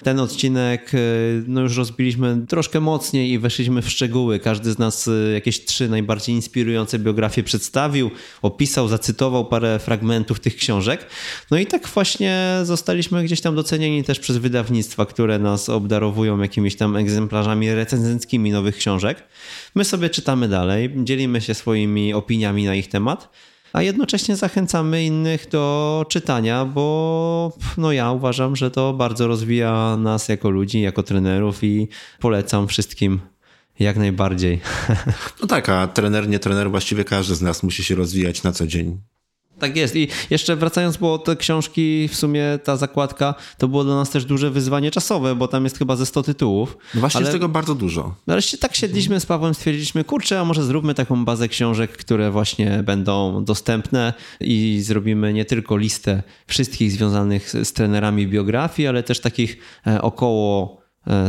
[0.03, 0.99] Ten odcinek e,
[1.47, 4.39] no już rozbiliśmy troszkę mocniej i weszliśmy w szczegóły.
[4.39, 8.11] Każdy z nas e, jakieś trzy najbardziej inspirujące biografie przedstawił,
[8.43, 11.07] opisał, zacytował parę fragmentów tych książek.
[11.51, 16.77] No i tak właśnie zostaliśmy gdzieś tam docenieni też przez wydawnictwa, które nas obdarowują jakimiś
[16.77, 19.23] tam egzemplarzami recenzenckimi nowych książek.
[19.75, 23.29] My sobie czytamy dalej, dzielimy się swoimi opiniami na ich temat
[23.73, 30.29] a jednocześnie zachęcamy innych do czytania, bo no ja uważam, że to bardzo rozwija nas
[30.29, 31.89] jako ludzi, jako trenerów i
[32.21, 33.21] polecam wszystkim
[33.79, 34.61] jak najbardziej.
[35.41, 38.67] No tak, a trener, nie trener, właściwie każdy z nas musi się rozwijać na co
[38.67, 39.01] dzień.
[39.59, 39.97] Tak jest.
[39.97, 44.25] I jeszcze wracając, bo te książki, w sumie ta zakładka, to było dla nas też
[44.25, 46.79] duże wyzwanie czasowe, bo tam jest chyba ze 100 tytułów.
[46.95, 48.15] No właśnie Ale- jest tego bardzo dużo.
[48.27, 52.83] Nareszcie tak siedliśmy z Pawłem, stwierdziliśmy, kurczę, a może zróbmy taką bazę książek, które właśnie
[52.83, 59.59] będą dostępne i zrobimy nie tylko listę wszystkich związanych z, trenerami biografii, ale też takich
[59.87, 60.79] e, około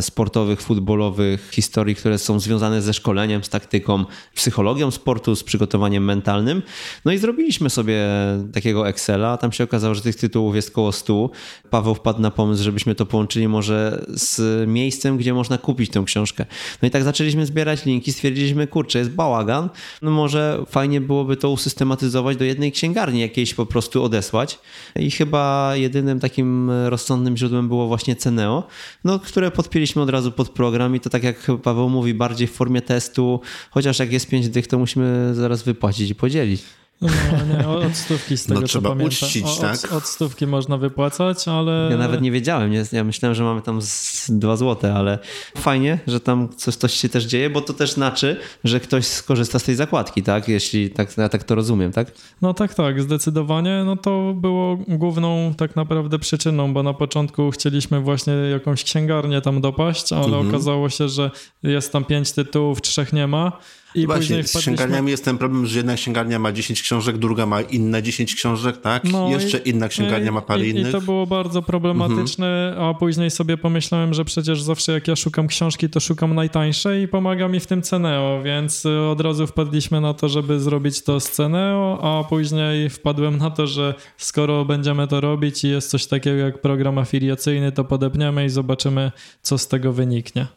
[0.01, 6.61] sportowych, futbolowych historii, które są związane ze szkoleniem, z taktyką, psychologią sportu, z przygotowaniem mentalnym.
[7.06, 8.07] No i zrobiliśmy sobie
[8.53, 9.38] takiego Excela.
[9.38, 11.30] Tam się okazało, że tych tytułów jest koło 100.
[11.69, 16.45] Paweł wpadł na pomysł, żebyśmy to połączyli może z miejscem, gdzie można kupić tę książkę.
[16.81, 19.69] No i tak zaczęliśmy zbierać linki, stwierdziliśmy, kurczę, jest bałagan,
[20.01, 24.60] no może fajnie byłoby to usystematyzować do jednej księgarni, jakiejś po prostu odesłać.
[24.95, 28.64] I chyba jedynym takim rozsądnym źródłem było właśnie Ceneo,
[29.03, 32.51] no, które podpięliśmy od razu pod program i to tak jak Paweł mówi, bardziej w
[32.51, 33.41] formie testu,
[33.71, 36.61] chociaż jak jest pięć dych, to musimy zaraz wypłacić i podzielić.
[37.01, 37.09] No
[37.57, 39.07] nie, od stówki z tego No, co trzeba pamiętam.
[39.07, 39.93] uczcić, O- od, tak?
[39.93, 41.88] Od stówki można wypłacać, ale...
[41.91, 42.84] Ja nawet nie wiedziałem, nie?
[42.91, 45.19] ja myślałem, że mamy tam z 2 złote, ale
[45.57, 49.59] fajnie, że tam coś, coś się też dzieje, bo to też znaczy, że ktoś skorzysta
[49.59, 50.47] z tej zakładki, tak?
[50.47, 52.11] Jeśli tak, ja tak to rozumiem, tak?
[52.41, 53.84] No tak, tak, zdecydowanie.
[53.85, 59.61] No to było główną tak naprawdę przyczyną, bo na początku chcieliśmy właśnie jakąś księgarnię tam
[59.61, 60.49] dopaść, ale Mhm.
[60.49, 61.31] okazało się, że
[61.63, 63.51] jest tam pięć tytułów, trzech nie ma.
[63.95, 67.61] I Właśnie, z księgarniami jest ten problem, że jedna księgarnia ma 10 książek, druga ma
[67.61, 69.03] inne 10 książek, tak?
[69.03, 70.90] No Jeszcze i- inna księgarnia ma parę i, innych.
[70.90, 75.48] I to było bardzo problematyczne, a później sobie pomyślałem, że przecież zawsze jak ja szukam
[75.48, 80.02] książki, to szukam najtańszej i pomaga mi w tym Ceneo, więc y, od razu wpadliśmy
[80.02, 85.07] na to, żeby zrobić to z Ceneo, a później wpadłem na to, że skoro będziemy
[85.07, 89.11] to robić i jest coś takiego jak program afiliacyjny, to podepniemy i zobaczymy,
[89.41, 90.48] co z tego wyniknie.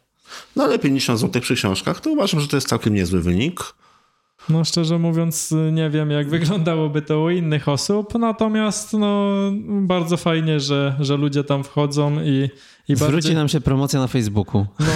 [0.56, 3.60] No ale 50 zł przy książkach to uważam, że to jest całkiem niezły wynik.
[4.48, 9.30] No szczerze mówiąc, nie wiem jak wyglądałoby to u innych osób, natomiast no
[9.66, 12.48] bardzo fajnie, że, że ludzie tam wchodzą i,
[12.88, 14.66] i Zwróci bardziej, nam się promocja na Facebooku.
[14.80, 14.86] no,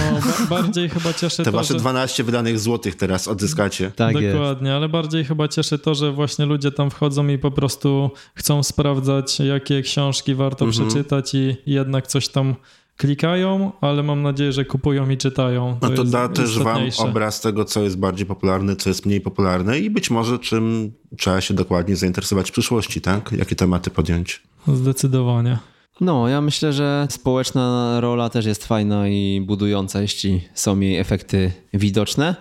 [0.49, 1.79] ba bardziej chyba cieszy Te to, wasze że...
[1.79, 3.91] 12 wydanych złotych teraz odzyskacie.
[3.91, 4.37] Tak jest.
[4.37, 8.63] Dokładnie, ale bardziej chyba cieszy to, że właśnie ludzie tam wchodzą i po prostu chcą
[8.63, 10.87] sprawdzać, jakie książki warto Mhm.
[10.89, 12.55] przeczytać i jednak coś tam
[12.97, 15.77] klikają, ale mam nadzieję, że kupują i czytają.
[15.81, 19.21] No to jest da też wam obraz tego, co jest bardziej popularne, co jest mniej
[19.21, 23.31] popularne i być może czym trzeba się dokładnie zainteresować w przyszłości, tak?
[23.31, 24.43] Jakie tematy podjąć.
[24.67, 25.57] Zdecydowanie.
[26.01, 31.51] No, ja myślę, że społeczna rola też jest fajna i budująca, jeśli są jej efekty
[31.73, 32.35] widoczne.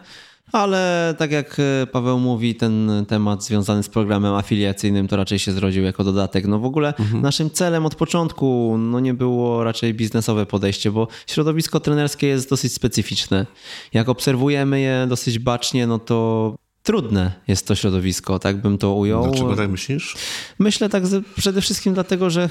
[0.53, 5.53] Ale tak jak e, Paweł mówi, ten temat związany z programem afiliacyjnym to raczej się
[5.53, 6.47] zrodził jako dodatek.
[6.47, 11.81] No w ogóle naszym celem od początku no nie było raczej biznesowe podejście, bo środowisko
[11.81, 13.47] trenerskie jest dosyć specyficzne.
[13.93, 16.55] Jak obserwujemy je dosyć bacznie, no to
[16.87, 19.23] trudne jest to środowisko, tak bym to ujął.
[19.27, 20.17] Dlaczego tak myślisz?
[20.59, 22.49] Myślę tak ze- przede wszystkim dlatego, że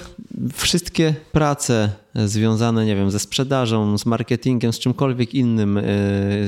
[0.54, 5.84] wszystkie prace związane, nie wiem, ze sprzedażą, z marketingiem, z czymkolwiek innym, y,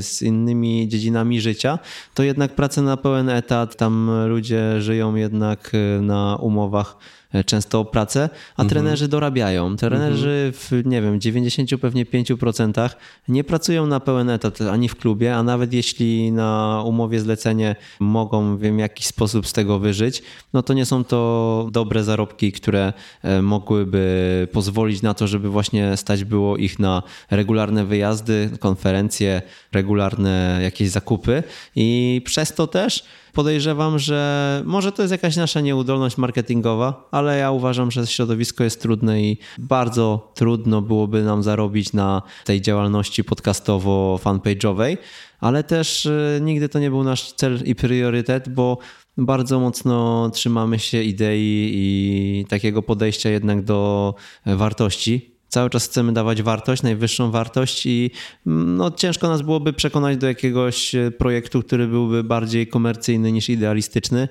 [0.01, 1.79] z innymi dziedzinami życia,
[2.13, 6.97] to jednak prace na pełen etat, tam ludzie żyją jednak y, na umowach
[7.45, 9.75] często o pracę, a trenerzy dorabiają.
[9.75, 12.89] Trenerzy w, nie wiem, 90 pewnie 5%
[13.27, 18.57] nie pracują na pełen etat ani w klubie, a nawet jeśli na umowie zlecenie mogą
[18.57, 20.23] w jakiś sposób z tego wyżyć,
[20.53, 22.93] no to nie są to dobre zarobki, które
[23.23, 29.41] e, mogłyby pozwolić na to, żeby właśnie stać było ich na regularne wyjazdy, konferencje,
[29.71, 31.43] regularne jakieś zakupy.
[31.75, 33.03] I przez to też
[33.37, 38.81] podejrzewam, że może to jest jakaś nasza nieudolność marketingowa, ale ja uważam, że środowisko jest
[38.81, 44.97] trudne i bardzo trudno byłoby nam zarobić na tej działalności podcastowo-fanpage'owej,
[45.39, 48.77] ale też e, nigdy to nie był nasz cel i priorytet, bo
[49.17, 54.13] bardzo mocno trzymamy się idei i takiego podejścia jednak do
[54.45, 55.36] wartości.
[55.49, 58.11] Cały czas chcemy dawać wartość, najwyższą wartość i
[58.47, 63.49] mm, no, ciężko nas byłoby przekonać do jakiegoś e, projektu, który byłby bardziej komercyjny niż
[63.49, 64.27] idealistyczny.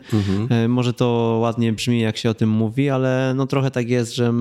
[0.50, 4.14] E, Może to ładnie brzmi, jak się o tym mówi, ale no trochę tak jest,
[4.14, 4.32] że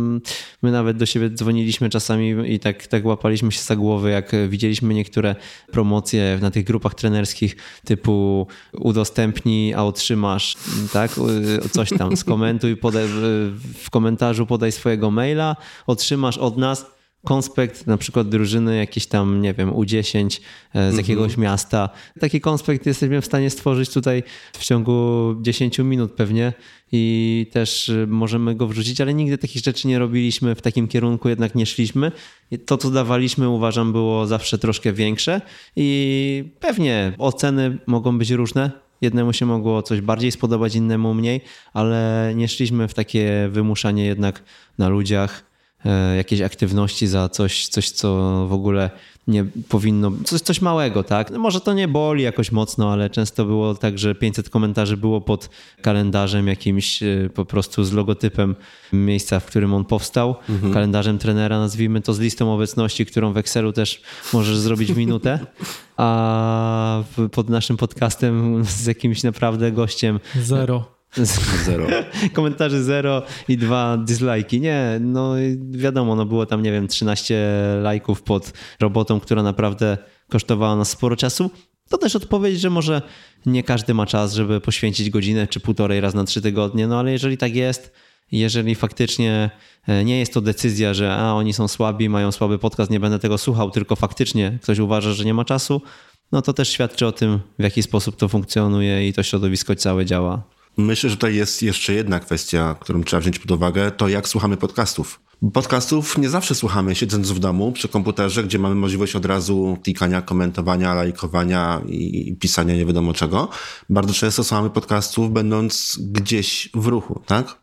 [0.61, 4.93] my nawet do siebie dzwoniliśmy czasami i tak, tak łapaliśmy się za głowy, jak widzieliśmy
[4.93, 5.35] niektóre
[5.71, 10.55] promocje na tych grupach trenerskich typu udostępnij, a otrzymasz,
[10.93, 11.11] tak?
[11.71, 13.03] Coś tam, skomentuj, podaj,
[13.83, 15.55] w komentarzu podaj swojego maila,
[15.87, 16.64] otrzymasz od nas
[17.25, 20.41] konspekt na przykład drużyny jakiś tam, nie wiem, U10
[20.73, 21.89] e, z jakiegoś miasta.
[22.19, 24.23] Taki konspekt jesteśmy w stanie stworzyć tutaj
[24.53, 26.53] w ciągu 10 minut pewnie
[26.91, 31.29] i też e, możemy go wrzucić, ale nigdy takich rzeczy nie robiliśmy, w takim kierunku
[31.29, 32.11] jednak nie szliśmy.
[32.51, 35.41] I to, co dawaliśmy, uważam, było zawsze troszkę większe
[35.75, 38.71] i pewnie oceny mogą być różne.
[39.01, 41.41] Jednemu się mogło coś bardziej spodobać, innemu mniej,
[41.73, 44.43] ale nie szliśmy w takie wymuszanie jednak
[44.77, 45.54] na ludziach
[45.85, 48.07] e, jakiejś aktywności za coś, coś, co
[48.49, 48.89] w ogóle
[49.27, 51.31] nie powinno, coś, coś małego, tak?
[51.31, 55.21] No Może to nie boli jakoś mocno, ale często było tak, że 500 komentarzy było
[55.21, 55.49] pod
[55.81, 58.55] kalendarzem jakimś e, po prostu z logotypem
[58.93, 60.35] miejsca, w którym on powstał,
[60.73, 64.01] kalendarzem trenera, nazwijmy to z listą obecności, którą w Excelu też
[64.33, 65.39] możesz zrobić w minutę,
[65.97, 70.94] a pod naszym podcastem z jakimś naprawdę gościem Zero.
[71.65, 71.87] Zero.
[72.33, 74.61] komentarzy zero i dwa dislajki.
[74.61, 75.33] Nie, no
[75.71, 77.47] wiadomo, no było tam, nie wiem, 13
[77.81, 79.97] lajków pod robotą, która naprawdę
[80.29, 81.49] kosztowała nas sporo czasu.
[81.89, 83.01] To też odpowiedź, że może
[83.45, 87.11] nie każdy ma czas, żeby poświęcić godzinę czy półtorej raz na trzy tygodnie, no ale
[87.11, 87.91] jeżeli tak jest,
[88.31, 89.49] jeżeli faktycznie
[89.87, 93.19] e, nie jest to decyzja, że a oni są słabi, mają słaby podcast, nie będę
[93.19, 95.81] tego słuchał, tylko faktycznie ktoś uważa, że nie ma czasu,
[96.31, 100.05] no to też świadczy o tym, w jaki sposób to funkcjonuje i to środowisko całe
[100.05, 100.54] działa.
[100.77, 104.57] Myślę, że tutaj jest jeszcze jedna kwestia, którą trzeba wziąć pod uwagę, to jak słuchamy
[104.57, 105.21] podcastów.
[105.53, 110.21] Podcastów nie zawsze słuchamy siedząc w domu przy komputerze, gdzie mamy możliwość od razu klikania,
[110.21, 113.49] komentowania, lajkowania i pisania nie wiadomo czego.
[113.89, 117.59] Bardzo często słuchamy podcastów będąc gdzieś w ruchu, tak?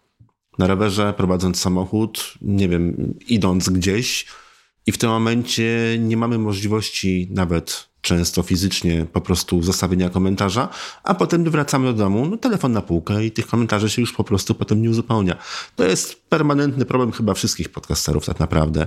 [0.59, 4.27] Na rowerze, prowadząc samochód, nie wiem, idąc gdzieś
[4.87, 10.69] i w tym momencie nie mamy możliwości nawet często fizycznie po prostu zostawienia komentarza,
[11.05, 14.25] a potem wracamy do domu, no telefon na półkę i tych komentarzy się już po
[14.25, 15.37] prostu potem nie uzupełnia.
[15.77, 18.87] To jest permanentny problem chyba wszystkich podcasterów tak naprawdę.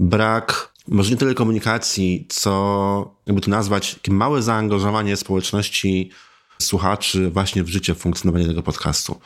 [0.00, 6.10] Brak może nie tyle komunikacji, co jakby to nazwać, takie małe zaangażowanie społeczności
[6.62, 9.20] słuchaczy właśnie w życie, w funkcjonowanie tego podcastu.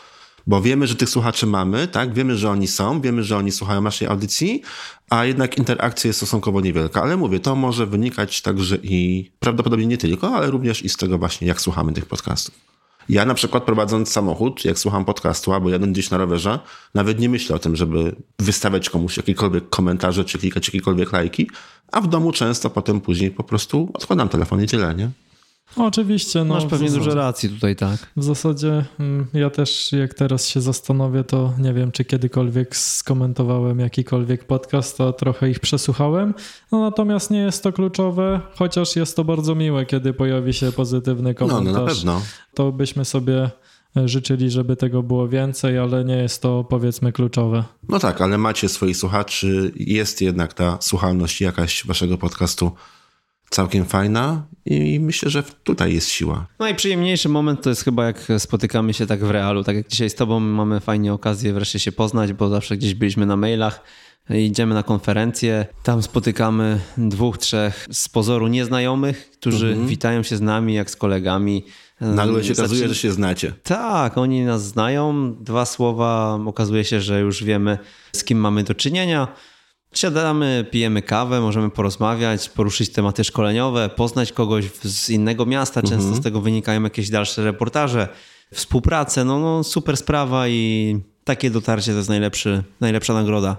[0.46, 2.14] Bo wiemy, że tych słuchaczy mamy, tak?
[2.14, 4.62] Wiemy, że oni są, wiemy, że oni słuchają naszej audycji,
[5.10, 7.02] a jednak interakcja jest stosunkowo niewielka.
[7.02, 11.18] Ale mówię, to może wynikać także i prawdopodobnie nie tylko, ale również i z tego
[11.18, 12.54] właśnie, jak słuchamy tych podcastów.
[13.08, 16.58] Ja na przykład prowadząc samochód, jak słucham podcastu albo jadę gdzieś na rowerze,
[16.94, 21.50] nawet nie myślę o tym, żeby wystawiać komuś jakiekolwiek komentarze, czy klikać jakiekolwiek lajki,
[21.92, 25.10] a w domu często potem później po prostu odkładam telefon i tyle, nie?
[25.76, 26.44] Oczywiście.
[26.44, 27.96] No, Masz pewnie dużo racji tutaj, tak.
[28.16, 33.78] W zasadzie mm, ja też jak teraz się zastanowię, to nie wiem, czy kiedykolwiek skomentowałem
[33.80, 36.34] jakikolwiek podcast, a trochę ich przesłuchałem.
[36.72, 41.34] No natomiast nie jest to kluczowe, chociaż jest to bardzo miłe, kiedy pojawi się pozytywny
[41.40, 41.74] No, komentarz.
[41.74, 42.22] no na pewno.
[42.54, 43.50] To byśmy sobie
[43.96, 47.64] e, życzyli, żeby tego było więcej, ale nie jest to powiedzmy kluczowe.
[47.88, 52.72] No tak, ale macie swoich słuchaczy, jest jednak ta słuchalność jakaś waszego podcastu
[53.50, 56.46] całkiem fajna i myślę, że tutaj jest siła.
[56.58, 59.64] Najprzyjemniejszy moment to jest chyba jak spotykamy się tak w realu.
[59.64, 63.26] Tak jak dzisiaj z tobą mamy fajnie okazję wreszcie się poznać, bo zawsze gdzieś byliśmy
[63.26, 63.80] na mailach.
[64.30, 70.74] Idziemy na konferencję, tam spotykamy dwóch, trzech z pozoru nieznajomych, którzy witają się z nami
[70.74, 71.64] jak z kolegami.
[72.00, 73.52] Nagle się Zaczy- okazuje, że się znacie.
[73.62, 75.34] Tak, oni nas znają.
[75.34, 77.78] Dwa słowa, okazuje się, że już wiemy,
[78.12, 79.28] z kim mamy do czynienia.
[79.96, 85.82] Siadamy, pijemy kawę, możemy porozmawiać, poruszyć tematy szkoleniowe, poznać kogoś z innego miasta.
[85.82, 88.08] Często z tego wynikają jakieś dalsze reportaże,
[88.54, 89.24] współpracę.
[89.24, 93.56] No, no super sprawa i takie dotarcie to jest najlepszy, najlepsza nagroda.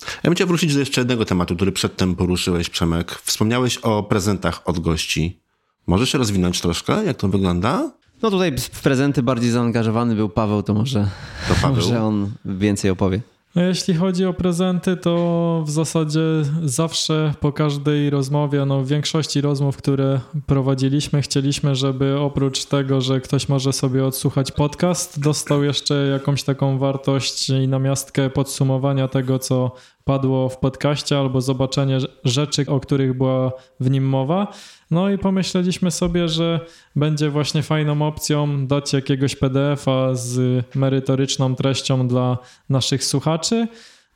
[0.00, 3.20] Ja bym chciał wrócić do jeszcze jednego tematu, który przedtem poruszyłeś, Przemek.
[3.24, 5.40] Wspomniałeś o prezentach od gości.
[5.86, 7.90] Możesz się rozwinąć troszkę, jak to wygląda?
[8.22, 11.08] No tutaj w prezenty bardziej zaangażowany był Paweł, to może,
[11.48, 11.76] To Paweł.
[11.76, 13.20] może on więcej opowie.
[13.56, 16.20] No, Jeśli chodzi o prezenty, to w zasadzie
[16.64, 23.20] zawsze po każdej rozmowie, no w większości rozmów, które prowadziliśmy, chcieliśmy, żeby oprócz tego, że
[23.20, 29.72] ktoś może sobie odsłuchać podcast, dostał jeszcze jakąś taką wartość i namiastkę podsumowania tego, co
[30.06, 34.52] padło w podcaście, albo zobaczenie rzeczy, o których była w nim mowa.
[34.90, 36.60] No i pomyśleliśmy sobie, że
[36.96, 42.38] będzie właśnie fajną opcją dać jakiegoś PDF-a z merytoryczną treścią dla
[42.68, 43.45] naszych słuchaczy.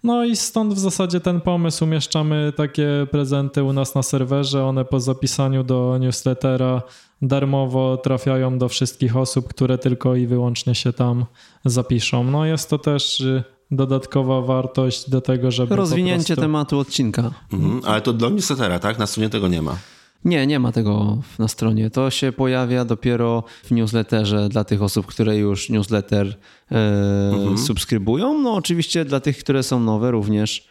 [0.02, 1.84] No i stąd w zasadzie ten pomysł.
[1.84, 4.64] Umieszczamy takie prezenty u nas na serwerze.
[4.64, 6.82] One po zapisaniu do newslettera
[7.22, 11.24] darmowo trafiają do wszystkich osób, które tylko i wyłącznie się tam
[11.64, 12.24] zapiszą.
[12.24, 15.76] No jest to też y, dodatkowa wartość do tego, żeby.
[15.76, 16.40] Rozwinięcie prostu...
[16.40, 17.30] tematu odcinka.
[17.52, 17.80] Mhm.
[17.84, 18.98] Ale to dla newslettera, tak?
[18.98, 19.76] Na stronie tego nie ma.
[20.24, 21.90] Nie, nie ma tego na stronie.
[21.90, 26.36] To się pojawia dopiero w newsletterze dla tych osób, które już newsletter
[26.72, 28.38] e, subskrybują.
[28.38, 30.70] No oczywiście dla tych, które są nowe również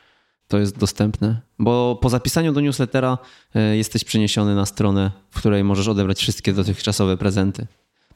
[0.50, 1.42] to jest dostępne.
[1.60, 3.18] Bo po zapisaniu do newslettera
[3.56, 7.68] e, jesteś przeniesiony na stronę, w której możesz odebrać wszystkie dotychczasowe prezenty.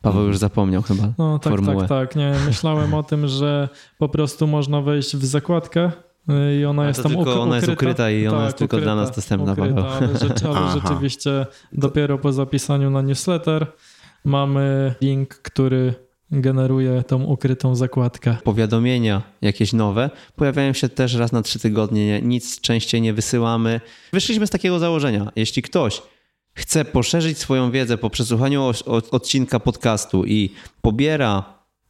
[0.02, 1.88] Paweł już zapomniał chyba No tak, formułę.
[1.88, 2.16] tak, tak.
[2.16, 5.92] Nie, myślałem o tym, że po prostu można wejść w zakładkę
[6.62, 7.84] i ona jest tam tylko ona jest ukryta.
[7.84, 10.08] ukryta i ona Tak, jest tylko dla nas dostępna, ukryta, Paweł.
[10.10, 10.80] ale, rzeczy, ale Aha.
[10.84, 13.68] rzeczywiście dopiero po zapisaniu na newsletter
[14.26, 15.94] mamy link, który
[16.32, 18.38] generuje tą ukrytą zakładkę.
[18.44, 22.06] powiadomienia jakieś nowe pojawiają się też raz na trzy tygodnie.
[22.06, 23.82] Nie- Nic częściej nie wysyłamy.
[24.14, 25.32] Wyszliśmy z takiego założenia.
[25.36, 26.02] Jeśli ktoś
[26.56, 28.72] chce poszerzyć swoją wiedzę po przesłuchaniu
[29.12, 30.50] odcinka podcastu i
[30.82, 31.44] pobiera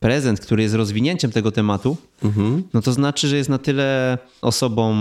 [0.04, 1.98] prezent, który jest rozwinięciem tego tematu,
[2.74, 4.96] no to znaczy, że jest na tyle osobą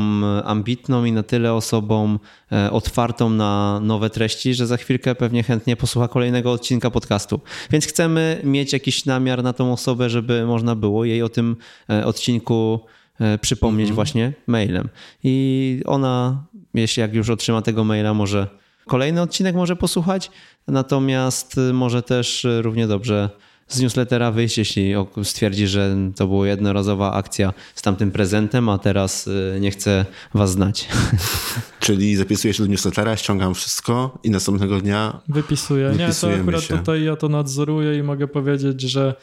[0.45, 2.19] ambitną i na tyle osobą
[2.53, 7.41] e, otwartą na nowe treści, że za chwilkę pewnie chętnie posłucha kolejnego odcinka podcastu.
[7.71, 11.57] Więc chcemy mieć jakiś namiar na tą osobę, żeby można było jej o tym
[11.91, 12.81] e, odcinku
[13.21, 14.89] e, przypomnieć właśnie mailem.
[15.25, 18.47] I ona, jeśli jak już otrzyma tego maila, może
[18.87, 20.31] kolejny odcinek może posłuchać,
[20.69, 23.31] natomiast może też równie dobrze
[23.75, 29.27] z newslettera wyjść, jeśli stwierdzi, że to była jednorazowa akcja z tamtym prezentem, a teraz
[29.27, 30.89] y, nie chce was znać.
[31.81, 35.93] Czyli zapisuję się do newslettera, ściągam wszystko i następnego dnia Wypisuję.
[35.99, 36.79] Nie, to akurat się.
[36.79, 39.15] tutaj ja to nadzoruję i mogę powiedzieć, że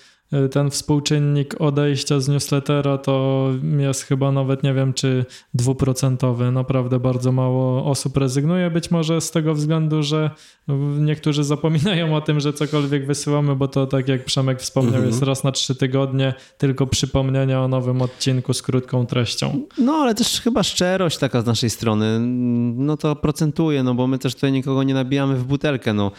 [0.52, 3.48] ten współczynnik odejścia z newslettera to
[3.78, 6.52] jest chyba nawet nie wiem czy dwuprocentowy.
[6.52, 8.70] Naprawdę bardzo mało osób rezygnuje.
[8.72, 10.32] Być może z tego względu, że
[10.70, 15.08] y, niektórzy zapominają o tym, że cokolwiek wysyłamy, bo to tak jak Przemek wspomniał, Mhm.
[15.08, 19.62] jest raz na trzy tygodnie tylko przypomnienia o nowym odcinku z krótką treścią.
[19.78, 22.20] No, ale też chyba szczerość taka z naszej strony,
[22.76, 26.12] no to procentuje, no bo my też tutaj nikogo nie nabijamy w butelkę, no.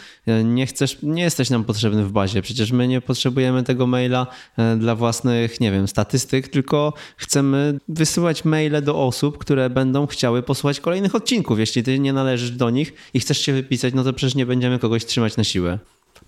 [0.44, 4.76] Nie chcesz, nie jesteś nam potrzebny w bazie, przecież my nie potrzebujemy tego maila e,
[4.76, 10.80] dla własnych, nie wiem, statystyk, tylko chcemy wysyłać maile do osób, które będą chciały posłuchać
[10.80, 11.58] kolejnych odcinków.
[11.58, 14.78] Jeśli ty nie należysz do nich i chcesz się wypisać, no to przecież nie będziemy
[14.78, 15.78] kogoś trzymać na siłę.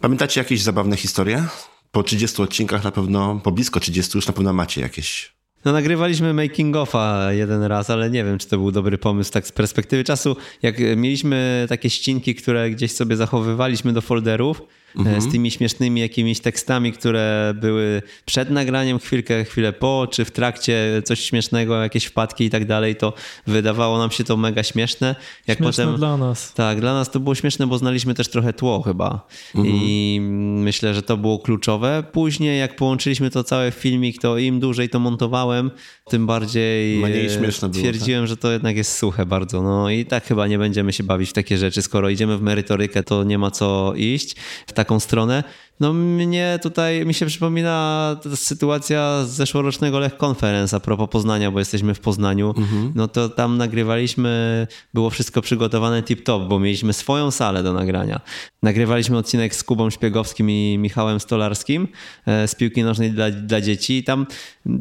[0.01, 1.44] Pamiętacie jakieś zabawne historie
[1.93, 5.32] po 30 odcinkach na pewno, po blisko 30 już na pewno macie jakieś
[5.65, 9.47] no nagrywaliśmy making offa jeden raz, ale nie wiem, czy to był dobry pomysł tak
[9.47, 10.36] z perspektywy czasu.
[10.62, 14.62] Jak mieliśmy takie ścinki, które gdzieś sobie zachowywaliśmy do folderów,
[14.97, 15.20] mhm.
[15.20, 21.02] z tymi śmiesznymi jakimiś tekstami, które były przed nagraniem, chwilkę, chwilę po, czy w trakcie
[21.05, 23.12] coś śmiesznego, jakieś wpadki i tak dalej, to
[23.47, 25.14] wydawało nam się to mega śmieszne.
[25.47, 26.55] Jak śmieszne potem, dla nas.
[26.55, 29.77] Tak, dla nas to było śmieszne, bo znaliśmy też trochę tło chyba mhm.
[29.77, 30.20] i
[30.56, 32.05] myślę, że to było kluczowe.
[32.12, 35.70] Później jak połączyliśmy to całe w filmik, to im dłużej to montowałem,
[36.10, 38.28] tym bardziej Mniej śmieszne było, twierdziłem, tak?
[38.28, 39.62] że to jednak jest suche bardzo.
[39.62, 41.82] No i tak chyba nie będziemy się bawić w takie rzeczy.
[41.82, 44.36] Skoro idziemy w merytorykę, to nie ma co iść.
[44.66, 45.44] W taką stronę.
[45.80, 51.59] No mnie tutaj, mi się przypomina sytuacja z zeszłorocznego Lech Conference a propos Poznania, bo
[51.59, 52.54] jesteśmy w Poznaniu.
[52.56, 52.92] Mhm.
[52.94, 58.20] No to tam nagrywaliśmy, było wszystko przygotowane tip-top, bo mieliśmy swoją salę do nagrania.
[58.62, 61.88] Nagrywaliśmy odcinek z Kubą Szpiegowskim i Michałem Stolarskim
[62.26, 64.26] e, z piłki nożnej dla, dla dzieci i tam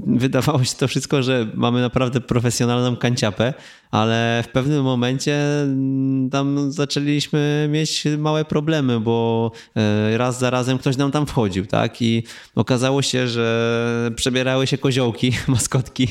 [0.07, 3.53] wydawało się to wszystko, że mamy naprawdę profesjonalną kanciapę,
[3.91, 10.77] ale w pewnym momencie mm, tam zaczęliśmy mieć małe problemy, bo e, raz za razem
[10.77, 12.01] ktoś nam tam wchodził, tak?
[12.01, 12.23] I
[12.55, 16.07] okazało się, że przebierały się koziołki, maskotki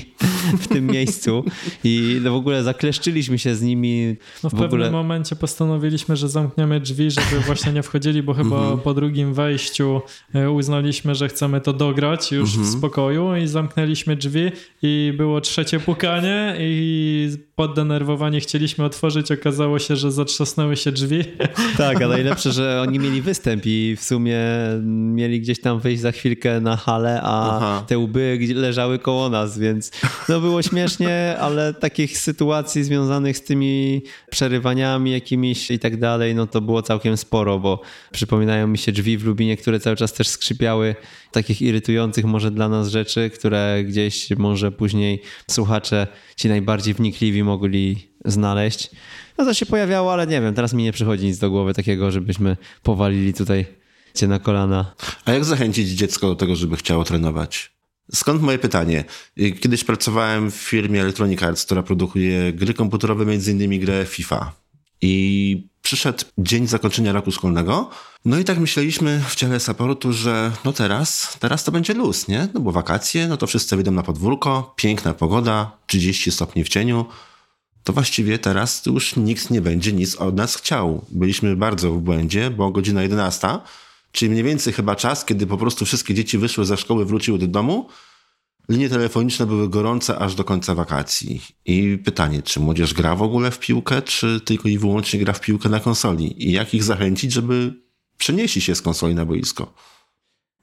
[0.60, 1.44] w tym miejscu
[1.84, 4.16] i w ogóle zakleszczyliśmy się z nimi.
[4.42, 4.90] No w, w pewnym ogóle...
[4.90, 8.78] momencie postanowiliśmy, że zamkniemy drzwi, żeby właśnie nie wchodzili, bo chyba mhm.
[8.78, 10.00] po drugim wejściu
[10.34, 12.78] e, uznaliśmy, że chcemy to dograć już w mhm.
[12.78, 14.52] spokoju i zamknęliśmy drzwi
[14.82, 17.30] i było trzecie pukanie i
[17.70, 21.24] poddenerwowani chcieliśmy otworzyć, okazało się, że zatrzasnęły się drzwi.
[21.76, 24.38] Tak, a najlepsze, że oni mieli występ i w sumie
[24.84, 27.84] mieli gdzieś tam wyjść za chwilkę na halę, a Aha.
[27.86, 29.90] te łby leżały koło nas, więc
[30.28, 36.46] no było śmiesznie, ale takich sytuacji związanych z tymi przerywaniami jakimiś i tak dalej, no
[36.46, 37.80] to było całkiem sporo, bo
[38.12, 40.94] przypominają mi się drzwi w Lubinie, które cały czas też skrzypiały,
[41.32, 48.08] takich irytujących może dla nas rzeczy, które gdzieś może później słuchacze, ci najbardziej wnikliwi mogli
[48.24, 48.90] znaleźć.
[49.38, 52.10] No to się pojawiało, ale nie wiem, teraz mi nie przychodzi nic do głowy takiego,
[52.10, 53.66] żebyśmy powalili tutaj
[54.14, 54.94] cię na kolana.
[55.24, 57.72] A jak zachęcić dziecko do tego, żeby chciało trenować?
[58.12, 59.04] Skąd moje pytanie?
[59.60, 64.52] Kiedyś pracowałem w firmie Electronic Arts, która produkuje gry komputerowe, między innymi grę FIFA.
[65.02, 67.90] I przyszedł dzień zakończenia roku szkolnego,
[68.24, 72.48] no i tak myśleliśmy w ciele supportu, że no teraz, teraz to będzie luz, nie?
[72.54, 77.06] No bo wakacje, no to wszyscy wyjdą na podwórko, piękna pogoda, 30 stopni w cieniu,
[77.84, 81.04] to właściwie teraz już nikt nie będzie nic od nas chciał.
[81.08, 83.48] Byliśmy bardzo w błędzie, bo godzina 11,
[84.12, 87.46] czyli mniej więcej chyba czas, kiedy po prostu wszystkie dzieci wyszły ze szkoły, wróciły do
[87.46, 87.88] domu,
[88.70, 91.42] linie telefoniczne były gorące aż do końca wakacji.
[91.66, 95.40] I pytanie, czy młodzież gra w ogóle w piłkę, czy tylko i wyłącznie gra w
[95.40, 96.48] piłkę na konsoli?
[96.48, 97.74] I jak ich zachęcić, żeby
[98.18, 99.74] przenieśli się z konsoli na boisko?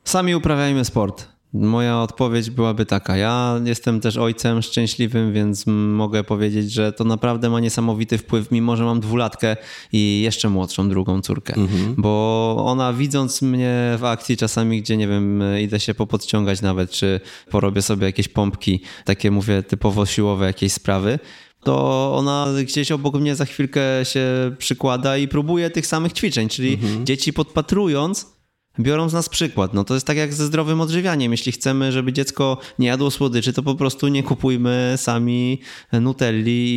[0.03, 1.36] Sami uprawiajmy sport.
[1.53, 3.17] Moja odpowiedź byłaby taka.
[3.17, 8.75] Ja jestem też ojcem szczęśliwym, więc mogę powiedzieć, że to naprawdę ma niesamowity wpływ, mimo
[8.75, 9.57] że mam dwulatkę
[9.91, 11.55] i jeszcze młodszą drugą córkę.
[11.55, 11.95] Mhm.
[11.97, 17.19] Bo ona widząc mnie w akcji czasami, gdzie nie wiem, idę się popodciągać nawet, czy
[17.49, 21.19] porobię sobie jakieś pompki, takie mówię typowo siłowe jakieś sprawy,
[21.63, 24.25] to ona gdzieś obok mnie za chwilkę się
[24.57, 27.05] przykłada i próbuje tych samych ćwiczeń, czyli mhm.
[27.05, 28.36] dzieci podpatrując
[28.79, 29.73] biorą z nas przykład.
[29.73, 31.31] No to jest tak jak ze zdrowym odżywianiem.
[31.31, 35.61] Jeśli chcemy, żeby dziecko nie jadło słodyczy, to po prostu nie kupujmy sami
[36.01, 36.67] nutelli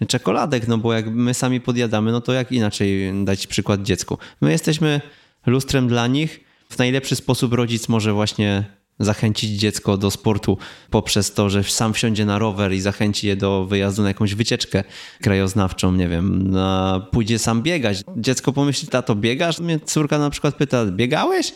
[0.00, 4.18] i czekoladek, no bo jak my sami podjadamy, no to jak inaczej dać przykład dziecku?
[4.40, 5.00] My jesteśmy
[5.46, 6.40] lustrem dla nich.
[6.68, 10.58] W najlepszy sposób rodzic może właśnie zachęcić dziecko do sportu
[10.90, 14.84] poprzez to, że sam wsiądzie na rower i zachęci je do wyjazdu na jakąś wycieczkę
[15.22, 18.02] krajoznawczą, nie wiem, na, pójdzie sam biegać.
[18.16, 19.58] Dziecko pomyśli, tato, biegasz?
[19.60, 21.54] Mnie córka na przykład pyta, biegałeś?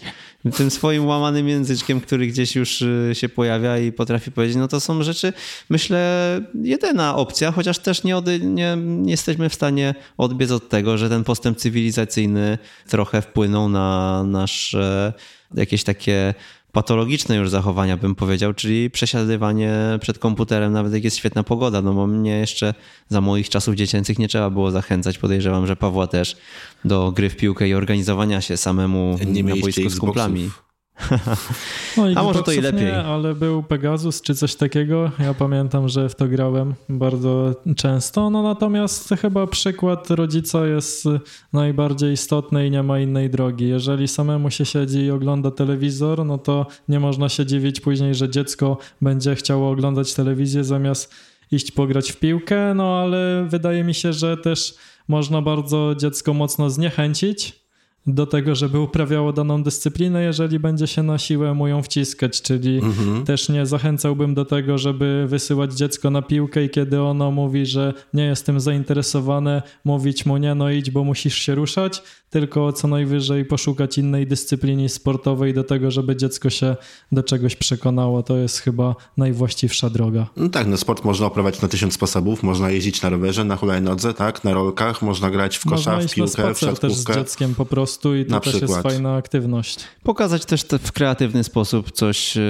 [0.57, 4.81] Tym swoim łamanym języczkiem, który gdzieś już y, się pojawia i potrafi powiedzieć, no to
[4.81, 5.33] są rzeczy,
[5.71, 11.09] myślę, jedyna opcja, chociaż też nie, nie, nie jesteśmy w stanie odbiec od tego, że
[11.09, 12.59] ten postęp cywilizacyjny
[12.89, 15.13] trochę wpłynął na nasze
[15.55, 16.35] jakieś takie
[16.75, 21.83] patologiczne już zachowania, bym powiedział, czyli przesiadywanie przed komputerem, nawet jak jest świetna pogoda.
[21.83, 22.75] No bo mnie jeszcze
[23.09, 25.19] za moich czasów dziecięcych nie trzeba było zachęcać.
[25.19, 26.37] Podejrzewam, że Pawła też
[26.85, 30.51] do gry w piłkę i organizowania się samemu nie na boisku z kumplami.
[31.97, 32.85] No A może to i lepiej.
[32.85, 35.11] Nie, ale był Pegasus czy coś takiego.
[35.19, 38.31] Ja pamiętam, że w to grałem bardzo często.
[38.31, 41.05] No natomiast chyba przykład rodzica jest
[41.53, 43.69] najbardziej istotny i nie ma innej drogi.
[43.69, 48.29] Jeżeli samemu się siedzi i ogląda telewizor, no to nie można się dziwić później, że
[48.29, 51.15] dziecko będzie chciało oglądać telewizję zamiast
[51.51, 52.75] iść pograć w piłkę.
[52.75, 54.75] No ale wydaje mi się, że też
[55.09, 57.64] można bardzo dziecko mocno zniechęcić
[58.07, 62.79] do tego, żeby uprawiało daną dyscyplinę, jeżeli będzie się na siłę mu ją wciskać, czyli
[62.79, 63.25] Mhm.
[63.25, 67.93] też nie zachęcałbym do tego, żeby wysyłać dziecko na piłkę i kiedy ono mówi, że
[68.15, 72.03] nie jestem zainteresowane, mówić mu nie, no idź, bo musisz się ruszać,
[72.35, 76.77] tylko co najwyżej poszukać innej dyscypliny sportowej do tego, żeby dziecko się
[77.13, 78.23] do czegoś przekonało.
[78.23, 80.27] To jest chyba najwłaściwsza droga.
[80.37, 82.43] No tak, no sport można uprawiać na tysiąc sposobów.
[82.43, 86.05] Można jeździć na rowerze, na hulajnodze, tak, na rolkach, można grać w kosza, Można w
[86.05, 87.15] iść na piłkę, w spacer też z siatkówkę.
[87.21, 88.83] dzieckiem po prostu i to Na też jest przykład.
[88.83, 89.79] fajna aktywność.
[90.03, 92.41] Pokazać też te w kreatywny sposób coś, e,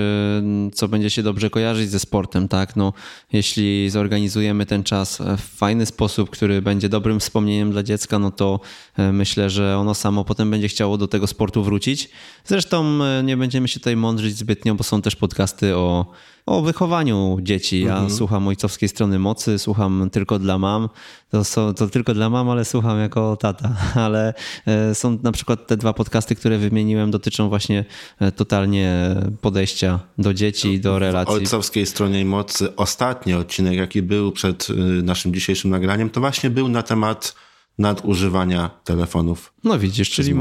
[0.74, 2.76] co będzie się dobrze kojarzyć ze sportem, tak?
[2.76, 2.92] No,
[3.32, 8.60] jeśli zorganizujemy ten czas w fajny sposób, który będzie dobrym wspomnieniem dla dziecka, no to
[8.96, 12.10] e, myślę, że ono samo potem będzie chciało do tego sportu wrócić.
[12.44, 16.06] Zresztą e, nie będziemy się tutaj mądrzyć zbytnio, bo są też podcasty o,
[16.46, 17.80] o wychowaniu dzieci.
[17.80, 20.88] Ja słucham ojcowskiej strony mocy, słucham tylko dla mam.
[21.30, 23.76] To, są, to tylko dla mam, ale słucham jako tata.
[23.94, 24.34] Ale
[24.66, 27.84] e, są na przykład te dwa podcasty, które wymieniłem, dotyczą właśnie
[28.20, 31.34] e, totalnie podejścia do dzieci i do relacji.
[31.34, 34.68] ojcowskiej stronie mocy ostatni odcinek, jaki był przed
[35.02, 37.34] naszym dzisiejszym nagraniem, to właśnie był na temat
[37.78, 39.52] nadużywania telefonów.
[39.64, 40.34] No widzisz, czyli,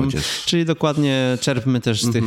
[0.46, 2.24] czyli dokładnie czerpmy też z tych,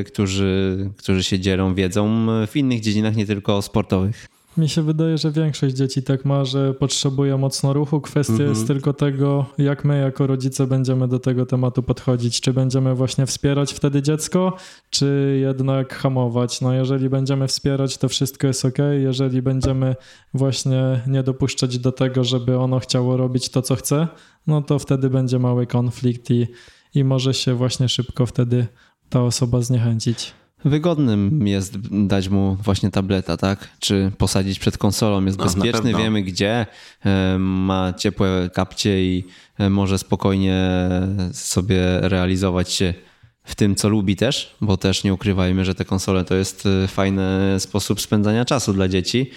[0.00, 4.28] e, którzy, którzy się dzielą wiedzą w innych dziedzinach, nie tylko sportowych.
[4.56, 8.00] Mi się wydaje, że większość dzieci tak ma, że potrzebuje mocno ruchu.
[8.00, 8.50] Kwestia Mhm.
[8.50, 12.40] jest tylko tego, jak my jako rodzice będziemy do tego tematu podchodzić.
[12.40, 14.56] Czy będziemy właśnie wspierać wtedy dziecko,
[14.90, 16.60] czy jednak hamować.
[16.60, 18.78] No jeżeli będziemy wspierać, to wszystko jest ok.
[19.02, 19.96] Jeżeli będziemy
[20.34, 24.08] właśnie nie dopuszczać do tego, żeby ono chciało robić to, co chce,
[24.46, 26.46] no to wtedy będzie mały konflikt i,
[26.94, 28.66] i może się właśnie szybko wtedy
[29.08, 30.32] ta osoba zniechęcić.
[30.64, 33.68] Wygodnym jest dać mu właśnie tableta, tak?
[33.78, 35.24] Czy posadzić przed konsolą.
[35.24, 36.66] Jest No, bezpieczny, wiemy gdzie,
[37.04, 39.26] e, ma ciepłe kapcie i
[39.58, 40.70] e, może spokojnie
[41.32, 42.94] sobie realizować się
[43.44, 46.88] w tym, co lubi też, bo też nie ukrywajmy, że te konsole to jest e,
[46.88, 49.30] fajny sposób spędzania czasu dla dzieci,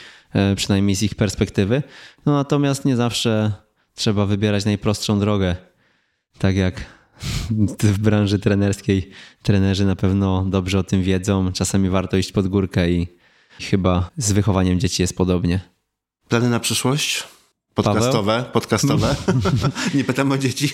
[0.56, 1.84] przynajmniej z ich perspektywy.
[2.26, 3.52] No natomiast nie zawsze
[3.95, 5.56] trzeba wybierać najprostszą drogę.
[6.38, 6.85] Tak jak
[7.94, 9.10] w branży trenerskiej
[9.44, 11.52] trenerzy na pewno dobrze o tym wiedzą.
[11.54, 13.08] Czasami warto iść pod górkę i
[13.60, 15.60] chyba z wychowaniem dzieci jest podobnie.
[16.28, 17.24] Plany na przyszłość?
[17.76, 18.46] Podcastowe?
[18.54, 19.16] Podcastowe?
[19.96, 20.70] Nie pytam o dzieci.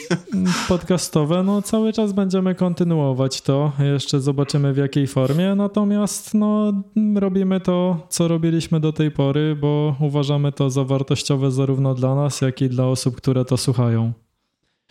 [0.67, 3.71] podcastowe, no cały czas będziemy kontynuować to.
[3.93, 5.55] Jeszcze zobaczymy w jakiej formie.
[5.55, 6.73] Natomiast no,
[7.15, 12.41] robimy to, co robiliśmy do tej pory, bo uważamy to za wartościowe zarówno dla nas,
[12.41, 14.13] jak i dla osób, które to słuchają.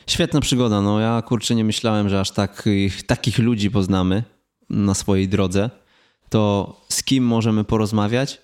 [0.07, 0.81] Świetna przygoda.
[0.81, 4.23] No ja kurczę nie myślałem, że aż takich, takich ludzi poznamy
[4.71, 5.71] na swojej drodze.
[6.29, 8.41] To z kim możemy porozmawiać?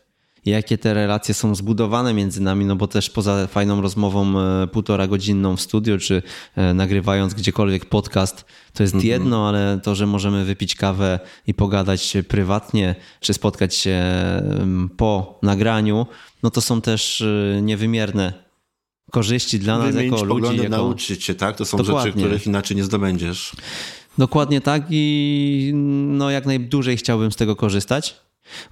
[0.46, 2.64] Jakie te relacje są zbudowane między nami?
[2.64, 6.22] No bo też poza fajną rozmową e, półtora godzinną w studiu, czy
[6.56, 12.16] e, nagrywając gdziekolwiek podcast, to jest jedno, ale to, że możemy wypić kawę i pogadać
[12.28, 14.02] prywatnie, czy spotkać się
[14.96, 16.06] po nagraniu,
[16.42, 18.45] no to są też e, niewymierne
[19.16, 20.40] korzyści dla nas Wymienić jako ludzi.
[20.40, 20.76] poglądy, Jako...
[20.76, 21.56] nauczyć się, tak?
[21.56, 22.10] To są Dokładnie.
[22.12, 23.52] rzeczy, których inaczej nie zdobędziesz.
[24.18, 25.72] Dokładnie tak i
[26.06, 28.16] no jak najdłużej chciałbym z tego korzystać.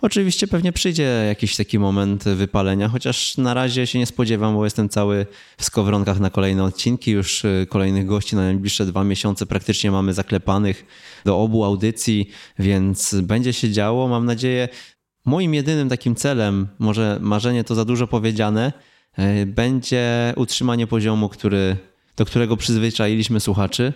[0.03, 4.89] Oczywiście pewnie przyjdzie jakiś taki moment wypalenia, chociaż na razie się nie spodziewam, bo jestem
[4.89, 5.27] cały
[5.59, 7.11] w skowronkach na kolejne odcinki.
[7.11, 10.87] Już y, kolejnych gości na najbliższe dwa miesiące praktycznie mamy zaklepanych
[11.25, 14.09] do obu audycji, więc będzie się działo.
[14.09, 14.69] Mam nadzieję,
[15.25, 18.73] moim jedynym takim celem, może marzenie to za dużo powiedziane,
[19.47, 21.77] będzie utrzymanie poziomu, który,
[22.17, 23.93] do którego przyzwyczailiśmy słuchaczy.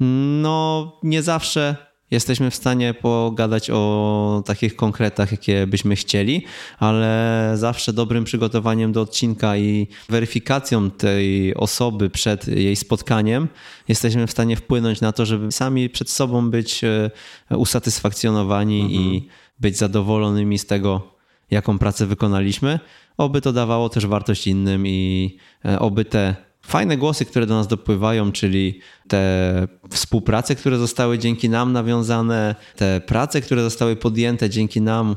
[0.00, 1.76] No, nie zawsze
[2.10, 6.44] jesteśmy w stanie pogadać o takich konkretach, jakie byśmy chcieli,
[6.78, 13.48] ale zawsze dobrym przygotowaniem do odcinka i weryfikacją tej osoby przed jej spotkaniem
[13.88, 17.10] jesteśmy w stanie wpłynąć na to, żeby sami przed sobą być e,
[17.56, 19.28] usatysfakcjonowani i
[19.60, 21.14] być zadowolonymi z tego,
[21.50, 22.78] jaką pracę wykonaliśmy.
[23.16, 27.68] Oby to dawało też wartość innym i e, oby te fajne głosy, które do nas
[27.68, 34.80] dopływają, czyli te współprace, które zostały dzięki nam nawiązane, te prace, które zostały podjęte dzięki
[34.80, 35.16] nam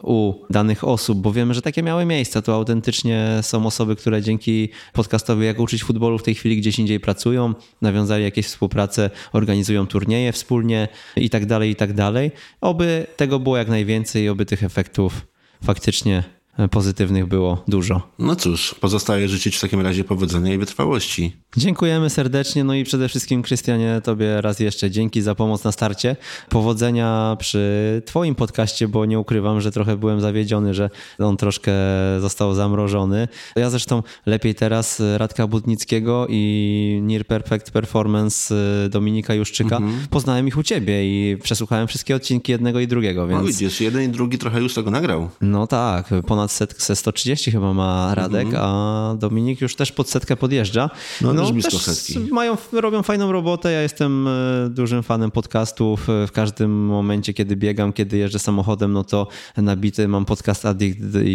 [0.00, 2.42] u danych osób, bo wiemy, że takie miały miejsce.
[2.42, 7.00] To autentycznie są osoby, które dzięki podcastowi Jak uczyć futbolu w tej chwili gdzieś indziej
[7.00, 12.30] pracują, nawiązali jakieś współprace, organizują turnieje wspólnie i tak dalej, i tak dalej.
[12.60, 15.26] Oby tego było jak najwięcej, oby tych efektów
[15.64, 16.24] faktycznie
[16.70, 18.02] pozytywnych było dużo.
[18.18, 21.36] No cóż, pozostaje życzyć w takim razie powodzenia i wytrwałości.
[21.56, 26.16] Dziękujemy serdecznie, no i przede wszystkim Krystianie, tobie raz jeszcze dzięki za pomoc na starcie.
[26.48, 31.72] Powodzenia przy twoim podcaście, bo nie ukrywam, że trochę byłem zawiedziony, że on troszkę
[32.20, 33.28] został zamrożony.
[33.56, 38.54] Ja zresztą lepiej teraz Radka Budnickiego i Near Perfect Performance
[38.90, 40.06] Dominika Juszczyka Mhm.
[40.10, 43.40] poznałem ich u ciebie i przesłuchałem wszystkie odcinki jednego i drugiego, więc...
[43.40, 45.28] No widzisz, jeden i drugi trochę już tego nagrał.
[45.40, 50.90] No tak, ponad setkę, 130 chyba ma Radek, a Dominik już też pod setkę podjeżdża.
[51.22, 51.36] Mhm.
[51.36, 52.18] No, blisko też setki.
[52.32, 54.30] Mają, robią fajną robotę, ja jestem e,
[54.70, 56.08] dużym fanem podcastów.
[56.10, 61.00] E, W każdym momencie, kiedy biegam, kiedy jeżdżę samochodem, no to nabity mam podcast Addict
[61.24, 61.28] i,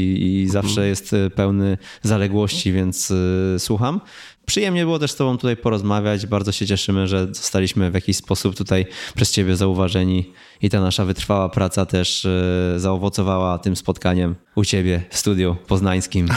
[0.44, 0.88] i zawsze Mhm.
[0.88, 3.14] jest e, pełny zaległości, więc
[3.58, 4.02] słucham.
[4.50, 6.26] Przyjemnie było też z Tobą tutaj porozmawiać.
[6.26, 11.06] Bardzo się cieszymy, że zostaliśmy w jakiś sposób tutaj przez Ciebie zauważeni i ta nasza
[11.06, 16.28] wytrwała praca też e, zaowocowała tym spotkaniem u Ciebie w studiu poznańskim.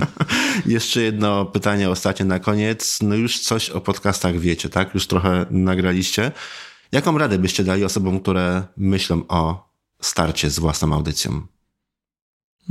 [0.66, 2.98] Jeszcze jedno pytanie ostatnie na koniec.
[3.02, 4.94] No już coś o podcastach wiecie, tak?
[4.94, 6.32] Już trochę nagraliście.
[6.92, 11.46] Jaką radę byście dali osobom, które myślą o starcie z własną audycją?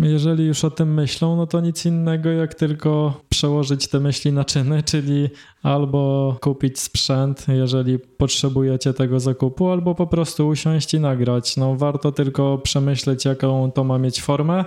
[0.02, 4.46] Jeżeli już o tym myślą, no to nic innego jak tylko przełożyć te myśli na
[4.46, 5.30] czyny, czyli
[5.64, 11.58] albo kupić sprzęt, jeżeli potrzebujecie tego zakupu, albo po prostu usiąść i nagrać.
[11.58, 14.66] No warto tylko przemyśleć, jaką to ma mieć formę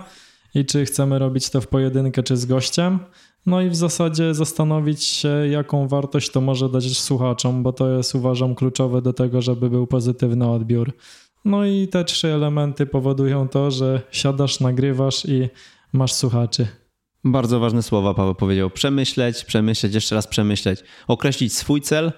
[0.55, 2.99] i czy chcemy robić to w pojedynkę, czy z gościem.
[3.47, 8.15] No i w zasadzie zastanowić się, jaką wartość to może dać słuchaczom, bo to jest
[8.15, 10.93] uważam kluczowe do tego, żeby był pozytywny odbiór.
[11.45, 15.49] No i te trzy elementy powodują to, że siadasz, nagrywasz i
[15.93, 16.67] masz słuchaczy.
[17.25, 18.71] Bardzo ważne słowa Paweł powiedział.
[18.71, 20.81] Przemyśleć, przemyśleć, jeszcze raz przemyśleć.
[21.09, 22.13] Określić swój cel,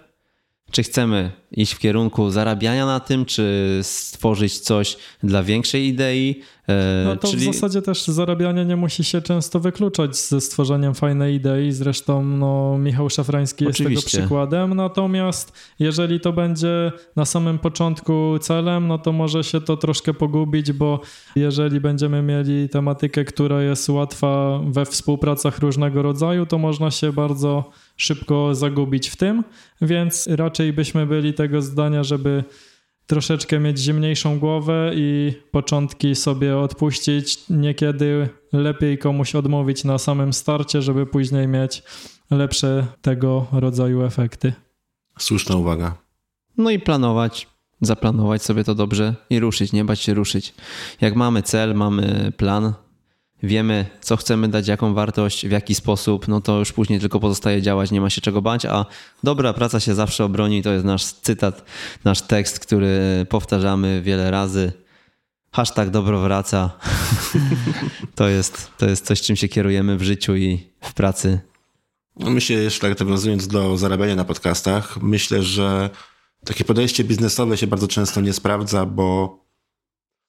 [0.75, 6.41] czy chcemy iść w kierunku zarabiania na tym, czy stworzyć coś dla większej idei.
[6.69, 7.51] e, No to czyli...
[7.51, 11.73] w zasadzie też zarabianie nie musi się często wykluczać ze stworzeniem fajnej idei.
[11.73, 14.11] Zresztą no, Michał Szafrański jest Oczywiście.
[14.11, 14.75] tego przykładem.
[14.75, 20.73] Natomiast jeżeli to będzie na samym początku celem, no to może się to troszkę pogubić,
[20.73, 21.01] bo
[21.37, 27.71] jeżeli będziemy mieli tematykę, która jest łatwa we współpracach różnego rodzaju, to można się bardzo
[27.97, 29.45] szybko zagubić w tym,
[29.83, 32.45] więc raczej byśmy byli tego zdania, żeby
[33.07, 37.39] troszeczkę mieć zimniejszą głowę i początki sobie odpuścić.
[37.51, 41.83] Niekiedy lepiej komuś odmówić na samym starcie, żeby później mieć
[42.31, 44.53] lepsze tego rodzaju efekty.
[45.19, 45.97] Słuszna uwaga.
[46.57, 47.49] No i planować,
[47.81, 50.55] zaplanować sobie to dobrze i ruszyć, nie bać się ruszyć.
[51.01, 52.73] Jak mamy cel, mamy plan,
[53.43, 57.63] wiemy, co chcemy dać, jaką wartość, w jaki sposób, no to już później tylko pozostaje
[57.63, 58.87] działać, nie ma się czego bać, a
[59.23, 60.63] dobra praca się zawsze obroni.
[60.63, 61.65] To jest nasz cytat,
[62.05, 64.73] nasz tekst, który powtarzamy wiele razy.
[65.53, 66.71] Hashtag dobro wraca.
[68.15, 71.41] to, jest, to jest coś, czym się kierujemy w życiu i w pracy.
[72.17, 75.91] No Myślę, jeszcze tak nawiązując do zarabiania na podcastach, myślę, że
[76.45, 79.39] takie podejście biznesowe się bardzo często nie sprawdza, bo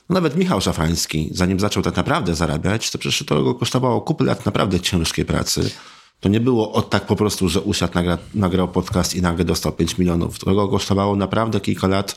[0.10, 4.45] nawet Michał Szafański, zanim zaczął tak naprawdę zarabiać, to przecież to go kosztowało kupę lat
[4.45, 5.72] naprawdę ciężkiej pracy.
[6.19, 9.72] To nie było od tak po prostu, że usiadł, nagra, nagrał podcast i nagle dostał
[9.72, 10.40] 5 milionów.
[10.40, 12.15] To go kosztowało naprawdę kilka lat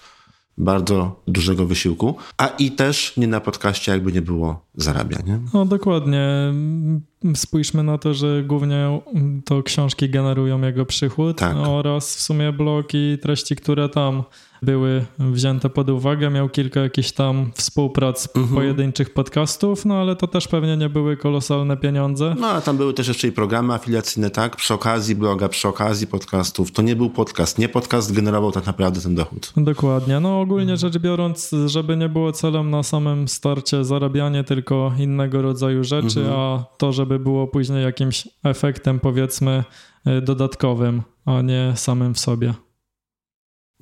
[0.59, 5.41] bardzo dużego wysiłku, a i też nie na podcaście jakby nie było zarabia, nie?
[5.55, 6.29] No dokładnie.
[7.35, 9.01] Spójrzmy na to, że głównie
[9.45, 11.57] to książki generują jego przychód Tak.
[11.57, 14.23] oraz w sumie blog i treści, które tam
[14.63, 16.31] były wzięte pod uwagę.
[16.31, 21.77] Miał kilka jakichś tam współprac pojedynczych podcastów, no ale to też pewnie nie były kolosalne
[21.77, 22.37] pieniądze.
[22.41, 24.57] No, a tam były też jeszcze i programy afiliacyjne, tak?
[24.57, 26.73] Przy okazji bloga, przy okazji podcastów.
[26.73, 27.59] To nie był podcast.
[27.59, 29.53] Nie podcast generował tak naprawdę ten dochód.
[29.57, 30.21] Dokładnie.
[30.21, 35.85] No ogólnie rzecz biorąc, żeby nie było celem na samym starcie zarabianie tylko innego rodzaju
[35.85, 39.65] rzeczy, a to, żeby było później jakimś efektem powiedzmy
[40.07, 42.55] y, dodatkowym, a nie samym w sobie.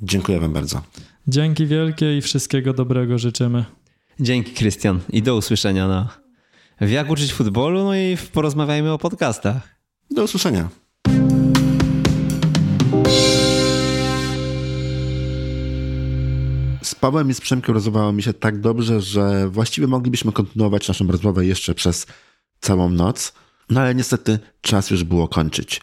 [0.03, 0.83] Dziękuję wam bardzo.
[1.29, 3.65] Dzięki wielkie i wszystkiego dobrego życzymy.
[4.21, 5.01] Dzięki, Krystian.
[5.11, 6.09] I do usłyszenia na
[6.81, 9.77] w Jak uczyć futbolu, no i w porozmawiajmy o podcastach.
[10.11, 10.69] Do usłyszenia.
[16.83, 21.07] Z Pawłem i z Przemkiem rozmawiało mi się tak dobrze, że właściwie moglibyśmy kontynuować naszą
[21.07, 22.07] rozmowę jeszcze przez
[22.61, 23.33] całą noc,
[23.71, 25.81] no ale niestety czas już było kończyć.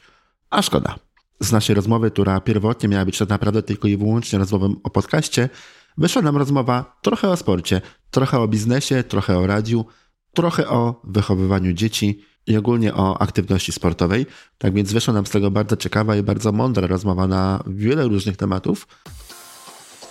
[0.50, 0.96] A szkoda.
[1.44, 5.50] Z naszej rozmowy, która pierwotnie miała być tak naprawdę tylko i wyłącznie rozmową o podcaście,
[5.98, 9.86] wyszła nam rozmowa trochę o sporcie, trochę o biznesie, trochę o radiu,
[10.34, 14.26] trochę o wychowywaniu dzieci i ogólnie o aktywności sportowej.
[14.58, 18.38] Tak więc wyszła nam z tego bardzo ciekawa i bardzo mądra rozmowa na wiele różnych
[18.38, 18.88] tematów.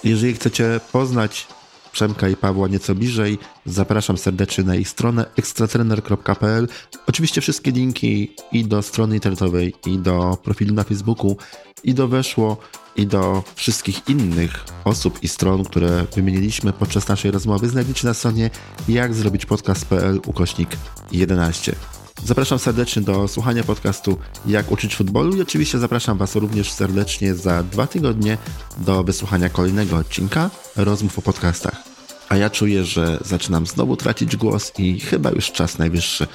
[0.04, 1.46] Jeżeli chcecie poznać
[1.92, 6.68] Przemka i Pawła nieco bliżej, zapraszam serdecznie na ich stronę ekstratrener.pl.
[7.06, 11.36] Oczywiście wszystkie linki i do strony internetowej, i do profilu na Facebooku,
[11.84, 12.56] i do Weszło,
[12.96, 18.50] i do wszystkich innych osób i stron, które wymieniliśmy podczas naszej rozmowy, znajdziecie na stronie
[18.88, 20.68] jak zrobić podcast.pl ukośnik
[21.12, 21.76] 11.
[22.24, 27.62] Zapraszam serdecznie do słuchania podcastu Jak uczyć futbolu i oczywiście zapraszam Was również serdecznie za
[27.62, 28.38] dwa tygodnie
[28.78, 31.82] do wysłuchania kolejnego odcinka rozmów o podcastach.
[32.28, 36.26] A ja czuję, że zaczynam znowu tracić głos i chyba już czas najwyższy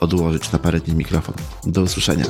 [0.00, 1.34] odłożyć na parę dni mikrofon.
[1.66, 2.24] Do usłyszenia.